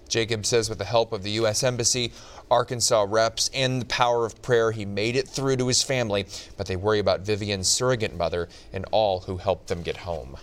Jacob 0.10 0.46
says, 0.46 0.70
with 0.70 0.78
the 0.78 0.86
help 0.86 1.14
of 1.14 1.24
the 1.24 1.32
U.S. 1.32 1.64
Embassy, 1.64 2.12
Arkansas 2.52 3.06
reps, 3.08 3.50
and 3.54 3.82
the 3.82 3.86
power 3.86 4.26
of 4.26 4.42
prayer, 4.42 4.72
he 4.72 4.86
made 4.86 5.16
it 5.16 5.28
through 5.28 5.58
to 5.58 5.68
his 5.68 5.82
family. 5.82 6.26
But 6.58 6.68
they 6.68 6.76
worry 6.76 7.00
about 7.00 7.22
Vivian's 7.22 7.68
surrogate 7.68 8.16
mother 8.16 8.50
and 8.74 8.86
all 8.92 9.22
who 9.22 9.38
helped 9.38 9.68
them 9.68 9.82
get 9.84 9.98
home. 9.98 10.38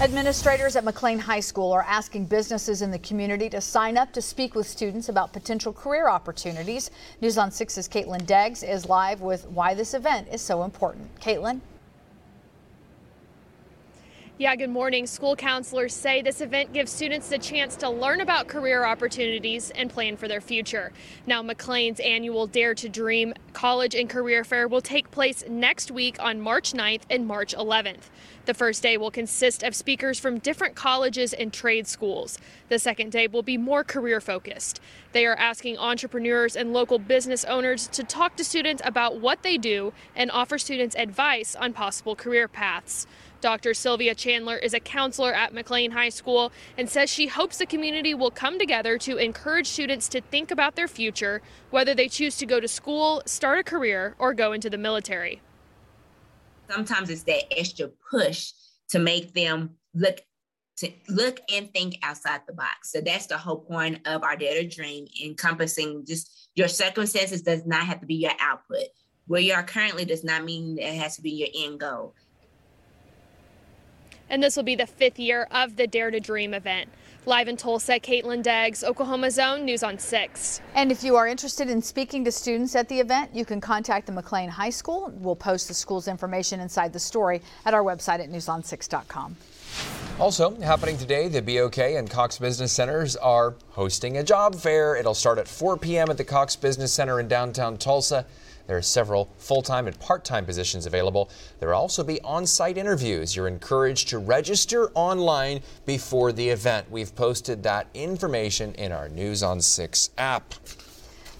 Administrators 0.00 0.76
at 0.76 0.84
McLain 0.84 1.18
High 1.18 1.40
School 1.40 1.72
are 1.72 1.82
asking 1.82 2.26
businesses 2.26 2.82
in 2.82 2.90
the 2.92 2.98
community 3.00 3.48
to 3.48 3.60
sign 3.60 3.98
up 3.98 4.12
to 4.12 4.22
speak 4.22 4.54
with 4.54 4.68
students 4.68 5.08
about 5.08 5.32
potential 5.32 5.72
career 5.72 6.08
opportunities. 6.08 6.90
News 7.20 7.36
on 7.36 7.50
6's 7.50 7.88
Caitlin 7.88 8.24
Deggs 8.24 8.62
is 8.62 8.86
live 8.86 9.22
with 9.22 9.46
why 9.46 9.74
this 9.74 9.94
event 9.94 10.28
is 10.30 10.40
so 10.40 10.62
important. 10.62 11.18
Caitlin? 11.20 11.60
Yeah, 14.40 14.54
good 14.54 14.70
morning. 14.70 15.08
School 15.08 15.34
counselors 15.34 15.92
say 15.92 16.22
this 16.22 16.40
event 16.40 16.72
gives 16.72 16.92
students 16.92 17.28
the 17.28 17.38
chance 17.38 17.74
to 17.78 17.90
learn 17.90 18.20
about 18.20 18.46
career 18.46 18.84
opportunities 18.84 19.72
and 19.72 19.90
plan 19.90 20.16
for 20.16 20.28
their 20.28 20.40
future. 20.40 20.92
Now, 21.26 21.42
McLain's 21.42 21.98
annual 21.98 22.46
Dare 22.46 22.72
to 22.76 22.88
Dream 22.88 23.34
College 23.52 23.96
and 23.96 24.08
Career 24.08 24.44
Fair 24.44 24.68
will 24.68 24.80
take 24.80 25.10
place 25.10 25.42
next 25.48 25.90
week 25.90 26.22
on 26.22 26.40
March 26.40 26.72
9th 26.72 27.02
and 27.10 27.26
March 27.26 27.52
11th. 27.52 28.10
The 28.44 28.54
first 28.54 28.80
day 28.80 28.96
will 28.96 29.10
consist 29.10 29.64
of 29.64 29.74
speakers 29.74 30.20
from 30.20 30.38
different 30.38 30.76
colleges 30.76 31.32
and 31.32 31.52
trade 31.52 31.88
schools. 31.88 32.38
The 32.68 32.78
second 32.78 33.10
day 33.10 33.26
will 33.26 33.42
be 33.42 33.58
more 33.58 33.82
career 33.82 34.20
focused. 34.20 34.80
They 35.10 35.26
are 35.26 35.34
asking 35.34 35.78
entrepreneurs 35.78 36.54
and 36.54 36.72
local 36.72 37.00
business 37.00 37.44
owners 37.44 37.88
to 37.88 38.04
talk 38.04 38.36
to 38.36 38.44
students 38.44 38.82
about 38.84 39.20
what 39.20 39.42
they 39.42 39.58
do 39.58 39.92
and 40.14 40.30
offer 40.30 40.58
students 40.58 40.94
advice 40.94 41.56
on 41.56 41.72
possible 41.72 42.14
career 42.14 42.46
paths. 42.46 43.04
Dr. 43.40 43.72
Sylvia 43.72 44.14
Chandler 44.14 44.56
is 44.56 44.74
a 44.74 44.80
counselor 44.80 45.32
at 45.32 45.52
McLain 45.52 45.92
High 45.92 46.08
School 46.08 46.50
and 46.76 46.88
says 46.88 47.08
she 47.08 47.28
hopes 47.28 47.58
the 47.58 47.66
community 47.66 48.14
will 48.14 48.30
come 48.30 48.58
together 48.58 48.98
to 48.98 49.16
encourage 49.16 49.68
students 49.68 50.08
to 50.08 50.20
think 50.20 50.50
about 50.50 50.74
their 50.74 50.88
future, 50.88 51.40
whether 51.70 51.94
they 51.94 52.08
choose 52.08 52.36
to 52.38 52.46
go 52.46 52.58
to 52.58 52.66
school, 52.66 53.22
start 53.26 53.60
a 53.60 53.62
career, 53.62 54.16
or 54.18 54.34
go 54.34 54.52
into 54.52 54.68
the 54.68 54.78
military. 54.78 55.40
Sometimes 56.68 57.10
it's 57.10 57.22
that 57.24 57.44
extra 57.56 57.88
push 58.10 58.52
to 58.90 58.98
make 58.98 59.32
them 59.34 59.70
look 59.94 60.20
to 60.78 60.92
look 61.08 61.40
and 61.52 61.72
think 61.72 61.98
outside 62.04 62.40
the 62.46 62.52
box. 62.52 62.92
So 62.92 63.00
that's 63.00 63.26
the 63.26 63.36
whole 63.36 63.56
point 63.56 64.06
of 64.06 64.22
our 64.22 64.36
Dare 64.36 64.62
to 64.62 64.68
Dream, 64.68 65.08
encompassing 65.24 66.04
just 66.06 66.50
your 66.54 66.68
circumstances 66.68 67.42
does 67.42 67.66
not 67.66 67.84
have 67.84 67.98
to 68.00 68.06
be 68.06 68.14
your 68.14 68.32
output. 68.40 68.84
Where 69.26 69.40
you 69.40 69.54
are 69.54 69.64
currently 69.64 70.04
does 70.04 70.22
not 70.22 70.44
mean 70.44 70.78
it 70.78 70.94
has 70.94 71.16
to 71.16 71.22
be 71.22 71.30
your 71.30 71.48
end 71.52 71.80
goal 71.80 72.14
and 74.30 74.42
this 74.42 74.56
will 74.56 74.62
be 74.62 74.74
the 74.74 74.86
fifth 74.86 75.18
year 75.18 75.48
of 75.50 75.76
the 75.76 75.86
Dare 75.86 76.10
to 76.10 76.20
Dream 76.20 76.54
event. 76.54 76.88
Live 77.26 77.48
in 77.48 77.56
Tulsa, 77.56 78.00
Caitlin 78.00 78.42
Deggs, 78.42 78.82
Oklahoma 78.82 79.30
Zone, 79.30 79.64
News 79.64 79.82
on 79.82 79.98
6. 79.98 80.60
And 80.74 80.90
if 80.90 81.04
you 81.04 81.16
are 81.16 81.26
interested 81.26 81.68
in 81.68 81.82
speaking 81.82 82.24
to 82.24 82.32
students 82.32 82.74
at 82.74 82.88
the 82.88 83.00
event, 83.00 83.34
you 83.34 83.44
can 83.44 83.60
contact 83.60 84.06
the 84.06 84.12
McLain 84.12 84.48
High 84.48 84.70
School. 84.70 85.12
We'll 85.16 85.36
post 85.36 85.68
the 85.68 85.74
school's 85.74 86.08
information 86.08 86.60
inside 86.60 86.92
the 86.92 86.98
story 86.98 87.42
at 87.66 87.74
our 87.74 87.82
website 87.82 88.20
at 88.20 88.30
newson6.com. 88.30 89.36
Also 90.18 90.58
happening 90.60 90.96
today, 90.96 91.28
the 91.28 91.42
BOK 91.42 91.78
and 91.78 92.08
Cox 92.08 92.38
Business 92.38 92.72
Centers 92.72 93.14
are 93.16 93.54
hosting 93.70 94.16
a 94.16 94.24
job 94.24 94.54
fair. 94.54 94.96
It'll 94.96 95.14
start 95.14 95.38
at 95.38 95.46
4 95.46 95.76
p.m. 95.76 96.10
at 96.10 96.16
the 96.16 96.24
Cox 96.24 96.56
Business 96.56 96.92
Center 96.92 97.20
in 97.20 97.28
downtown 97.28 97.76
Tulsa. 97.76 98.26
There 98.68 98.76
are 98.76 98.82
several 98.82 99.30
full 99.38 99.62
time 99.62 99.86
and 99.86 99.98
part 99.98 100.26
time 100.26 100.44
positions 100.44 100.84
available. 100.84 101.30
There 101.58 101.70
will 101.70 101.76
also 101.76 102.04
be 102.04 102.20
on 102.20 102.46
site 102.46 102.76
interviews. 102.76 103.34
You're 103.34 103.48
encouraged 103.48 104.08
to 104.10 104.18
register 104.18 104.90
online 104.90 105.62
before 105.86 106.32
the 106.32 106.50
event. 106.50 106.90
We've 106.90 107.14
posted 107.14 107.62
that 107.62 107.88
information 107.94 108.74
in 108.74 108.92
our 108.92 109.08
News 109.08 109.42
on 109.42 109.62
6 109.62 110.10
app. 110.18 110.54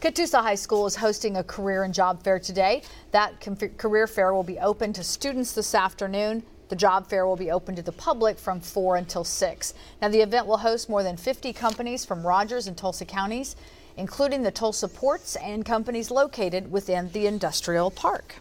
Catoosa 0.00 0.40
High 0.40 0.54
School 0.54 0.86
is 0.86 0.96
hosting 0.96 1.36
a 1.36 1.44
career 1.44 1.82
and 1.82 1.92
job 1.92 2.22
fair 2.24 2.38
today. 2.38 2.82
That 3.10 3.44
career 3.76 4.06
fair 4.06 4.32
will 4.32 4.42
be 4.42 4.58
open 4.58 4.94
to 4.94 5.04
students 5.04 5.52
this 5.52 5.74
afternoon. 5.74 6.42
The 6.70 6.76
job 6.76 7.08
fair 7.08 7.26
will 7.26 7.36
be 7.36 7.50
open 7.50 7.74
to 7.76 7.82
the 7.82 7.92
public 7.92 8.38
from 8.38 8.60
4 8.60 8.96
until 8.96 9.24
6. 9.24 9.74
Now, 10.00 10.08
the 10.08 10.20
event 10.20 10.46
will 10.46 10.58
host 10.58 10.88
more 10.88 11.02
than 11.02 11.16
50 11.16 11.52
companies 11.52 12.06
from 12.06 12.26
Rogers 12.26 12.68
and 12.68 12.76
Tulsa 12.76 13.04
counties 13.04 13.54
including 13.98 14.44
the 14.44 14.50
Tulsa 14.50 14.88
ports 14.88 15.36
and 15.36 15.64
companies 15.64 16.10
located 16.10 16.70
within 16.70 17.10
the 17.10 17.26
industrial 17.26 17.90
park. 17.90 18.36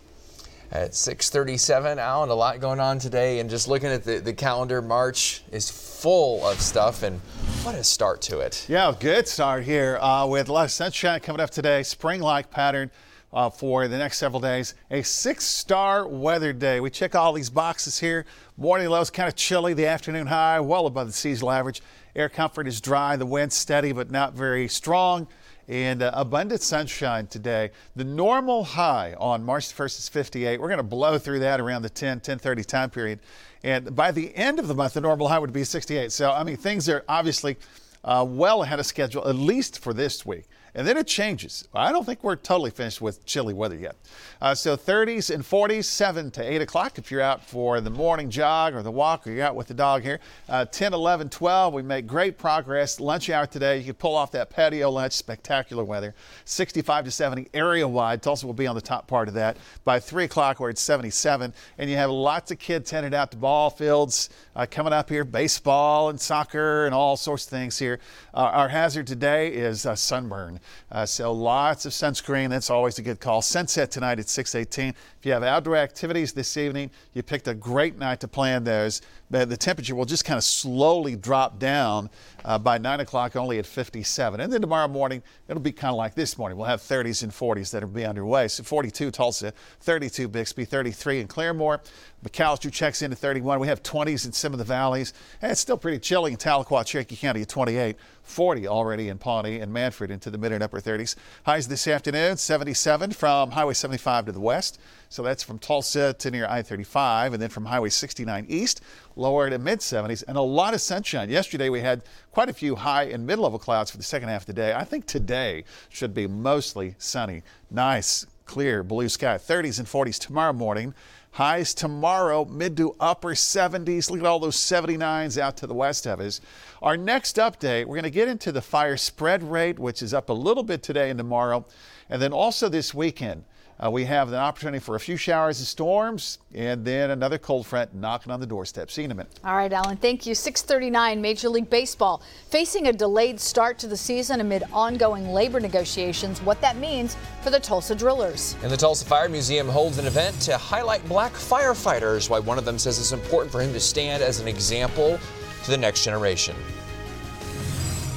At 0.72 0.91
6:37, 0.91 1.97
Alan, 1.97 2.30
a 2.30 2.36
lot 2.36 2.60
going 2.60 2.80
on 2.80 2.99
today, 2.99 3.39
and 3.39 3.49
just 3.49 3.68
looking 3.68 3.89
at 3.89 4.03
the, 4.03 4.20
the 4.20 4.34
calendar, 4.34 4.82
March 4.82 5.41
is 5.51 5.70
full 5.70 6.45
of 6.45 6.62
stuff, 6.62 7.03
and 7.03 7.22
what 7.64 7.74
a 7.74 7.84
start 7.84 8.22
to 8.24 8.39
it! 8.39 8.66
Yeah, 8.68 8.93
good 8.97 9.28
start 9.28 9.64
here 9.64 9.97
uh, 9.97 10.28
with 10.28 10.49
a 10.49 10.53
lot 10.53 10.66
of 10.66 10.72
sunshine 10.72 11.22
coming 11.22 11.39
up 11.39 11.49
today, 11.49 11.84
spring-like 11.84 12.51
pattern. 12.51 12.91
Uh, 13.34 13.49
for 13.49 13.89
the 13.89 13.97
next 13.97 14.18
several 14.18 14.39
days. 14.39 14.74
A 14.89 15.01
six 15.01 15.43
star 15.43 16.08
weather 16.08 16.53
day. 16.53 16.80
We 16.80 16.89
check 16.89 17.14
all 17.14 17.34
these 17.34 17.49
boxes 17.49 17.99
here. 17.99 18.26
Morning 18.55 18.88
lows 18.88 19.10
kind 19.10 19.28
of 19.28 19.36
chilly, 19.36 19.74
the 19.74 19.86
afternoon 19.86 20.28
high 20.28 20.62
well 20.62 20.88
above 20.88 21.08
the 21.08 21.14
seasonal 21.14 21.51
average. 21.51 21.82
Air 22.16 22.30
comfort 22.30 22.70
is 22.70 22.80
dry, 22.80 23.18
the 23.18 23.26
wind 23.26 23.51
steady 23.51 23.91
but 23.91 24.10
not 24.10 24.34
very 24.34 24.70
strong 24.70 25.28
and 25.68 26.01
uh, 26.01 26.11
abundant 26.13 26.61
sunshine 26.61 27.28
today. 27.28 27.72
The 27.95 28.03
normal 28.03 28.63
high 28.63 29.15
on 29.18 29.43
March 29.43 29.65
1st 29.76 29.99
is 29.99 30.09
58. 30.09 30.61
We're 30.61 30.68
going 30.68 30.78
to 30.78 30.84
blow 30.84 31.18
through 31.18 31.39
that 31.39 31.59
around 31.59 31.82
the 31.82 31.89
10, 31.89 32.18
1030 32.18 32.63
time 32.63 32.89
period. 32.89 33.20
And 33.63 33.95
by 33.95 34.11
the 34.11 34.34
end 34.36 34.59
of 34.59 34.68
the 34.68 34.76
month, 34.76 34.93
the 34.93 35.01
normal 35.01 35.28
high 35.28 35.39
would 35.39 35.53
be 35.53 35.63
68. 35.63 36.11
So, 36.11 36.32
I 36.32 36.43
mean, 36.43 36.57
things 36.57 36.88
are 36.88 37.03
obviously 37.09 37.57
uh, 38.03 38.26
well 38.28 38.63
ahead 38.63 38.80
of 38.80 38.86
schedule, 38.86 39.28
at 39.28 39.36
least 39.36 39.80
for 39.80 39.93
this 39.93 40.26
week. 40.26 40.45
And 40.78 40.88
then 40.88 40.95
it 40.95 41.07
changes. 41.07 41.67
I 41.73 41.91
don't 41.91 42.05
think 42.05 42.23
we're 42.23 42.36
totally 42.36 42.69
finished 42.69 43.01
with 43.01 43.25
chilly 43.25 43.53
weather 43.55 43.75
yet. 43.75 43.95
Uh, 44.39 44.53
so 44.53 44.78
30s 44.78 45.34
and 45.34 45.43
40s, 45.43 45.86
7 45.86 46.30
to 46.32 46.53
8 46.53 46.61
o'clock 46.61 46.99
if 46.99 47.09
you're 47.09 47.19
out 47.19 47.43
for 47.43 47.82
the 47.82 47.89
morning 47.89 48.30
jog 48.30 48.75
or 48.75 48.84
the 48.84 48.91
walk 48.91 49.25
or 49.25 49.32
you're 49.32 49.43
out 49.43 49.55
with 49.55 49.65
the 49.65 49.73
dog 49.73 50.03
here. 50.03 50.19
Uh, 50.47 50.65
10, 50.65 50.93
11, 50.93 51.30
12, 51.30 51.73
we 51.73 51.82
make 51.82 52.05
great 52.05 52.38
progress. 52.38 52.99
Lunch 52.99 53.32
hour 53.32 53.47
today, 53.47 53.80
you 53.80 53.86
can 53.86 53.95
pull 53.95 54.15
off 54.15 54.32
that 54.34 54.51
patio 54.51 54.91
lunch, 54.91 55.13
spectacular 55.13 55.84
weather. 55.84 56.13
65 56.45 57.05
to 57.05 57.11
70 57.11 57.47
area 57.55 57.88
wide. 57.88 58.21
Tulsa 58.21 58.45
will 58.45 58.53
be 58.53 58.67
on 58.67 58.75
the 58.75 58.82
top 58.82 59.07
part 59.07 59.28
of 59.28 59.34
that. 59.34 59.57
By 59.84 59.99
3 59.99 60.25
o'clock, 60.25 60.59
we're 60.59 60.75
77, 60.75 61.55
and 61.80 61.89
you 61.89 61.95
have 61.95 62.11
lots 62.11 62.51
of 62.51 62.59
kids 62.59 62.91
headed 62.91 63.15
out 63.15 63.32
to 63.32 63.38
ball 63.38 63.71
fields 63.71 64.30
uh, 64.55 64.67
coming 64.69 64.93
up 64.93 65.09
here, 65.09 65.25
baseball 65.25 66.09
and 66.09 66.21
soccer 66.21 66.86
and 66.86 66.93
all 66.93 67.17
sorts 67.17 67.45
of 67.45 67.49
things 67.49 67.80
here. 67.80 67.99
Uh, 68.32 68.51
our 68.53 68.69
hazard 68.69 69.07
today 69.07 69.47
is 69.47 69.88
uh, 69.88 69.95
sunburn. 69.95 70.59
Uh, 70.91 71.05
so 71.05 71.32
lots 71.32 71.86
of 71.86 71.91
sunscreen. 71.91 72.49
That's 72.49 72.70
always 72.70 72.99
a 72.99 73.01
good 73.01 73.20
call. 73.20 73.41
Sunset 73.41 73.91
tonight 73.91 74.20
at 74.20 74.30
618. 74.30 74.89
If 75.20 75.26
you 75.26 75.32
have 75.34 75.43
outdoor 75.43 75.78
activities 75.78 76.34
this 76.34 76.55
evening, 76.57 76.91
you 77.13 77.24
picked 77.24 77.47
a 77.47 77.53
great 77.53 77.97
night 77.97 78.20
to 78.22 78.28
plan 78.28 78.63
those. 78.63 79.01
But 79.30 79.49
the 79.49 79.57
temperature 79.57 79.95
will 79.95 80.05
just 80.05 80.24
kind 80.24 80.38
of 80.38 80.43
slowly 80.43 81.15
drop 81.15 81.59
down 81.59 82.09
uh, 82.45 82.57
by 82.57 82.78
9 82.78 83.01
o'clock, 83.01 83.36
only 83.36 83.59
at 83.59 83.65
57. 83.65 84.39
And 84.39 84.51
then 84.51 84.61
tomorrow 84.61 84.88
morning, 84.88 85.22
it'll 85.49 85.61
be 85.61 85.74
kind 85.74 85.91
of 85.91 85.97
like 85.97 86.15
this 86.15 86.38
morning. 86.38 86.57
We'll 86.57 86.68
have 86.68 86.82
30s 86.82 87.24
and 87.24 87.32
40s 87.32 87.72
that'll 87.72 87.89
be 87.89 88.05
underway. 88.05 88.47
So 88.47 88.63
42 88.63 89.11
Tulsa, 89.11 89.53
32 89.82 90.28
Bixby, 90.30 90.63
33 90.65 91.22
in 91.22 91.28
Claremore. 91.28 91.80
McAlester 92.28 92.71
checks 92.71 93.01
in 93.01 93.11
at 93.11 93.17
31. 93.17 93.59
We 93.59 93.67
have 93.67 93.84
20s 93.84 94.25
in 94.25 94.34
some 94.34 94.53
of 94.53 94.59
the 94.59 94.65
valleys. 94.65 95.13
And 95.41 95.51
it's 95.51 95.61
still 95.61 95.78
pretty 95.78 95.99
chilly 95.99 96.32
in 96.32 96.38
Tahlequah, 96.38 96.86
Cherokee 96.86 97.15
County 97.15 97.41
at 97.41 97.49
28. 97.49 97.95
40 98.23 98.67
already 98.67 99.07
in 99.07 99.17
Pawnee 99.17 99.59
and 99.59 99.71
Mannford 99.71 100.11
into 100.11 100.30
the 100.30 100.38
mid 100.38 100.51
and 100.51 100.61
upper 100.61 100.82
30s. 100.82 101.15
Highs 101.45 101.69
this 101.69 101.88
afternoon, 101.88 102.36
77 102.36 103.11
from 103.11 103.51
Highway 103.51 103.73
75 103.73 104.25
to 104.25 104.32
the 104.34 104.39
west. 104.41 104.80
So 105.07 105.23
that's 105.23 105.43
from 105.43 105.59
Tulsa 105.59 106.13
to 106.13 106.32
near 106.32 106.45
I 106.45 106.61
35, 106.61 107.32
and 107.34 107.41
then 107.41 107.49
from 107.49 107.65
Highway 107.65 107.88
69 107.88 108.45
east, 108.49 108.82
lower 109.15 109.49
to 109.49 109.57
mid 109.57 109.80
70s, 109.80 110.25
and 110.28 110.38
a 110.38 110.41
lot 110.41 110.73
of 110.73 110.82
sunshine. 110.82 111.30
Yesterday 111.30 111.69
we 111.69 111.80
had 111.80 112.01
quite 112.32 112.49
a 112.49 112.53
few 112.53 112.75
high 112.75 113.03
and 113.03 113.25
mid 113.25 113.39
level 113.39 113.57
clouds 113.57 113.89
for 113.89 113.97
the 113.97 114.03
second 114.03 114.28
half 114.28 114.41
of 114.41 114.47
the 114.47 114.53
day. 114.53 114.73
I 114.73 114.84
think 114.84 115.05
today 115.05 115.63
should 115.88 116.13
be 116.13 116.28
mostly 116.28 116.95
sunny. 116.97 117.43
Nice, 117.71 118.25
clear 118.43 118.84
blue 118.84 119.07
sky. 119.07 119.38
30s 119.38 119.80
and 119.80 119.88
40s 119.88 120.19
tomorrow 120.19 120.53
morning. 120.53 120.93
Highs 121.38 121.76
tomorrow, 121.76 122.46
mid 122.46 122.76
to 122.78 122.96
upper 123.00 123.36
70s. 123.36 124.10
Look 124.10 124.22
at 124.22 124.26
all 124.26 124.40
those 124.40 124.56
79s 124.56 125.38
out 125.38 125.56
to 125.58 125.68
the 125.68 125.74
west 125.76 126.08
of 126.08 126.20
us. 126.20 126.42
Our 126.82 126.98
next 126.98 127.36
update, 127.36 127.86
we're 127.86 127.94
going 127.94 128.06
to 128.06 128.10
get 128.10 128.28
into 128.28 128.52
the 128.52 128.60
fire 128.64 128.98
spread 128.98 129.44
rate, 129.44 129.78
which 129.78 130.02
is 130.02 130.16
up 130.16 130.30
a 130.30 130.34
little 130.34 130.64
bit 130.64 130.82
today 130.82 131.12
and 131.12 131.18
tomorrow, 131.20 131.64
and 132.10 132.20
then 132.20 132.34
also 132.34 132.70
this 132.70 132.92
weekend. 132.92 133.44
Uh, 133.84 133.91
we 133.91 134.05
have 134.05 134.30
an 134.30 134.36
opportunity 134.36 134.80
for 134.80 134.95
a 134.95 134.99
few 134.99 135.17
showers 135.17 135.59
and 135.59 135.67
storms, 135.67 136.39
and 136.53 136.84
then 136.84 137.11
another 137.11 137.38
cold 137.38 137.67
front 137.67 137.93
knocking 137.93 138.32
on 138.32 138.39
the 138.39 138.45
doorstep. 138.45 138.89
See 138.89 139.01
you 139.01 139.05
in 139.05 139.11
a 139.11 139.15
minute. 139.15 139.32
All 139.43 139.55
right, 139.55 139.71
Alan. 139.71 139.97
Thank 139.97 140.25
you. 140.25 140.34
6:39. 140.34 141.21
Major 141.21 141.49
League 141.49 141.69
Baseball 141.69 142.21
facing 142.49 142.88
a 142.88 142.93
delayed 142.93 143.39
start 143.39 143.78
to 143.80 143.88
the 143.88 143.97
season 143.97 144.41
amid 144.41 144.63
ongoing 144.73 145.30
labor 145.30 145.59
negotiations. 145.59 146.41
What 146.41 146.59
that 146.61 146.78
means 146.78 147.15
for 147.43 147.51
the 147.51 147.59
Tulsa 147.59 147.95
Drillers. 147.95 148.55
And 148.63 148.71
the 148.71 148.78
Tulsa 148.78 149.05
Fire 149.05 149.30
Museum 149.30 149.69
holds 149.69 149.99
an 149.99 150.07
event 150.07 150.39
to 150.41 150.57
highlight 150.57 151.07
black 151.07 151.34
firefighters. 151.34 152.30
Why 152.30 152.39
one 152.39 152.57
of 152.57 152.65
them 152.65 152.80
says 152.80 152.99
it's 152.99 153.11
important 153.11 153.51
for 153.51 153.61
him 153.61 153.73
to 153.73 153.80
stand 153.80 154.23
as 154.23 154.39
an 154.39 154.47
example 154.47 155.19
to 155.65 155.71
the 155.71 155.78
next 155.78 156.03
generation. 156.03 156.55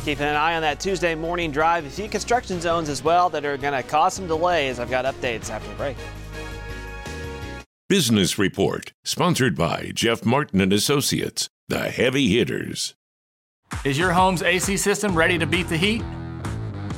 Keeping 0.04 0.26
an 0.26 0.36
eye 0.36 0.56
on 0.56 0.62
that 0.62 0.80
Tuesday 0.80 1.14
morning 1.14 1.50
drive. 1.50 1.84
A 1.84 1.90
few 1.90 2.08
construction 2.08 2.58
zones 2.60 2.88
as 2.88 3.04
well 3.04 3.28
that 3.30 3.44
are 3.44 3.58
going 3.58 3.74
to 3.74 3.82
cause 3.86 4.14
some 4.14 4.26
delays. 4.26 4.78
I've 4.78 4.90
got 4.90 5.04
updates 5.04 5.50
after 5.50 5.68
the 5.68 5.74
break. 5.74 5.96
Business 7.88 8.38
Report, 8.38 8.92
sponsored 9.04 9.56
by 9.56 9.90
Jeff 9.94 10.24
Martin 10.24 10.60
and 10.60 10.72
Associates, 10.72 11.50
the 11.68 11.90
heavy 11.90 12.28
hitters. 12.28 12.94
Is 13.84 13.98
your 13.98 14.12
home's 14.12 14.42
AC 14.42 14.76
system 14.76 15.14
ready 15.14 15.38
to 15.38 15.46
beat 15.46 15.68
the 15.68 15.76
heat? 15.76 16.02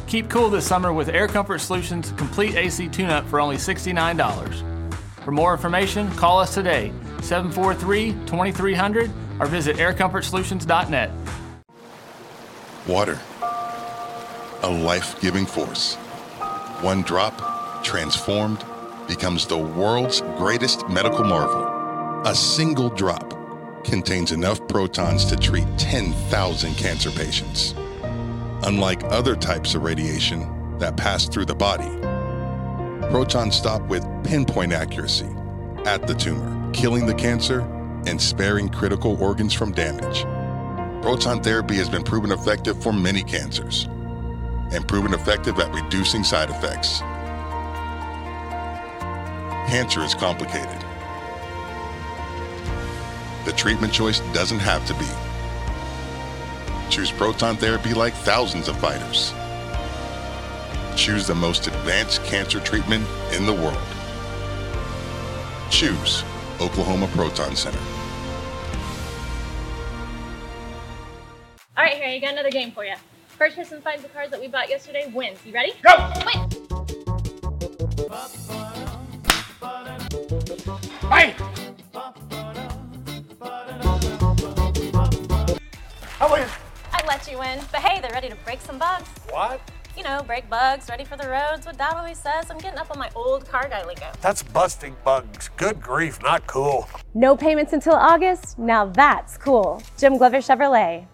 Keep 0.07 0.29
cool 0.29 0.51
this 0.51 0.67
summer 0.67 0.93
with 0.93 1.09
Air 1.09 1.27
Comfort 1.27 1.61
Solutions 1.61 2.13
complete 2.19 2.55
AC 2.57 2.89
tune-up 2.89 3.27
for 3.27 3.41
only 3.41 3.57
$69. 3.57 5.25
For 5.25 5.31
more 5.33 5.55
information, 5.55 6.11
call 6.13 6.39
us 6.39 6.55
today, 6.55 6.93
743-2300 7.19 9.11
or 9.41 9.47
visit 9.47 9.77
aircomfortsolutions.net. 9.77 11.11
Water, 12.89 13.21
a 14.65 14.69
life 14.69 15.21
giving 15.21 15.47
force. 15.47 15.95
One 16.81 17.03
drop, 17.03 17.85
transformed, 17.85 18.65
becomes 19.07 19.47
the 19.47 19.57
world's 19.57 20.21
greatest 20.37 20.89
medical 20.89 21.23
marvel. 21.23 21.65
A 22.27 22.35
single 22.35 22.91
drop 22.91 23.85
contains 23.85 24.33
enough 24.33 24.67
protons 24.67 25.25
to 25.27 25.37
treat 25.37 25.67
10,000 25.79 26.75
cancer 26.75 27.13
patients. 27.13 27.73
Unlike 28.65 29.05
other 29.05 29.37
types 29.37 29.77
of 29.77 29.85
radiation 29.85 30.77
that 30.79 30.97
pass 30.97 31.29
through 31.29 31.47
the 31.47 31.55
body, 31.55 32.01
protons 33.13 33.55
stop 33.55 33.83
with 33.83 34.05
pinpoint 34.25 34.73
accuracy 34.73 35.31
at 35.85 36.09
the 36.09 36.15
tumor, 36.15 36.73
killing 36.73 37.07
the 37.07 37.15
cancer 37.15 37.61
and 38.09 38.21
sparing 38.21 38.69
critical 38.69 39.23
organs 39.23 39.55
from 39.55 39.71
damage. 39.71 40.27
Proton 41.03 41.43
therapy 41.43 41.75
has 41.75 41.89
been 41.89 42.05
proven 42.05 42.31
effective 42.31 42.81
for 42.81 42.93
many 42.93 43.25
cancers 43.25 43.87
and 44.71 44.87
proven 44.87 45.13
effective 45.13 45.59
at 45.59 45.75
reducing 45.75 46.23
side 46.23 46.49
effects. 46.49 47.01
Cancer 49.69 50.01
is 50.03 50.15
complicated. 50.15 50.81
The 53.45 53.53
treatment 53.57 53.93
choice 53.93 54.21
doesn't 54.33 54.61
have 54.61 54.87
to 54.87 54.95
be. 54.95 55.09
Choose 56.89 57.11
proton 57.11 57.57
therapy 57.57 57.95
like 57.95 58.15
thousands 58.15 58.69
of 58.69 58.79
fighters. 58.79 59.33
Choose 60.97 61.27
the 61.27 61.35
most 61.35 61.67
advanced 61.67 62.23
cancer 62.23 62.61
treatment 62.61 63.05
in 63.33 63.45
the 63.45 63.53
world. 63.53 63.77
Choose 65.69 66.23
Oklahoma 66.61 67.09
Proton 67.09 67.57
Center. 67.57 68.02
All 71.83 71.89
right, 71.89 71.97
here, 71.97 72.07
I 72.07 72.19
got 72.21 72.35
another 72.35 72.53
game 72.53 72.71
for 72.71 72.85
you. 72.85 72.95
First 73.27 73.57
person 73.57 73.81
finds 73.81 74.05
the 74.05 74.09
cards 74.11 74.31
that 74.31 74.41
we 74.41 74.47
bought 74.47 74.69
yesterday 74.69 75.11
wins. 75.13 75.41
You 75.45 75.53
ready? 75.53 75.73
Go! 75.83 75.91
Win! 76.25 76.49
Hey! 81.11 81.35
I 86.21 86.31
win. 86.31 86.49
I 86.93 87.05
let 87.09 87.29
you 87.29 87.41
win, 87.41 87.59
but 87.73 87.81
hey, 87.81 88.01
they're 88.01 88.13
ready 88.13 88.29
to 88.29 88.37
break 88.45 88.61
some 88.61 88.79
bugs. 88.79 89.09
What? 89.31 89.61
You 89.97 90.05
know, 90.05 90.23
break 90.25 90.49
bugs, 90.49 90.89
ready 90.89 91.05
for 91.05 91.17
the 91.17 91.29
roads. 91.29 91.67
What 91.67 91.79
Dad 91.79 91.95
always 91.95 92.19
says. 92.19 92.49
I'm 92.49 92.59
getting 92.59 92.79
up 92.79 92.93
on 92.93 92.99
my 93.01 93.11
old 93.17 93.49
car 93.49 93.67
guy 93.69 93.85
lingo. 93.85 94.07
That's 94.21 94.45
busting 94.45 94.95
bugs. 95.03 95.51
Good 95.57 95.83
grief, 95.83 96.23
not 96.23 96.47
cool. 96.47 96.89
No 97.13 97.37
payments 97.37 97.73
until 97.73 97.95
August? 97.95 98.57
Now 98.57 98.87
that's 98.87 99.37
cool. 99.37 99.83
Jim 99.99 100.17
Glover 100.17 100.39
Chevrolet. 100.39 101.09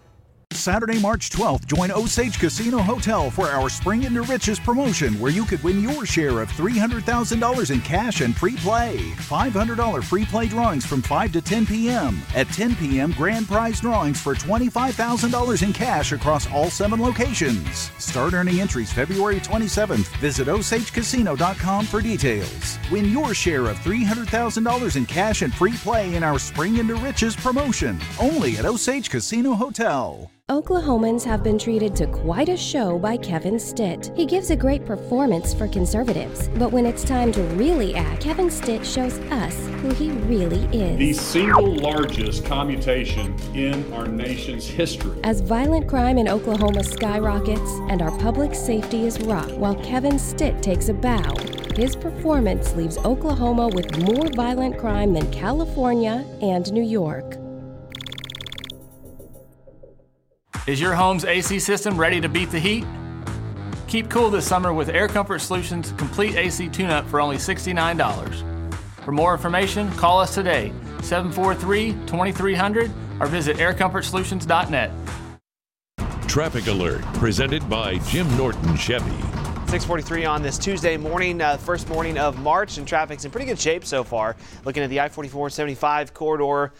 Saturday, 0.59 0.99
March 0.99 1.29
12th, 1.29 1.65
join 1.65 1.89
Osage 1.89 2.37
Casino 2.37 2.79
Hotel 2.79 3.31
for 3.31 3.47
our 3.47 3.69
Spring 3.69 4.03
into 4.03 4.21
Riches 4.23 4.59
promotion 4.59 5.17
where 5.17 5.31
you 5.31 5.45
could 5.45 5.63
win 5.63 5.81
your 5.81 6.05
share 6.05 6.41
of 6.41 6.51
$300,000 6.51 7.71
in 7.71 7.81
cash 7.81 8.19
and 8.19 8.35
free 8.35 8.57
play. 8.57 8.97
$500 8.97 10.03
free 10.03 10.25
play 10.25 10.47
drawings 10.47 10.85
from 10.85 11.01
5 11.01 11.31
to 11.31 11.41
10 11.41 11.65
p.m. 11.65 12.19
At 12.35 12.49
10 12.49 12.75
p.m., 12.75 13.13
grand 13.13 13.47
prize 13.47 13.79
drawings 13.79 14.19
for 14.19 14.35
$25,000 14.35 15.63
in 15.63 15.71
cash 15.71 16.11
across 16.11 16.51
all 16.51 16.69
seven 16.69 17.01
locations. 17.01 17.91
Start 17.97 18.33
earning 18.33 18.59
entries 18.59 18.91
February 18.91 19.39
27th. 19.39 20.07
Visit 20.17 20.49
OsageCasino.com 20.49 21.85
for 21.85 22.01
details. 22.01 22.79
Win 22.91 23.05
your 23.05 23.33
share 23.33 23.67
of 23.67 23.77
$300,000 23.79 24.95
in 24.97 25.05
cash 25.05 25.41
and 25.41 25.53
free 25.53 25.77
play 25.77 26.15
in 26.15 26.23
our 26.23 26.37
Spring 26.37 26.77
into 26.77 26.95
Riches 26.95 27.35
promotion. 27.35 27.97
Only 28.19 28.57
at 28.57 28.65
Osage 28.65 29.09
Casino 29.09 29.53
Hotel. 29.53 30.29
Oklahomans 30.49 31.23
have 31.25 31.43
been 31.43 31.59
treated 31.59 31.95
to 31.97 32.07
quite 32.07 32.49
a 32.49 32.57
show 32.57 32.97
by 32.97 33.17
Kevin 33.17 33.59
Stitt. 33.59 34.11
He 34.15 34.25
gives 34.25 34.49
a 34.49 34.55
great 34.55 34.83
performance 34.83 35.53
for 35.53 35.67
conservatives, 35.67 36.49
but 36.55 36.71
when 36.71 36.87
it's 36.87 37.03
time 37.03 37.31
to 37.33 37.43
really 37.53 37.93
act, 37.93 38.23
Kevin 38.23 38.49
Stitt 38.49 38.83
shows 38.83 39.19
us 39.29 39.55
who 39.83 39.93
he 39.93 40.09
really 40.09 40.63
is. 40.75 40.97
The 40.97 41.13
single 41.13 41.75
largest 41.75 42.45
commutation 42.45 43.35
in 43.53 43.93
our 43.93 44.07
nation's 44.07 44.65
history. 44.65 45.19
As 45.23 45.41
violent 45.41 45.87
crime 45.87 46.17
in 46.17 46.27
Oklahoma 46.27 46.83
skyrockets 46.83 47.71
and 47.87 48.01
our 48.01 48.17
public 48.17 48.55
safety 48.55 49.05
is 49.05 49.21
rocked 49.21 49.51
while 49.51 49.75
Kevin 49.75 50.17
Stitt 50.17 50.63
takes 50.63 50.89
a 50.89 50.95
bow, 50.95 51.35
his 51.75 51.95
performance 51.95 52.73
leaves 52.73 52.97
Oklahoma 52.97 53.67
with 53.67 53.99
more 53.99 54.27
violent 54.35 54.79
crime 54.79 55.13
than 55.13 55.31
California 55.31 56.25
and 56.41 56.73
New 56.73 56.81
York. 56.81 57.37
Is 60.69 60.79
your 60.79 60.93
home's 60.93 61.25
AC 61.25 61.57
system 61.57 61.97
ready 61.97 62.21
to 62.21 62.29
beat 62.29 62.51
the 62.51 62.59
heat? 62.59 62.85
Keep 63.87 64.07
cool 64.11 64.29
this 64.29 64.45
summer 64.45 64.71
with 64.71 64.89
Air 64.89 65.07
Comfort 65.07 65.39
Solutions 65.39 65.93
Complete 65.93 66.35
AC 66.35 66.69
Tune 66.69 66.91
Up 66.91 67.07
for 67.07 67.19
only 67.19 67.37
$69. 67.37 69.03
For 69.03 69.11
more 69.11 69.33
information, 69.33 69.89
call 69.93 70.19
us 70.19 70.35
today, 70.35 70.71
743 71.01 71.93
2300, 72.05 72.91
or 73.19 73.25
visit 73.25 73.57
aircomfortsolutions.net. 73.57 74.91
Traffic 76.27 76.67
Alert, 76.67 77.01
presented 77.15 77.67
by 77.67 77.97
Jim 78.09 78.27
Norton 78.37 78.77
Chevy. 78.77 79.09
643 79.69 80.25
on 80.25 80.43
this 80.43 80.59
Tuesday 80.59 80.97
morning, 80.97 81.41
uh, 81.41 81.57
first 81.57 81.89
morning 81.89 82.19
of 82.19 82.37
March, 82.39 82.77
and 82.77 82.87
traffic's 82.87 83.25
in 83.25 83.31
pretty 83.31 83.47
good 83.47 83.59
shape 83.59 83.85
so 83.85 84.03
far. 84.03 84.35
Looking 84.65 84.83
at 84.83 84.91
the 84.91 84.99
I 84.99 85.09
44 85.09 85.49
75 85.49 86.13
corridor, 86.13 86.73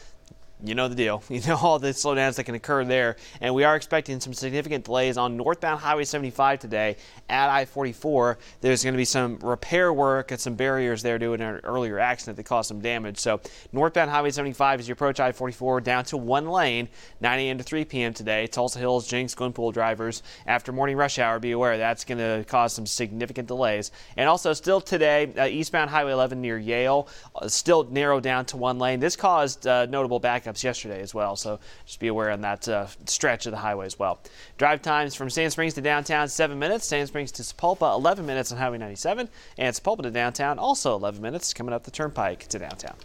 you 0.63 0.75
know 0.75 0.87
the 0.87 0.95
deal. 0.95 1.23
You 1.39 1.41
know 1.47 1.57
all 1.61 1.79
the 1.79 1.89
slowdowns 1.89 2.35
that 2.35 2.43
can 2.43 2.55
occur 2.55 2.83
there. 2.83 3.15
And 3.39 3.55
we 3.55 3.63
are 3.63 3.75
expecting 3.77 4.19
some 4.19 4.33
significant 4.33 4.83
delays 4.83 5.17
on 5.17 5.37
northbound 5.37 5.79
Highway 5.79 6.03
75 6.03 6.59
today 6.59 6.97
at 7.29 7.49
I 7.49 7.63
44. 7.63 8.37
There's 8.59 8.83
going 8.83 8.93
to 8.93 8.97
be 8.97 9.05
some 9.05 9.37
repair 9.37 9.93
work 9.93 10.33
at 10.33 10.41
some 10.41 10.55
barriers 10.55 11.01
there 11.01 11.17
due 11.17 11.37
to 11.37 11.43
an 11.43 11.59
earlier 11.63 11.97
accident 11.97 12.35
that 12.35 12.43
caused 12.43 12.67
some 12.67 12.81
damage. 12.81 13.19
So, 13.19 13.39
northbound 13.71 14.11
Highway 14.11 14.31
75 14.31 14.81
as 14.81 14.87
you 14.89 14.93
approach 14.93 15.21
I 15.21 15.31
44 15.31 15.79
down 15.79 16.03
to 16.05 16.17
one 16.17 16.49
lane, 16.49 16.89
9 17.21 17.39
a.m. 17.39 17.57
to 17.57 17.63
3 17.63 17.85
p.m. 17.85 18.13
today. 18.13 18.45
Tulsa 18.47 18.79
Hills, 18.79 19.07
Jenks, 19.07 19.33
Glenpool 19.35 19.71
drivers, 19.71 20.23
after 20.45 20.73
morning 20.73 20.97
rush 20.97 21.19
hour, 21.19 21.39
be 21.39 21.51
aware 21.51 21.77
that's 21.77 22.03
going 22.03 22.17
to 22.17 22.43
cause 22.49 22.73
some 22.73 22.85
significant 22.85 23.47
delays. 23.47 23.91
And 24.17 24.27
also, 24.27 24.51
still 24.51 24.81
today, 24.81 25.31
uh, 25.37 25.45
eastbound 25.45 25.89
Highway 25.89 26.11
11 26.11 26.41
near 26.41 26.57
Yale, 26.57 27.07
uh, 27.35 27.47
still 27.47 27.85
narrowed 27.85 28.23
down 28.23 28.45
to 28.47 28.57
one 28.57 28.77
lane. 28.77 28.99
This 28.99 29.15
caused 29.15 29.65
uh, 29.65 29.85
notable 29.85 30.19
backups 30.49 30.63
yesterday 30.63 31.01
as 31.01 31.13
well. 31.13 31.35
So 31.35 31.59
just 31.85 31.99
be 31.99 32.07
aware 32.07 32.31
on 32.31 32.41
that 32.41 32.67
uh, 32.67 32.87
stretch 33.05 33.45
of 33.45 33.51
the 33.51 33.57
highway 33.57 33.85
as 33.85 33.97
well. 33.97 34.19
Drive 34.57 34.81
times 34.81 35.15
from 35.15 35.29
Sand 35.29 35.51
Springs 35.51 35.73
to 35.75 35.81
downtown, 35.81 36.27
7 36.27 36.57
minutes. 36.57 36.87
Sand 36.87 37.07
Springs 37.07 37.31
to 37.33 37.43
Sapulpa, 37.43 37.95
11 37.95 38.25
minutes 38.25 38.51
on 38.51 38.57
Highway 38.57 38.77
97. 38.77 39.29
And 39.57 39.75
Sapulpa 39.75 40.03
to 40.03 40.11
downtown, 40.11 40.59
also 40.59 40.95
11 40.95 41.21
minutes 41.21 41.53
coming 41.53 41.73
up 41.73 41.83
the 41.83 41.91
turnpike 41.91 42.47
to 42.47 42.59
downtown. 42.59 42.95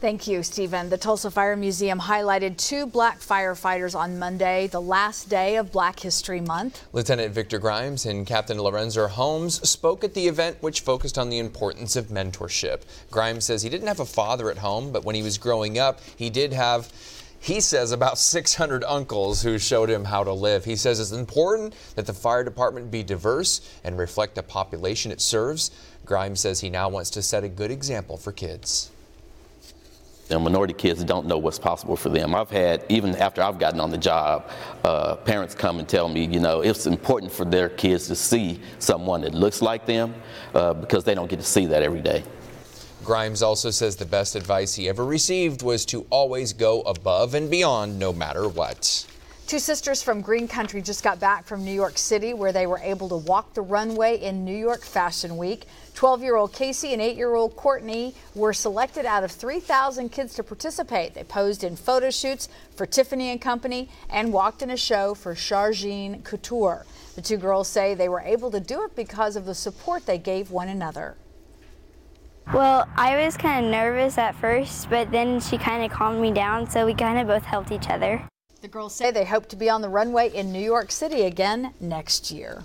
Thank 0.00 0.26
you, 0.26 0.42
Stephen. 0.42 0.88
The 0.88 0.96
Tulsa 0.96 1.30
Fire 1.30 1.56
Museum 1.56 2.00
highlighted 2.00 2.56
two 2.56 2.86
black 2.86 3.20
firefighters 3.20 3.94
on 3.94 4.18
Monday, 4.18 4.66
the 4.66 4.80
last 4.80 5.28
day 5.28 5.56
of 5.56 5.70
Black 5.70 6.00
History 6.00 6.40
Month. 6.40 6.82
Lieutenant 6.94 7.34
Victor 7.34 7.58
Grimes 7.58 8.06
and 8.06 8.26
Captain 8.26 8.58
Lorenzo 8.58 9.08
Holmes 9.08 9.60
spoke 9.68 10.02
at 10.02 10.14
the 10.14 10.26
event, 10.26 10.56
which 10.62 10.80
focused 10.80 11.18
on 11.18 11.28
the 11.28 11.36
importance 11.36 11.96
of 11.96 12.06
mentorship. 12.06 12.80
Grimes 13.10 13.44
says 13.44 13.62
he 13.62 13.68
didn't 13.68 13.88
have 13.88 14.00
a 14.00 14.06
father 14.06 14.50
at 14.50 14.56
home, 14.56 14.90
but 14.90 15.04
when 15.04 15.14
he 15.14 15.22
was 15.22 15.36
growing 15.36 15.78
up, 15.78 16.00
he 16.16 16.30
did 16.30 16.54
have 16.54 16.90
he 17.38 17.60
says 17.60 17.92
about 17.92 18.16
600 18.16 18.82
uncles 18.84 19.42
who 19.42 19.58
showed 19.58 19.90
him 19.90 20.06
how 20.06 20.24
to 20.24 20.32
live. 20.32 20.64
He 20.64 20.76
says 20.76 20.98
it's 20.98 21.12
important 21.12 21.74
that 21.94 22.06
the 22.06 22.14
fire 22.14 22.42
department 22.42 22.90
be 22.90 23.02
diverse 23.02 23.60
and 23.84 23.98
reflect 23.98 24.34
the 24.34 24.42
population 24.42 25.12
it 25.12 25.20
serves. 25.20 25.70
Grimes 26.06 26.40
says 26.40 26.60
he 26.60 26.70
now 26.70 26.88
wants 26.88 27.10
to 27.10 27.22
set 27.22 27.44
a 27.44 27.48
good 27.50 27.70
example 27.70 28.16
for 28.16 28.32
kids. 28.32 28.90
The 30.30 30.38
minority 30.38 30.74
kids 30.74 31.02
don't 31.02 31.26
know 31.26 31.38
what's 31.38 31.58
possible 31.58 31.96
for 31.96 32.08
them. 32.08 32.36
I've 32.36 32.50
had, 32.50 32.84
even 32.88 33.16
after 33.16 33.42
I've 33.42 33.58
gotten 33.58 33.80
on 33.80 33.90
the 33.90 33.98
job, 33.98 34.48
uh, 34.84 35.16
parents 35.16 35.56
come 35.56 35.80
and 35.80 35.88
tell 35.88 36.08
me, 36.08 36.24
you 36.24 36.38
know, 36.38 36.60
it's 36.60 36.86
important 36.86 37.32
for 37.32 37.44
their 37.44 37.68
kids 37.68 38.06
to 38.06 38.14
see 38.14 38.60
someone 38.78 39.22
that 39.22 39.34
looks 39.34 39.60
like 39.60 39.86
them 39.86 40.14
uh, 40.54 40.72
because 40.74 41.02
they 41.02 41.16
don't 41.16 41.28
get 41.28 41.40
to 41.40 41.44
see 41.44 41.66
that 41.66 41.82
every 41.82 42.00
day. 42.00 42.22
Grimes 43.02 43.42
also 43.42 43.70
says 43.70 43.96
the 43.96 44.04
best 44.04 44.36
advice 44.36 44.76
he 44.76 44.88
ever 44.88 45.04
received 45.04 45.62
was 45.62 45.84
to 45.86 46.06
always 46.10 46.52
go 46.52 46.82
above 46.82 47.34
and 47.34 47.50
beyond 47.50 47.98
no 47.98 48.12
matter 48.12 48.48
what. 48.48 49.04
Two 49.50 49.58
sisters 49.58 50.00
from 50.00 50.20
Green 50.20 50.46
Country 50.46 50.80
just 50.80 51.02
got 51.02 51.18
back 51.18 51.44
from 51.44 51.64
New 51.64 51.72
York 51.72 51.98
City 51.98 52.34
where 52.34 52.52
they 52.52 52.68
were 52.68 52.78
able 52.78 53.08
to 53.08 53.16
walk 53.16 53.52
the 53.52 53.62
runway 53.62 54.16
in 54.16 54.44
New 54.44 54.56
York 54.56 54.84
Fashion 54.84 55.36
Week. 55.36 55.66
12 55.96 56.22
year 56.22 56.36
old 56.36 56.52
Casey 56.52 56.92
and 56.92 57.02
8 57.02 57.16
year 57.16 57.34
old 57.34 57.56
Courtney 57.56 58.14
were 58.36 58.52
selected 58.52 59.04
out 59.04 59.24
of 59.24 59.32
3,000 59.32 60.10
kids 60.10 60.34
to 60.34 60.44
participate. 60.44 61.14
They 61.14 61.24
posed 61.24 61.64
in 61.64 61.74
photo 61.74 62.10
shoots 62.10 62.48
for 62.76 62.86
Tiffany 62.86 63.30
and 63.30 63.40
Company 63.40 63.88
and 64.08 64.32
walked 64.32 64.62
in 64.62 64.70
a 64.70 64.76
show 64.76 65.14
for 65.16 65.34
Chargine 65.34 66.22
Couture. 66.22 66.86
The 67.16 67.20
two 67.20 67.36
girls 67.36 67.66
say 67.66 67.94
they 67.94 68.08
were 68.08 68.20
able 68.20 68.52
to 68.52 68.60
do 68.60 68.84
it 68.84 68.94
because 68.94 69.34
of 69.34 69.46
the 69.46 69.54
support 69.56 70.06
they 70.06 70.18
gave 70.18 70.52
one 70.52 70.68
another. 70.68 71.16
Well, 72.54 72.88
I 72.94 73.24
was 73.24 73.36
kind 73.36 73.66
of 73.66 73.72
nervous 73.72 74.16
at 74.16 74.36
first, 74.36 74.88
but 74.88 75.10
then 75.10 75.40
she 75.40 75.58
kind 75.58 75.82
of 75.84 75.90
calmed 75.90 76.20
me 76.20 76.30
down, 76.30 76.70
so 76.70 76.86
we 76.86 76.94
kind 76.94 77.18
of 77.18 77.26
both 77.26 77.42
helped 77.42 77.72
each 77.72 77.90
other. 77.90 78.29
The 78.60 78.68
girls 78.68 78.94
say 78.94 79.10
they 79.10 79.24
hope 79.24 79.48
to 79.48 79.56
be 79.56 79.70
on 79.70 79.80
the 79.80 79.88
runway 79.88 80.28
in 80.28 80.52
New 80.52 80.60
York 80.60 80.92
City 80.92 81.22
again 81.22 81.72
next 81.80 82.30
year. 82.30 82.62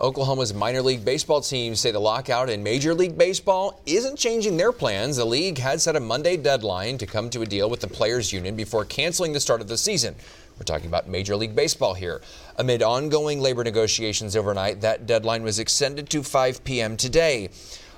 Oklahoma's 0.00 0.52
minor 0.52 0.82
league 0.82 1.04
baseball 1.04 1.40
teams 1.40 1.78
say 1.78 1.92
the 1.92 2.00
lockout 2.00 2.50
in 2.50 2.64
Major 2.64 2.92
League 2.92 3.16
Baseball 3.16 3.80
isn't 3.86 4.18
changing 4.18 4.56
their 4.56 4.72
plans. 4.72 5.16
The 5.16 5.24
league 5.24 5.58
had 5.58 5.80
set 5.80 5.94
a 5.94 6.00
Monday 6.00 6.36
deadline 6.36 6.98
to 6.98 7.06
come 7.06 7.30
to 7.30 7.42
a 7.42 7.46
deal 7.46 7.70
with 7.70 7.78
the 7.78 7.86
players' 7.86 8.32
union 8.32 8.56
before 8.56 8.84
canceling 8.84 9.32
the 9.32 9.38
start 9.38 9.60
of 9.60 9.68
the 9.68 9.78
season. 9.78 10.16
We're 10.58 10.64
talking 10.64 10.88
about 10.88 11.08
Major 11.08 11.36
League 11.36 11.54
Baseball 11.54 11.94
here. 11.94 12.20
Amid 12.56 12.82
ongoing 12.82 13.40
labor 13.40 13.62
negotiations 13.62 14.34
overnight, 14.34 14.80
that 14.80 15.06
deadline 15.06 15.44
was 15.44 15.60
extended 15.60 16.10
to 16.10 16.24
5 16.24 16.64
p.m. 16.64 16.96
today. 16.96 17.50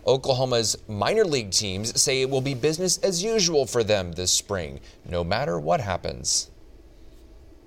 Oklahoma's 0.07 0.77
minor 0.89 1.25
league 1.25 1.53
teams 1.53 1.99
say 1.99 2.21
it 2.21 2.29
will 2.29 2.43
be 2.43 2.53
business 2.53 2.99
as 2.99 3.25
usual 3.25 3.65
for 3.65 3.83
them 3.83 4.13
this 4.13 4.33
spring, 4.33 4.81
no 5.09 5.25
matter 5.25 5.59
what 5.59 5.81
happens 5.81 6.51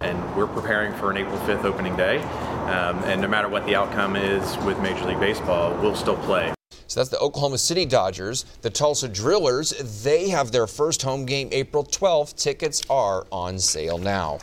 and 0.06 0.38
we're 0.38 0.48
preparing 0.48 0.94
for 0.94 1.10
an 1.10 1.18
April 1.18 1.38
5th 1.40 1.64
opening 1.64 1.96
day. 1.96 2.20
Um, 2.66 3.04
and 3.06 3.22
no 3.22 3.28
matter 3.28 3.50
what 3.50 3.66
the 3.66 3.76
outcome 3.76 4.16
is 4.16 4.58
with 4.60 4.80
Major 4.80 5.06
League 5.06 5.20
Baseball, 5.20 5.76
we'll 5.82 5.96
still 5.96 6.18
play. 6.18 6.54
So 6.88 7.00
that's 7.00 7.10
the 7.10 7.20
Oklahoma 7.20 7.58
City 7.58 7.86
Dodgers. 7.86 8.46
The 8.62 8.70
Tulsa 8.70 9.10
Drillers, 9.10 10.04
they 10.04 10.30
have 10.30 10.52
their 10.52 10.68
first 10.68 11.02
home 11.02 11.26
game 11.26 11.50
April 11.52 11.84
12th. 11.84 12.36
Tickets 12.36 12.84
are 12.90 13.26
on 13.32 13.60
sale 13.60 13.98
now. 13.98 14.40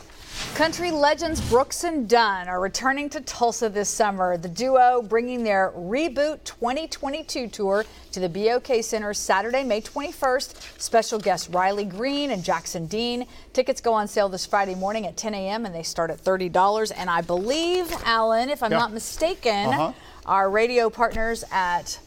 Country 0.55 0.91
legends 0.91 1.41
Brooks 1.49 1.83
and 1.83 2.07
Dunn 2.07 2.47
are 2.47 2.61
returning 2.61 3.09
to 3.09 3.21
Tulsa 3.21 3.69
this 3.69 3.89
summer. 3.89 4.37
The 4.37 4.47
duo 4.47 5.01
bringing 5.01 5.43
their 5.43 5.71
Reboot 5.75 6.43
2022 6.43 7.47
tour 7.47 7.85
to 8.11 8.19
the 8.19 8.29
BOK 8.29 8.83
Center 8.83 9.13
Saturday, 9.15 9.63
May 9.63 9.81
21st. 9.81 10.79
Special 10.79 11.17
guests 11.17 11.49
Riley 11.49 11.85
Green 11.85 12.29
and 12.31 12.43
Jackson 12.43 12.85
Dean. 12.85 13.25
Tickets 13.53 13.81
go 13.81 13.93
on 13.93 14.07
sale 14.07 14.29
this 14.29 14.45
Friday 14.45 14.75
morning 14.75 15.07
at 15.07 15.17
10 15.17 15.33
a.m. 15.33 15.65
and 15.65 15.73
they 15.73 15.81
start 15.81 16.11
at 16.11 16.23
$30. 16.23 16.91
And 16.95 17.09
I 17.09 17.21
believe, 17.21 17.91
Alan, 18.05 18.49
if 18.49 18.61
I'm 18.61 18.71
yeah. 18.71 18.77
not 18.77 18.93
mistaken, 18.93 19.69
uh-huh. 19.69 19.93
our 20.27 20.51
radio 20.51 20.89
partners 20.89 21.43
at 21.51 21.97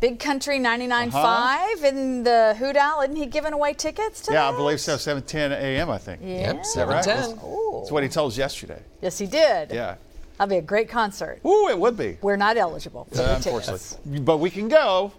Big 0.00 0.18
Country 0.18 0.58
99.5 0.58 1.14
uh-huh. 1.14 1.86
in 1.86 2.22
the 2.22 2.54
Hoot 2.58 2.76
Owl. 2.76 3.02
Isn't 3.02 3.16
he 3.16 3.26
giving 3.26 3.52
away 3.52 3.72
tickets 3.72 4.20
to 4.22 4.32
Yeah, 4.32 4.48
I 4.48 4.52
believe 4.52 4.80
so. 4.80 4.96
7:10 4.96 5.52
a.m. 5.52 5.90
I 5.90 5.98
think. 5.98 6.20
Yeah. 6.22 6.52
Yep, 6.52 6.62
7:10. 6.62 7.04
That's 7.04 7.28
that's 7.28 7.90
what 7.90 8.02
he 8.02 8.08
told 8.08 8.32
us 8.32 8.38
yesterday. 8.38 8.82
Yes, 9.00 9.18
he 9.18 9.26
did. 9.26 9.70
Yeah. 9.70 9.96
That'd 10.38 10.50
be 10.50 10.56
a 10.56 10.62
great 10.62 10.88
concert. 10.88 11.40
Ooh, 11.46 11.68
it 11.68 11.78
would 11.78 11.96
be. 11.96 12.18
We're 12.20 12.36
not 12.36 12.56
eligible 12.56 13.06
for 13.12 13.20
uh, 13.20 13.38
the 13.38 13.60
tickets. 13.60 13.98
But 14.04 14.38
we 14.38 14.50
can 14.50 14.68
go. 14.68 15.12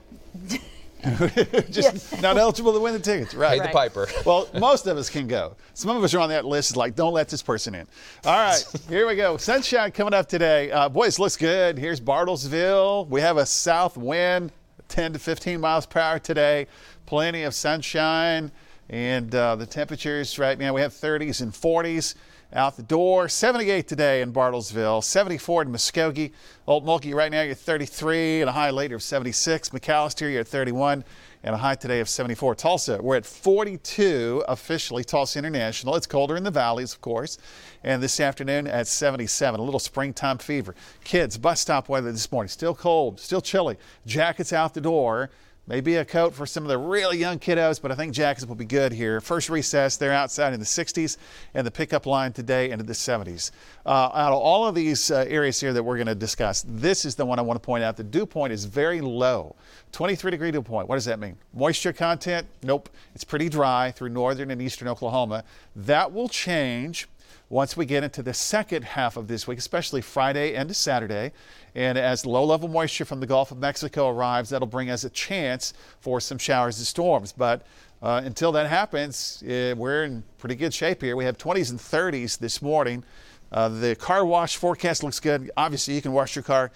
just 1.69 2.21
not 2.21 2.37
eligible 2.37 2.73
to 2.73 2.79
win 2.79 2.93
the 2.93 2.99
tickets, 2.99 3.33
right? 3.33 3.61
Pay 3.61 3.67
the 3.67 3.73
piper. 3.73 4.07
well, 4.25 4.49
most 4.59 4.87
of 4.87 4.97
us 4.97 5.09
can 5.09 5.27
go. 5.27 5.55
Some 5.73 5.95
of 5.95 6.03
us 6.03 6.13
are 6.13 6.19
on 6.19 6.29
that 6.29 6.45
list. 6.45 6.75
Like, 6.75 6.95
don't 6.95 7.13
let 7.13 7.29
this 7.29 7.41
person 7.41 7.75
in. 7.75 7.87
All 8.25 8.33
right, 8.33 8.65
here 8.89 9.07
we 9.07 9.15
go. 9.15 9.37
Sunshine 9.37 9.91
coming 9.91 10.13
up 10.13 10.27
today. 10.27 10.71
Uh, 10.71 10.89
boys, 10.89 11.19
looks 11.19 11.37
good. 11.37 11.77
Here's 11.77 12.01
Bartlesville. 12.01 13.07
We 13.07 13.21
have 13.21 13.37
a 13.37 13.45
south 13.45 13.97
wind 13.97 14.51
10 14.87 15.13
to 15.13 15.19
15 15.19 15.59
miles 15.59 15.85
per 15.85 15.99
hour 15.99 16.19
today. 16.19 16.67
Plenty 17.05 17.43
of 17.43 17.53
sunshine. 17.53 18.51
And 18.89 19.33
uh, 19.33 19.55
the 19.55 19.65
temperatures 19.65 20.37
right 20.37 20.57
now, 20.57 20.73
we 20.73 20.81
have 20.81 20.93
30s 20.93 21.41
and 21.41 21.51
40s 21.51 22.15
out 22.53 22.77
the 22.77 22.83
door. 22.83 23.27
78 23.27 23.87
today 23.87 24.21
in 24.21 24.31
Bartlesville, 24.31 25.03
74 25.03 25.63
in 25.63 25.71
Muskogee. 25.71 26.31
Okmulgee 26.67 27.13
right 27.13 27.31
now, 27.31 27.41
you're 27.41 27.55
33 27.55 28.41
and 28.41 28.49
a 28.49 28.53
high 28.53 28.69
later 28.69 28.95
of 28.95 29.03
76. 29.03 29.69
McAlester, 29.69 30.31
you're 30.31 30.41
at 30.41 30.47
31 30.47 31.03
and 31.43 31.53
a 31.53 31.57
high 31.57 31.75
today 31.75 31.99
of 31.99 32.09
74. 32.09 32.55
Tulsa, 32.55 32.99
we're 33.01 33.17
at 33.17 33.25
42 33.25 34.43
officially, 34.47 35.03
Tulsa 35.03 35.37
International. 35.37 35.95
It's 35.95 36.07
colder 36.07 36.37
in 36.37 36.43
the 36.43 36.51
valleys, 36.51 36.93
of 36.93 37.01
course. 37.01 37.37
And 37.85 38.01
this 38.01 38.19
afternoon 38.19 38.65
at 38.65 38.87
77, 38.87 39.59
a 39.59 39.63
little 39.63 39.79
springtime 39.79 40.39
fever. 40.39 40.73
Kids, 41.03 41.37
bus 41.37 41.61
stop 41.61 41.87
weather 41.87 42.11
this 42.11 42.31
morning, 42.31 42.49
still 42.49 42.73
cold, 42.73 43.19
still 43.19 43.41
chilly. 43.41 43.77
Jackets 44.07 44.51
out 44.51 44.73
the 44.73 44.81
door. 44.81 45.29
Maybe 45.67 45.95
a 45.95 46.05
coat 46.05 46.33
for 46.33 46.45
some 46.45 46.63
of 46.63 46.69
the 46.69 46.77
really 46.77 47.17
young 47.17 47.39
kiddos, 47.39 47.81
but 47.81 47.91
I 47.91 47.95
think 47.95 48.13
jackets 48.13 48.45
will 48.45 48.55
be 48.55 48.65
good 48.65 48.91
here. 48.91 49.19
First 49.19 49.49
recess, 49.49 49.97
they're 49.97 50.13
outside 50.13 50.53
in 50.53 50.59
the 50.59 50.65
60s, 50.65 51.17
and 51.55 51.65
the 51.65 51.71
pickup 51.71 52.05
line 52.05 52.33
today 52.33 52.69
into 52.69 52.83
the 52.83 52.93
70s. 52.93 53.49
Uh, 53.83 53.89
out 54.13 54.31
of 54.31 54.39
all 54.39 54.67
of 54.67 54.75
these 54.75 55.09
uh, 55.09 55.25
areas 55.27 55.59
here 55.59 55.73
that 55.73 55.81
we're 55.81 55.95
going 55.95 56.05
to 56.05 56.13
discuss, 56.13 56.63
this 56.67 57.03
is 57.03 57.15
the 57.15 57.25
one 57.25 57.39
I 57.39 57.41
want 57.41 57.59
to 57.59 57.65
point 57.65 57.83
out. 57.83 57.97
The 57.97 58.03
dew 58.03 58.27
point 58.27 58.53
is 58.53 58.65
very 58.65 59.01
low 59.01 59.55
23 59.91 60.31
degree 60.31 60.51
dew 60.51 60.61
point. 60.61 60.87
What 60.87 60.95
does 60.95 61.05
that 61.05 61.19
mean? 61.19 61.35
Moisture 61.53 61.93
content? 61.93 62.45
Nope. 62.61 62.89
It's 63.15 63.23
pretty 63.23 63.49
dry 63.49 63.91
through 63.91 64.09
northern 64.09 64.51
and 64.51 64.61
eastern 64.61 64.87
Oklahoma. 64.87 65.43
That 65.75 66.11
will 66.11 66.29
change 66.29 67.07
once 67.49 67.77
we 67.77 67.85
get 67.85 68.03
into 68.03 68.23
the 68.23 68.33
second 68.33 68.83
half 68.83 69.17
of 69.17 69.27
this 69.27 69.47
week, 69.47 69.57
especially 69.57 70.01
Friday 70.01 70.55
and 70.55 70.75
Saturday. 70.75 71.31
And 71.75 71.97
as 71.97 72.25
low 72.25 72.43
level 72.43 72.67
moisture 72.67 73.05
from 73.05 73.19
the 73.19 73.27
Gulf 73.27 73.51
of 73.51 73.59
Mexico 73.59 74.09
arrives, 74.09 74.49
that'll 74.49 74.67
bring 74.67 74.89
us 74.89 75.03
a 75.03 75.09
chance 75.09 75.73
for 75.99 76.19
some 76.19 76.37
showers 76.37 76.77
and 76.77 76.87
storms. 76.87 77.31
But 77.31 77.65
uh, 78.01 78.21
until 78.23 78.51
that 78.53 78.67
happens, 78.67 79.43
uh, 79.43 79.75
we're 79.77 80.05
in 80.05 80.23
pretty 80.37 80.55
good 80.55 80.73
shape 80.73 81.01
here. 81.01 81.15
We 81.15 81.25
have 81.25 81.37
20s 81.37 81.69
and 81.69 81.79
30s 81.79 82.37
this 82.39 82.61
morning. 82.61 83.03
Uh, 83.51 83.69
the 83.69 83.95
car 83.95 84.25
wash 84.25 84.57
forecast 84.57 85.03
looks 85.03 85.19
good. 85.19 85.51
Obviously, 85.55 85.93
you 85.93 86.01
can 86.01 86.13
wash 86.13 86.35
your 86.35 86.43
car 86.43 86.71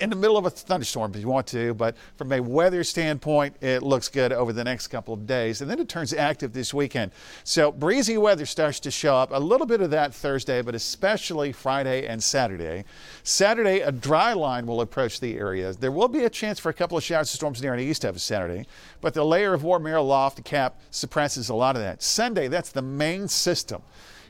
in 0.00 0.10
the 0.10 0.16
middle 0.16 0.36
of 0.36 0.46
a 0.46 0.50
thunderstorm 0.50 1.12
if 1.14 1.20
you 1.20 1.28
want 1.28 1.46
to, 1.48 1.74
but 1.74 1.96
from 2.16 2.32
a 2.32 2.40
weather 2.40 2.84
standpoint, 2.84 3.56
it 3.60 3.82
looks 3.82 4.08
good 4.08 4.32
over 4.32 4.52
the 4.52 4.64
next 4.64 4.88
couple 4.88 5.14
of 5.14 5.26
days. 5.26 5.60
And 5.60 5.70
then 5.70 5.78
it 5.78 5.88
turns 5.88 6.12
active 6.12 6.52
this 6.52 6.72
weekend. 6.72 7.12
So 7.44 7.72
breezy 7.72 8.18
weather 8.18 8.46
starts 8.46 8.80
to 8.80 8.90
show 8.90 9.16
up. 9.16 9.30
A 9.32 9.38
little 9.38 9.66
bit 9.66 9.80
of 9.80 9.90
that 9.90 10.14
Thursday, 10.14 10.62
but 10.62 10.74
especially 10.74 11.52
Friday 11.52 12.06
and 12.06 12.22
Saturday. 12.22 12.84
Saturday, 13.22 13.80
a 13.80 13.92
dry 13.92 14.32
line 14.32 14.66
will 14.66 14.80
approach 14.80 15.20
the 15.20 15.36
area. 15.38 15.72
There 15.72 15.92
will 15.92 16.08
be 16.08 16.24
a 16.24 16.30
chance 16.30 16.58
for 16.58 16.68
a 16.68 16.74
couple 16.74 16.96
of 16.96 17.04
showers 17.04 17.30
and 17.30 17.36
storms 17.36 17.62
near 17.62 17.72
and 17.72 17.82
east 17.82 18.04
of 18.04 18.20
Saturday, 18.20 18.66
but 19.00 19.14
the 19.14 19.24
layer 19.24 19.54
of 19.54 19.64
warm 19.64 19.86
air 19.86 19.96
aloft 19.96 20.36
the 20.36 20.42
cap 20.42 20.80
suppresses 20.90 21.48
a 21.48 21.54
lot 21.54 21.76
of 21.76 21.82
that. 21.82 22.02
Sunday, 22.02 22.48
that's 22.48 22.70
the 22.70 22.82
main 22.82 23.28
system 23.28 23.82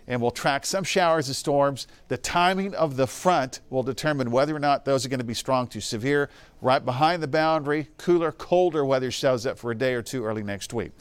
and 0.07 0.21
we'll 0.21 0.31
track 0.31 0.67
some 0.67 0.85
showers 0.85 1.29
and 1.29 1.37
storms. 1.37 1.87
The 2.09 2.17
timing 2.17 2.75
of 2.75 2.97
the 2.97 3.07
front 3.07 3.61
will 3.71 3.83
determine 3.83 4.31
whether 4.31 4.55
or 4.55 4.59
not 4.59 4.85
those 4.85 5.07
are 5.07 5.09
going 5.09 5.21
to 5.21 5.25
be 5.25 5.35
strong 5.35 5.67
to 5.69 5.81
severe. 5.81 6.29
Right 6.61 6.85
behind 6.85 7.23
the 7.23 7.29
boundary, 7.29 7.89
cooler, 7.99 8.33
colder 8.33 8.85
weather 8.85 9.11
shows 9.11 9.47
up 9.47 9.59
for 9.59 9.71
a 9.71 9.77
day 9.77 9.95
or 9.95 10.03
two 10.03 10.25
early 10.25 10.43
next 10.43 10.73
week. 10.73 10.93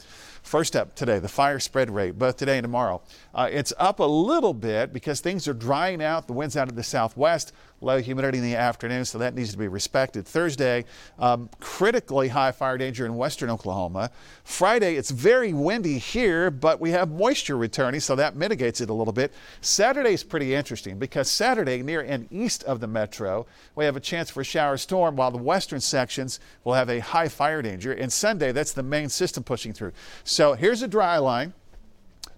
First 0.42 0.74
up 0.74 0.96
today, 0.96 1.20
the 1.20 1.28
fire 1.28 1.60
spread 1.60 1.88
rate, 1.88 2.18
both 2.18 2.36
today 2.36 2.58
and 2.58 2.64
tomorrow. 2.64 3.00
Uh, 3.32 3.48
it's 3.50 3.72
up 3.78 4.00
a 4.00 4.04
little 4.04 4.52
bit 4.52 4.92
because 4.92 5.20
things 5.20 5.46
are 5.46 5.54
drying 5.54 6.02
out. 6.02 6.26
The 6.26 6.32
wind's 6.32 6.56
out 6.56 6.68
of 6.68 6.74
the 6.74 6.82
southwest, 6.82 7.52
low 7.82 8.00
humidity 8.00 8.38
in 8.38 8.44
the 8.44 8.56
afternoon, 8.56 9.04
so 9.04 9.18
that 9.18 9.34
needs 9.34 9.52
to 9.52 9.58
be 9.58 9.68
respected. 9.68 10.26
Thursday, 10.26 10.84
um, 11.18 11.48
critically 11.60 12.28
high 12.28 12.52
fire 12.52 12.78
danger 12.78 13.04
in 13.04 13.16
western 13.16 13.50
Oklahoma. 13.50 14.10
Friday, 14.44 14.96
it's 14.96 15.10
very 15.10 15.52
windy 15.52 15.98
here, 15.98 16.50
but 16.50 16.80
we 16.80 16.90
have 16.90 17.10
moisture 17.10 17.56
returning, 17.56 18.00
so 18.00 18.14
that 18.16 18.36
mitigates 18.36 18.80
it 18.80 18.90
a 18.90 18.94
little 18.94 19.12
bit. 19.12 19.32
Saturday 19.60 20.12
is 20.12 20.22
pretty 20.24 20.54
interesting 20.54 20.98
because 20.98 21.30
Saturday, 21.30 21.82
near 21.82 22.00
and 22.00 22.26
east 22.32 22.62
of 22.64 22.80
the 22.80 22.86
metro, 22.86 23.46
we 23.74 23.84
have 23.84 23.96
a 23.96 24.00
chance 24.00 24.30
for 24.30 24.40
a 24.40 24.44
shower 24.44 24.76
storm, 24.76 25.16
while 25.16 25.30
the 25.30 25.38
western 25.38 25.80
sections 25.80 26.40
will 26.64 26.74
have 26.74 26.88
a 26.88 27.00
high 27.00 27.28
fire 27.28 27.62
danger. 27.62 27.92
And 27.92 28.12
Sunday, 28.12 28.52
that's 28.52 28.72
the 28.72 28.82
main 28.82 29.08
system 29.08 29.42
pushing 29.42 29.72
through. 29.72 29.92
So 30.24 30.54
here's 30.54 30.82
a 30.82 30.88
dry 30.88 31.18
line. 31.18 31.52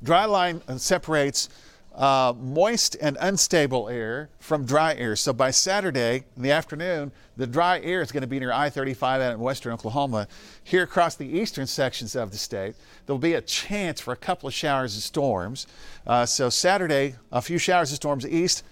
Dry 0.03 0.27
line 0.27 0.61
separates 0.79 1.49
uh, 1.95 2.33
moist 2.37 2.97
and 3.01 3.17
unstable 3.21 3.89
air 3.89 4.29
from 4.39 4.65
dry 4.65 4.95
air. 4.95 5.15
So 5.15 5.33
by 5.33 5.51
Saturday 5.51 6.25
in 6.37 6.43
the 6.43 6.51
afternoon, 6.51 7.13
the 7.37 7.47
dry 7.47 7.81
air 7.81 8.01
is 8.01 8.11
going 8.11 8.23
to 8.23 8.27
be 8.27 8.41
near 8.41 8.53
I 8.53 8.69
35 8.69 9.21
out 9.21 9.33
in 9.33 9.41
western 9.41 9.73
Oklahoma. 9.73 10.27
Here 10.65 10.83
across 10.83 11.15
the 11.15 11.27
eastern 11.27 11.67
sections 11.67 12.17
of 12.17 12.31
the 12.31 12.37
state, 12.37 12.75
there'll 13.07 13.19
be 13.19 13.35
a 13.35 13.41
chance 13.41 14.01
for 14.01 14.13
a 14.13 14.17
couple 14.17 14.49
of 14.49 14.55
showers 14.55 14.95
and 14.95 15.03
storms. 15.03 15.67
Uh, 16.07 16.27
so 16.27 16.51
Saturday, 16.51 17.15
a 17.31 17.41
few 17.41 17.59
showers 17.59 17.91
and 17.91 17.97
storms 17.97 18.27
east, 18.27 18.65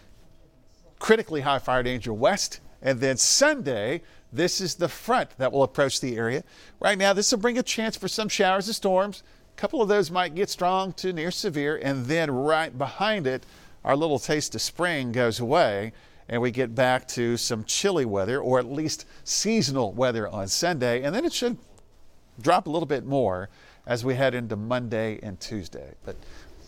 critically 0.99 1.43
high 1.43 1.59
fire 1.59 1.83
danger 1.83 2.13
west. 2.13 2.61
And 2.81 2.99
then 2.99 3.17
Sunday, 3.17 4.03
this 4.33 4.61
is 4.61 4.75
the 4.75 4.89
front 4.89 5.31
that 5.39 5.53
will 5.53 5.63
approach 5.63 6.01
the 6.01 6.17
area. 6.17 6.43
Right 6.81 6.99
now, 6.99 7.13
this 7.13 7.31
will 7.31 7.39
bring 7.39 7.59
a 7.59 7.63
chance 7.63 7.97
for 7.97 8.09
some 8.09 8.29
showers 8.29 8.67
and 8.67 8.75
storms. 8.75 9.23
A 9.57 9.61
couple 9.61 9.81
of 9.81 9.89
those 9.89 10.11
might 10.11 10.35
get 10.35 10.51
strong 10.51 10.93
to 10.95 11.13
near 11.13 11.31
severe, 11.31 11.77
and 11.77 12.07
then 12.07 12.31
right 12.31 12.77
behind 12.77 13.27
it, 13.27 13.45
our 13.85 13.97
little 13.97 14.19
taste 14.19 14.55
of 14.55 14.63
spring 14.63 15.13
goes 15.13 15.41
away, 15.41 15.93
and 16.29 16.41
we 16.41 16.51
get 16.51 16.75
back 16.75 17.07
to 17.09 17.37
some 17.37 17.65
chilly 17.65 18.05
weather, 18.05 18.41
or 18.41 18.59
at 18.59 18.67
least 18.67 19.05
seasonal 19.25 19.93
weather 19.93 20.29
on 20.29 20.49
Sunday, 20.49 21.03
and 21.03 21.15
then 21.15 21.25
it 21.25 21.33
should 21.33 21.59
drop 22.41 22.67
a 22.67 22.71
little 22.71 22.87
bit 22.87 23.05
more 23.05 23.49
as 23.87 24.05
we 24.05 24.15
head 24.15 24.35
into 24.35 24.57
Monday 24.57 25.19
and 25.23 25.39
Tuesday. 25.41 25.95
But 26.05 26.17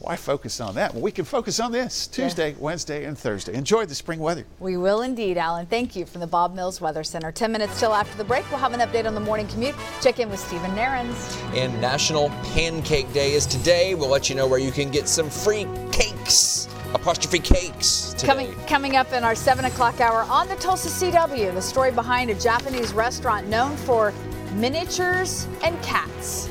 why 0.00 0.16
focus 0.16 0.60
on 0.60 0.74
that? 0.74 0.92
Well, 0.92 1.02
we 1.02 1.12
can 1.12 1.24
focus 1.24 1.60
on 1.60 1.72
this 1.72 2.06
Tuesday, 2.06 2.50
yeah. 2.50 2.56
Wednesday, 2.58 3.04
and 3.04 3.16
Thursday. 3.16 3.54
Enjoy 3.54 3.86
the 3.86 3.94
spring 3.94 4.18
weather. 4.18 4.44
We 4.58 4.76
will 4.76 5.02
indeed, 5.02 5.38
Alan. 5.38 5.66
Thank 5.66 5.96
you 5.96 6.04
from 6.04 6.20
the 6.20 6.26
Bob 6.26 6.54
Mills 6.54 6.80
Weather 6.80 7.04
Center. 7.04 7.32
10 7.32 7.52
minutes 7.52 7.78
till 7.80 7.94
after 7.94 8.16
the 8.18 8.24
break. 8.24 8.48
We'll 8.50 8.60
have 8.60 8.74
an 8.74 8.80
update 8.80 9.06
on 9.06 9.14
the 9.14 9.20
morning 9.20 9.46
commute. 9.48 9.74
Check 10.02 10.18
in 10.18 10.28
with 10.28 10.40
Stephen 10.40 10.70
Nehrenz. 10.72 11.36
And 11.54 11.80
National 11.80 12.28
Pancake 12.54 13.12
Day 13.12 13.32
is 13.32 13.46
today. 13.46 13.94
We'll 13.94 14.10
let 14.10 14.28
you 14.28 14.34
know 14.34 14.46
where 14.46 14.58
you 14.58 14.72
can 14.72 14.90
get 14.90 15.08
some 15.08 15.30
free 15.30 15.66
cakes 15.92 16.68
apostrophe 16.94 17.40
cakes 17.40 18.12
today. 18.12 18.26
Coming, 18.26 18.54
coming 18.66 18.96
up 18.96 19.12
in 19.12 19.24
our 19.24 19.34
7 19.34 19.64
o'clock 19.64 20.00
hour 20.00 20.22
on 20.30 20.48
the 20.48 20.56
Tulsa 20.56 20.88
CW, 20.88 21.52
the 21.52 21.60
story 21.60 21.90
behind 21.90 22.30
a 22.30 22.34
Japanese 22.34 22.92
restaurant 22.92 23.48
known 23.48 23.76
for 23.78 24.12
miniatures 24.54 25.48
and 25.62 25.80
cats. 25.82 26.48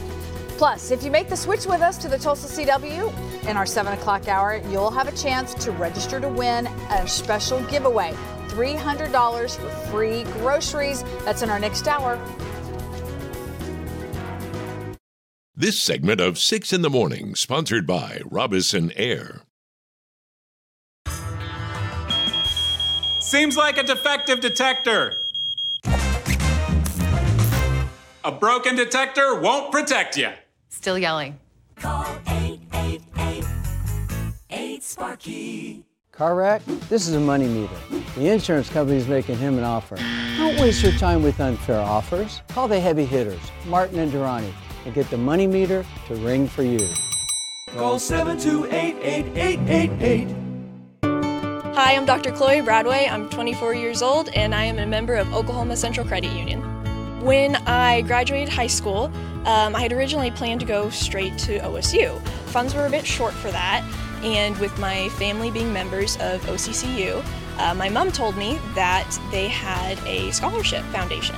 Plus, 0.58 0.92
if 0.92 1.04
you 1.04 1.12
make 1.12 1.30
the 1.30 1.36
switch 1.36 1.66
with 1.66 1.82
us 1.82 1.98
to 1.98 2.08
the 2.08 2.18
Tulsa 2.18 2.48
CW 2.48 3.48
in 3.48 3.58
our 3.58 3.66
7 3.66 3.94
o'clock 3.94 4.28
hour, 4.28 4.62
you'll 4.70 4.92
have 4.92 5.08
a 5.08 5.16
chance 5.18 5.54
to 5.56 5.72
register 5.72 6.20
to 6.20 6.30
win 6.30 6.68
a 6.68 7.08
special 7.08 7.62
giveaway 7.64 8.14
$300 8.50 9.58
for 9.58 9.70
free 9.90 10.24
groceries. 10.40 11.04
That's 11.26 11.42
in 11.42 11.50
our 11.50 11.60
next 11.60 11.88
hour. 11.88 12.20
This 15.56 15.80
segment 15.80 16.22
of 16.22 16.38
6 16.38 16.72
in 16.72 16.82
the 16.82 16.90
Morning, 16.90 17.36
sponsored 17.36 17.88
by 17.88 18.22
Robison 18.26 18.92
Air. 18.96 19.42
Seems 23.20 23.58
like 23.58 23.78
a 23.78 23.84
defective 23.84 24.40
detector. 24.40 25.18
A 28.24 28.32
broken 28.32 28.76
detector 28.76 29.40
won't 29.40 29.72
protect 29.72 30.18
you. 30.18 30.30
Still 30.84 31.00
yelling. 31.00 31.40
Call 31.78 32.06
888 32.28 34.84
Sparky. 34.84 35.86
Car 36.12 36.36
wreck? 36.36 36.62
This 36.90 37.08
is 37.08 37.16
a 37.16 37.22
money 37.22 37.48
meter. 37.48 37.74
The 38.18 38.28
insurance 38.28 38.68
company 38.68 38.98
is 38.98 39.08
making 39.08 39.38
him 39.38 39.58
an 39.58 39.64
offer. 39.64 39.96
Don't 39.96 40.60
waste 40.60 40.84
your 40.84 40.92
time 40.92 41.24
with 41.24 41.40
unfair 41.40 41.80
offers. 41.80 42.42
Call 42.50 42.68
the 42.68 42.82
heavy 42.82 43.06
hitters, 43.06 43.40
Martin 43.66 43.98
and 43.98 44.12
Durrani, 44.12 44.52
and 44.84 44.94
get 44.94 45.10
the 45.10 45.18
money 45.18 45.48
meter 45.48 45.86
to 46.08 46.16
ring 46.16 46.50
for 46.50 46.64
you. 46.64 46.86
Call 47.70 47.98
728 47.98 50.28
Hi, 51.78 51.96
I'm 51.96 52.04
Dr. 52.04 52.34
Chloe 52.34 52.60
Bradway. 52.60 53.10
I'm 53.10 53.30
24 53.30 53.74
years 53.74 54.02
old 54.02 54.28
and 54.36 54.54
I 54.54 54.66
am 54.66 54.80
a 54.80 54.86
member 54.86 55.16
of 55.16 55.34
Oklahoma 55.34 55.78
Central 55.78 56.06
Credit 56.06 56.34
Union. 56.34 56.73
When 57.24 57.56
I 57.56 58.02
graduated 58.02 58.50
high 58.50 58.68
school, 58.68 59.06
um, 59.46 59.78
I 59.78 59.80
had 59.80 59.94
originally 59.94 60.30
planned 60.30 60.60
to 60.60 60.66
go 60.66 60.90
straight 60.90 61.38
to 61.38 61.58
OSU. 61.60 62.20
Funds 62.48 62.76
were 62.76 62.86
a 62.86 62.90
bit 62.90 63.06
short 63.06 63.34
for 63.34 63.50
that, 63.50 63.82
and 64.24 64.58
with 64.58 64.78
my 64.78 65.08
family 65.12 65.50
being 65.50 65.72
members 65.72 66.18
of 66.18 66.42
OCCU, 66.42 67.24
uh, 67.60 67.74
my 67.76 67.88
mom 67.88 68.12
told 68.12 68.36
me 68.36 68.60
that 68.76 69.18
they 69.32 69.48
had 69.48 69.98
a 70.06 70.32
scholarship 70.32 70.84
foundation. 70.88 71.38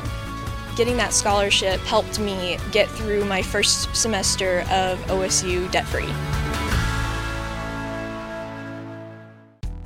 Getting 0.76 0.98
that 0.98 1.14
scholarship 1.14 1.80
helped 1.82 2.18
me 2.18 2.58
get 2.72 2.90
through 2.90 3.24
my 3.26 3.44
first 3.44 3.96
semester 3.96 4.62
of 4.72 4.98
OSU 5.02 5.72
debt 5.72 5.86
free. 5.86 6.12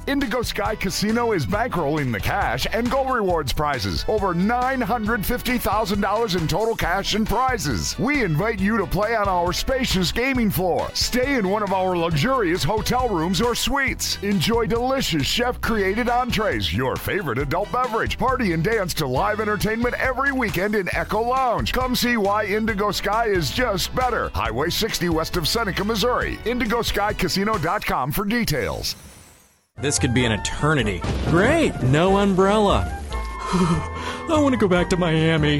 Indigo 0.09 0.41
Sky 0.41 0.73
Casino 0.73 1.33
is 1.33 1.45
bankrolling 1.45 2.11
the 2.11 2.19
cash 2.19 2.65
and 2.73 2.89
gold 2.89 3.13
rewards 3.13 3.53
prizes. 3.53 4.03
Over 4.07 4.33
$950,000 4.33 6.35
in 6.35 6.47
total 6.47 6.75
cash 6.75 7.13
and 7.13 7.27
prizes. 7.27 7.95
We 7.99 8.23
invite 8.23 8.59
you 8.59 8.75
to 8.79 8.87
play 8.87 9.15
on 9.15 9.27
our 9.27 9.53
spacious 9.53 10.11
gaming 10.11 10.49
floor. 10.49 10.89
Stay 10.95 11.35
in 11.35 11.47
one 11.47 11.61
of 11.61 11.73
our 11.73 11.95
luxurious 11.95 12.63
hotel 12.63 13.07
rooms 13.07 13.39
or 13.39 13.53
suites. 13.53 14.17
Enjoy 14.23 14.65
delicious 14.65 15.27
chef 15.27 15.61
created 15.61 16.09
entrees, 16.09 16.73
your 16.73 16.95
favorite 16.95 17.37
adult 17.37 17.71
beverage. 17.71 18.17
Party 18.17 18.53
and 18.53 18.63
dance 18.63 18.95
to 18.95 19.05
live 19.05 19.39
entertainment 19.39 19.93
every 19.99 20.31
weekend 20.31 20.73
in 20.73 20.89
Echo 20.95 21.21
Lounge. 21.21 21.71
Come 21.71 21.95
see 21.95 22.17
why 22.17 22.45
Indigo 22.45 22.89
Sky 22.89 23.25
is 23.25 23.51
just 23.51 23.93
better. 23.93 24.29
Highway 24.29 24.71
60 24.71 25.09
west 25.09 25.37
of 25.37 25.47
Seneca, 25.47 25.83
Missouri. 25.83 26.37
IndigoSkyCasino.com 26.45 28.11
for 28.11 28.25
details. 28.25 28.95
This 29.81 29.97
could 29.97 30.13
be 30.13 30.25
an 30.25 30.33
eternity. 30.33 31.01
Great, 31.27 31.81
no 31.83 32.17
umbrella. 32.17 33.01
I 33.51 34.39
want 34.41 34.53
to 34.53 34.59
go 34.59 34.67
back 34.67 34.89
to 34.89 34.97
Miami. 34.97 35.59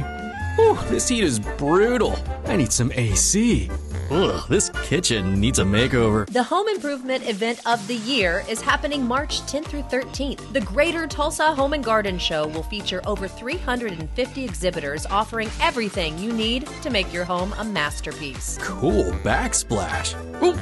Whew, 0.58 0.78
this 0.90 1.08
heat 1.08 1.24
is 1.24 1.40
brutal. 1.40 2.20
I 2.46 2.58
need 2.58 2.74
some 2.74 2.92
AC. 2.94 3.70
Ugh, 4.12 4.44
this 4.50 4.72
kitchen 4.84 5.40
needs 5.40 5.60
a 5.60 5.64
makeover. 5.64 6.28
The 6.28 6.44
home 6.44 6.68
improvement 6.68 7.30
event 7.30 7.62
of 7.66 7.88
the 7.88 7.96
year 7.96 8.44
is 8.50 8.60
happening 8.60 9.06
March 9.06 9.42
10th 9.44 9.68
through 9.68 9.84
13th. 9.84 10.52
The 10.52 10.62
Greater 10.62 11.08
Tulsa 11.08 11.54
Home 11.54 11.72
and 11.72 11.84
Garden 11.84 12.20
Show 12.20 12.48
will 12.48 12.64
feature 12.64 13.02
over 13.06 13.28
350 13.28 14.44
exhibitors 14.44 15.06
offering 15.06 15.50
everything 15.62 16.18
you 16.18 16.34
need 16.34 16.68
to 16.82 16.90
make 16.90 17.14
your 17.14 17.24
home 17.24 17.54
a 17.58 17.64
masterpiece. 17.64 18.58
Cool 18.62 19.12
backsplash. 19.24 20.14
Ooh, 20.44 20.60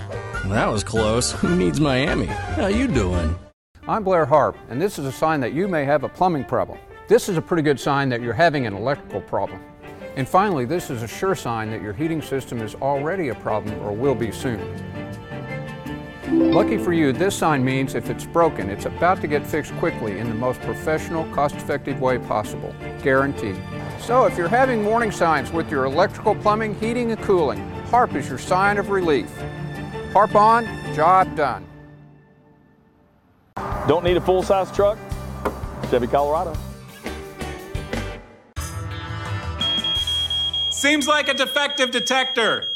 that 0.49 0.67
was 0.67 0.83
close. 0.83 1.31
Who 1.31 1.55
needs 1.55 1.79
Miami? 1.79 2.27
How 2.27 2.67
you 2.67 2.87
doing? 2.87 3.35
I'm 3.89 4.03
Blair 4.03 4.25
Harp, 4.25 4.57
and 4.69 4.81
this 4.81 4.99
is 4.99 5.05
a 5.05 5.13
sign 5.13 5.39
that 5.39 5.53
you 5.53 5.65
may 5.69 5.85
have 5.85 6.03
a 6.03 6.09
plumbing 6.09 6.43
problem. 6.43 6.77
This 7.07 7.29
is 7.29 7.37
a 7.37 7.41
pretty 7.41 7.63
good 7.63 7.79
sign 7.79 8.09
that 8.09 8.21
you're 8.21 8.33
having 8.33 8.67
an 8.67 8.73
electrical 8.73 9.21
problem. 9.21 9.61
And 10.17 10.27
finally, 10.27 10.65
this 10.65 10.89
is 10.89 11.03
a 11.03 11.07
sure 11.07 11.35
sign 11.35 11.71
that 11.71 11.81
your 11.81 11.93
heating 11.93 12.21
system 12.21 12.61
is 12.61 12.75
already 12.75 13.29
a 13.29 13.35
problem 13.35 13.79
or 13.79 13.93
will 13.93 14.13
be 14.13 14.29
soon. 14.29 14.59
Lucky 16.51 16.77
for 16.77 16.91
you, 16.91 17.13
this 17.13 17.33
sign 17.33 17.63
means 17.63 17.95
if 17.95 18.09
it's 18.09 18.25
broken, 18.25 18.69
it's 18.69 18.83
about 18.83 19.21
to 19.21 19.27
get 19.27 19.47
fixed 19.47 19.73
quickly 19.75 20.19
in 20.19 20.27
the 20.27 20.35
most 20.35 20.59
professional, 20.63 21.23
cost-effective 21.33 22.01
way 22.01 22.17
possible. 22.17 22.75
Guaranteed. 23.01 23.55
So 24.01 24.25
if 24.25 24.37
you're 24.37 24.49
having 24.49 24.83
warning 24.83 25.11
signs 25.11 25.53
with 25.53 25.71
your 25.71 25.85
electrical, 25.85 26.35
plumbing, 26.35 26.77
heating, 26.81 27.11
and 27.11 27.21
cooling, 27.21 27.59
HARP 27.85 28.15
is 28.15 28.27
your 28.27 28.37
sign 28.37 28.79
of 28.79 28.89
relief. 28.89 29.31
HARP 30.11 30.35
on, 30.35 30.65
job 30.93 31.33
done. 31.37 31.65
Don't 33.87 34.03
need 34.03 34.17
a 34.17 34.21
full-size 34.21 34.71
truck? 34.71 34.97
Chevy 35.89 36.07
Colorado. 36.07 36.53
Seems 40.71 41.07
like 41.07 41.27
a 41.27 41.33
defective 41.33 41.91
detector. 41.91 42.69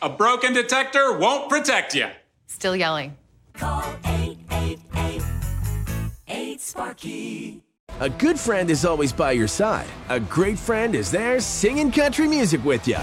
A 0.00 0.08
broken 0.08 0.52
detector 0.52 1.18
won't 1.18 1.50
protect 1.50 1.94
you. 1.94 2.06
Still 2.46 2.76
yelling. 2.76 3.16
Call 3.54 3.84
888 4.04 6.60
Sparky. 6.60 7.62
A 8.00 8.10
good 8.10 8.40
friend 8.40 8.70
is 8.70 8.84
always 8.84 9.12
by 9.12 9.32
your 9.32 9.48
side. 9.48 9.86
A 10.08 10.18
great 10.20 10.58
friend 10.58 10.94
is 10.94 11.10
there 11.10 11.40
singing 11.40 11.90
country 11.92 12.26
music 12.26 12.64
with 12.64 12.88
you. 12.88 12.98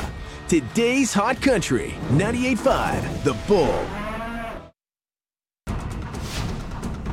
Today's 0.48 1.14
Hot 1.14 1.40
Country 1.42 1.94
98.5 2.10 3.24
The 3.24 3.34
Bull. 3.48 3.86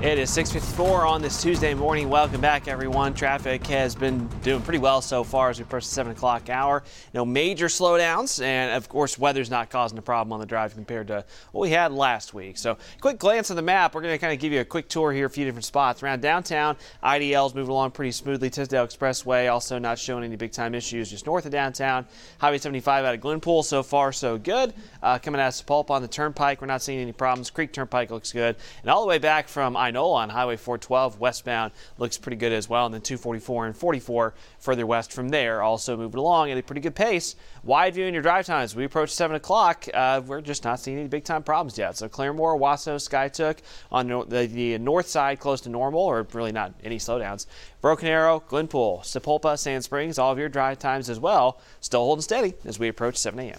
It 0.01 0.17
is 0.17 0.31
6:54 0.31 1.09
on 1.09 1.23
this 1.23 1.43
Tuesday 1.43 1.75
morning. 1.75 2.09
Welcome 2.09 2.41
back, 2.41 2.69
everyone. 2.69 3.15
Traffic 3.15 3.67
has 3.67 3.97
been 3.97 4.29
doing 4.45 4.63
pretty 4.63 4.79
well 4.79 5.03
so 5.03 5.25
far 5.25 5.51
as 5.51 5.59
we 5.59 5.65
approach 5.65 5.87
the 5.87 5.91
seven 5.91 6.13
o'clock 6.13 6.49
hour. 6.49 6.85
No 7.15 7.25
major 7.25 7.67
slowdowns, 7.67 8.41
and 8.41 8.71
of 8.71 8.89
course, 8.89 9.19
weather's 9.19 9.51
not 9.51 9.71
causing 9.71 9.99
a 9.99 10.03
problem 10.03 10.33
on 10.33 10.39
the 10.39 10.47
drive 10.47 10.73
compared 10.75 11.09
to 11.09 11.25
what 11.51 11.63
we 11.63 11.71
had 11.71 11.91
last 11.91 12.33
week. 12.33 12.59
So, 12.59 12.79
quick 13.01 13.19
glance 13.19 13.51
on 13.51 13.57
the 13.57 13.63
map. 13.63 13.93
We're 13.93 14.03
going 14.03 14.15
to 14.15 14.19
kind 14.19 14.33
of 14.33 14.39
give 14.39 14.53
you 14.53 14.61
a 14.61 14.65
quick 14.65 14.89
tour 14.89 15.13
here, 15.13 15.27
a 15.27 15.31
few 15.31 15.45
different 15.45 15.65
spots 15.65 16.01
around 16.01 16.23
downtown. 16.23 16.77
IDL's 17.03 17.57
moving 17.57 17.73
along 17.73 17.91
pretty 17.91 18.13
smoothly. 18.13 18.51
Tisdale 18.51 18.87
Expressway 18.87 19.53
also 19.53 19.81
not 19.81 19.99
showing 19.99 20.23
any 20.23 20.37
big 20.37 20.53
time 20.53 20.77
issues 20.77 21.11
just 21.11 21.27
north 21.27 21.45
of 21.45 21.51
downtown. 21.51 22.07
Highway 22.39 22.59
75 22.59 23.05
out 23.05 23.15
of 23.17 23.21
Glenpool 23.21 23.65
so 23.65 23.83
far 23.83 24.13
so 24.13 24.39
good. 24.39 24.75
Uh, 25.03 25.19
coming 25.19 25.41
out 25.41 25.49
of 25.49 25.55
Sapulpa 25.55 25.91
on 25.91 26.03
the 26.03 26.09
Turnpike, 26.09 26.61
we're 26.61 26.69
not 26.69 26.83
seeing 26.83 27.01
any 27.01 27.11
problems. 27.11 27.51
Creek 27.51 27.73
Turnpike 27.73 28.13
looks 28.13 28.31
good, 28.31 28.55
and 28.83 28.91
all 28.93 29.01
the 29.01 29.09
way 29.09 29.19
back 29.19 29.49
from 29.49 29.77
Inola 29.93 30.15
on 30.15 30.29
Highway 30.31 30.57
412 30.57 31.19
westbound 31.19 31.73
looks 31.99 32.19
pretty 32.19 32.37
good 32.37 32.53
as 32.53 32.69
well. 32.69 32.87
And 32.87 32.95
then 32.95 33.01
244 33.01 33.67
and 33.67 33.77
44 33.77 34.35
further 34.59 34.87
west 34.87 35.13
from 35.13 35.29
there 35.29 35.63
also 35.63 35.97
moving 35.97 36.19
along 36.19 36.51
at 36.51 36.59
a 36.59 36.63
pretty 36.63 36.81
good 36.81 36.95
pace. 36.95 37.37
Wide 37.65 37.95
view 37.95 38.07
in 38.07 38.15
your 38.15 38.23
drive 38.23 38.47
times. 38.47 38.75
We 38.75 38.85
approach 38.85 39.11
7 39.11 39.37
o'clock. 39.37 39.87
Uh, 39.93 40.23
we're 40.25 40.41
just 40.41 40.65
not 40.65 40.81
seeing 40.81 40.99
any 40.99 41.09
big 41.09 41.25
time 41.25 41.43
problems 41.43 41.79
yet. 41.79 41.97
So 41.97 42.09
Claremore, 42.09 42.59
Owasso, 42.59 42.97
Skiatook 42.97 43.59
on 43.91 44.09
the, 44.29 44.47
the 44.47 44.79
north 44.79 45.09
side 45.09 45.41
close 45.41 45.61
to 45.63 45.69
normal 45.69 46.01
or 46.01 46.27
really 46.33 46.53
not 46.53 46.75
any 46.83 46.99
slowdowns. 46.99 47.47
Broken 47.81 48.09
Arrow, 48.09 48.43
Glenpool, 48.49 49.01
Sapulpa, 49.01 49.59
Sand 49.59 49.85
Springs, 49.85 50.19
all 50.19 50.33
of 50.33 50.39
your 50.39 50.49
drive 50.49 50.79
times 50.79 51.09
as 51.09 51.21
well. 51.21 51.61
Still 51.81 52.05
holding 52.05 52.23
steady 52.23 52.55
as 52.65 52.79
we 52.79 52.89
approach 52.89 53.17
7 53.17 53.39
a.m. 53.39 53.59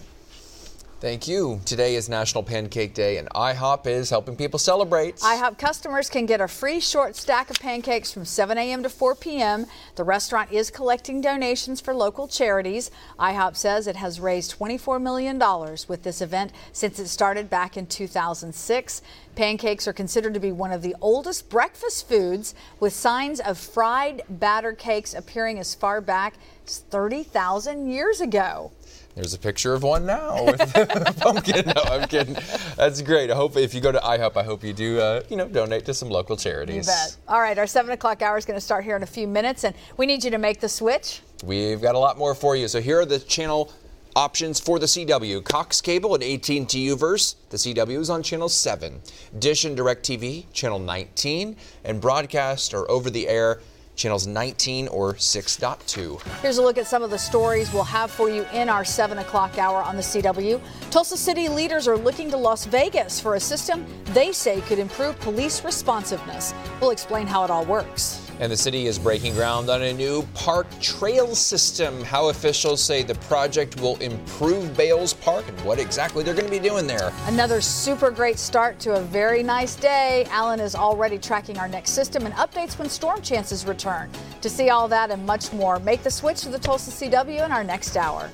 Thank 1.00 1.26
you. 1.26 1.62
Today 1.64 1.94
is 1.94 2.10
National 2.10 2.42
Pancake 2.42 2.92
Day, 2.92 3.16
and 3.16 3.26
IHOP 3.30 3.86
is 3.86 4.10
helping 4.10 4.36
people 4.36 4.58
celebrate. 4.58 5.16
IHOP 5.16 5.56
customers 5.56 6.10
can 6.10 6.26
get 6.26 6.42
a 6.42 6.46
free 6.46 6.78
short 6.78 7.16
stack 7.16 7.48
of 7.48 7.56
pancakes 7.58 8.12
from 8.12 8.26
7 8.26 8.58
a.m. 8.58 8.82
to 8.82 8.90
4 8.90 9.14
p.m. 9.14 9.64
The 9.96 10.04
restaurant 10.04 10.52
is 10.52 10.70
collecting 10.70 11.22
donations 11.22 11.80
for 11.80 11.94
local 11.94 12.28
charities. 12.28 12.90
IHOP 13.18 13.56
says 13.56 13.86
it 13.86 13.96
has 13.96 14.20
raised 14.20 14.58
$24 14.58 15.00
million 15.00 15.38
with 15.88 16.02
this 16.02 16.20
event 16.20 16.52
since 16.72 16.98
it 16.98 17.08
started 17.08 17.48
back 17.48 17.78
in 17.78 17.86
2006. 17.86 19.00
Pancakes 19.34 19.88
are 19.88 19.94
considered 19.94 20.34
to 20.34 20.40
be 20.40 20.52
one 20.52 20.70
of 20.70 20.82
the 20.82 20.94
oldest 21.00 21.48
breakfast 21.48 22.10
foods, 22.10 22.54
with 22.78 22.92
signs 22.92 23.40
of 23.40 23.56
fried 23.56 24.20
batter 24.28 24.74
cakes 24.74 25.14
appearing 25.14 25.58
as 25.58 25.74
far 25.74 26.02
back 26.02 26.34
as 26.66 26.80
30,000 26.90 27.88
years 27.88 28.20
ago. 28.20 28.70
There's 29.14 29.34
a 29.34 29.38
picture 29.38 29.74
of 29.74 29.82
one 29.82 30.06
now 30.06 30.44
with 30.44 30.60
pumpkin. 31.20 31.66
No, 31.66 31.82
I'm 31.82 32.08
kidding. 32.08 32.36
That's 32.76 33.02
great. 33.02 33.30
I 33.30 33.34
hope 33.34 33.56
if 33.56 33.74
you 33.74 33.80
go 33.80 33.90
to 33.90 33.98
IHOP, 33.98 34.36
I 34.36 34.44
hope 34.44 34.62
you 34.62 34.72
do, 34.72 35.00
uh, 35.00 35.22
you 35.28 35.36
know, 35.36 35.48
donate 35.48 35.84
to 35.86 35.94
some 35.94 36.08
local 36.08 36.36
charities. 36.36 36.86
You 36.86 36.92
bet. 36.92 37.16
All 37.26 37.40
right, 37.40 37.58
our 37.58 37.66
seven 37.66 37.90
o'clock 37.90 38.22
hour 38.22 38.38
is 38.38 38.44
going 38.44 38.56
to 38.56 38.64
start 38.64 38.84
here 38.84 38.96
in 38.96 39.02
a 39.02 39.06
few 39.06 39.26
minutes, 39.26 39.64
and 39.64 39.74
we 39.96 40.06
need 40.06 40.22
you 40.22 40.30
to 40.30 40.38
make 40.38 40.60
the 40.60 40.68
switch. 40.68 41.22
We've 41.44 41.80
got 41.82 41.94
a 41.94 41.98
lot 41.98 42.18
more 42.18 42.34
for 42.34 42.54
you. 42.54 42.68
So 42.68 42.80
here 42.80 43.00
are 43.00 43.06
the 43.06 43.18
channel 43.18 43.72
options 44.14 44.60
for 44.60 44.78
the 44.78 44.86
CW. 44.86 45.42
Cox 45.44 45.80
Cable 45.80 46.14
and 46.14 46.22
AT&T 46.22 46.64
Uverse. 46.64 47.34
The 47.50 47.56
CW 47.56 47.98
is 47.98 48.10
on 48.10 48.22
channel 48.22 48.48
7. 48.48 49.00
Dish 49.38 49.64
and 49.64 49.76
DirecTV, 49.76 50.52
channel 50.52 50.78
19. 50.78 51.56
And 51.84 52.00
broadcast 52.00 52.74
or 52.74 52.90
over 52.90 53.10
the 53.10 53.28
air 53.28 53.60
channels 54.00 54.26
19 54.26 54.88
or 54.88 55.14
6.2. 55.14 56.20
Here's 56.40 56.56
a 56.56 56.62
look 56.62 56.78
at 56.78 56.86
some 56.86 57.02
of 57.02 57.10
the 57.10 57.18
stories 57.18 57.72
we'll 57.72 57.84
have 57.84 58.10
for 58.10 58.30
you 58.30 58.46
in 58.52 58.68
our 58.70 58.84
7 58.84 59.18
o'clock 59.18 59.58
hour 59.58 59.82
on 59.82 59.94
the 59.94 60.02
CW. 60.02 60.60
Tulsa 60.90 61.16
City 61.16 61.48
leaders 61.48 61.86
are 61.86 61.98
looking 61.98 62.30
to 62.30 62.36
Las 62.36 62.64
Vegas 62.64 63.20
for 63.20 63.34
a 63.34 63.40
system 63.40 63.84
they 64.14 64.32
say 64.32 64.60
could 64.62 64.78
improve 64.78 65.18
police 65.20 65.64
responsiveness. 65.64 66.54
We'll 66.80 66.90
explain 66.90 67.26
how 67.26 67.44
it 67.44 67.50
all 67.50 67.64
works. 67.64 68.26
And 68.40 68.50
the 68.50 68.56
city 68.56 68.86
is 68.86 68.98
breaking 68.98 69.34
ground 69.34 69.68
on 69.68 69.82
a 69.82 69.92
new 69.92 70.22
park 70.32 70.66
trail 70.80 71.34
system. 71.34 72.02
How 72.02 72.30
officials 72.30 72.82
say 72.82 73.02
the 73.02 73.14
project 73.16 73.78
will 73.82 73.98
improve 73.98 74.74
Bales 74.78 75.12
Park 75.12 75.46
and 75.46 75.60
what 75.60 75.78
exactly 75.78 76.24
they're 76.24 76.32
going 76.32 76.46
to 76.46 76.50
be 76.50 76.58
doing 76.58 76.86
there. 76.86 77.12
Another 77.26 77.60
super 77.60 78.10
great 78.10 78.38
start 78.38 78.80
to 78.80 78.94
a 78.94 79.00
very 79.02 79.42
nice 79.42 79.76
day. 79.76 80.26
Alan 80.30 80.58
is 80.58 80.74
already 80.74 81.18
tracking 81.18 81.58
our 81.58 81.68
next 81.68 81.90
system 81.90 82.24
and 82.24 82.34
updates 82.36 82.78
when 82.78 82.88
storm 82.88 83.20
chances 83.20 83.66
To 84.40 84.48
see 84.48 84.70
all 84.70 84.88
that 84.88 85.10
and 85.10 85.26
much 85.26 85.52
more, 85.52 85.78
make 85.80 86.02
the 86.02 86.10
switch 86.10 86.40
to 86.42 86.48
the 86.48 86.58
Tulsa 86.58 86.90
CW 86.90 87.44
in 87.44 87.52
our 87.52 87.64
next 87.64 87.96
hour. 87.96 88.30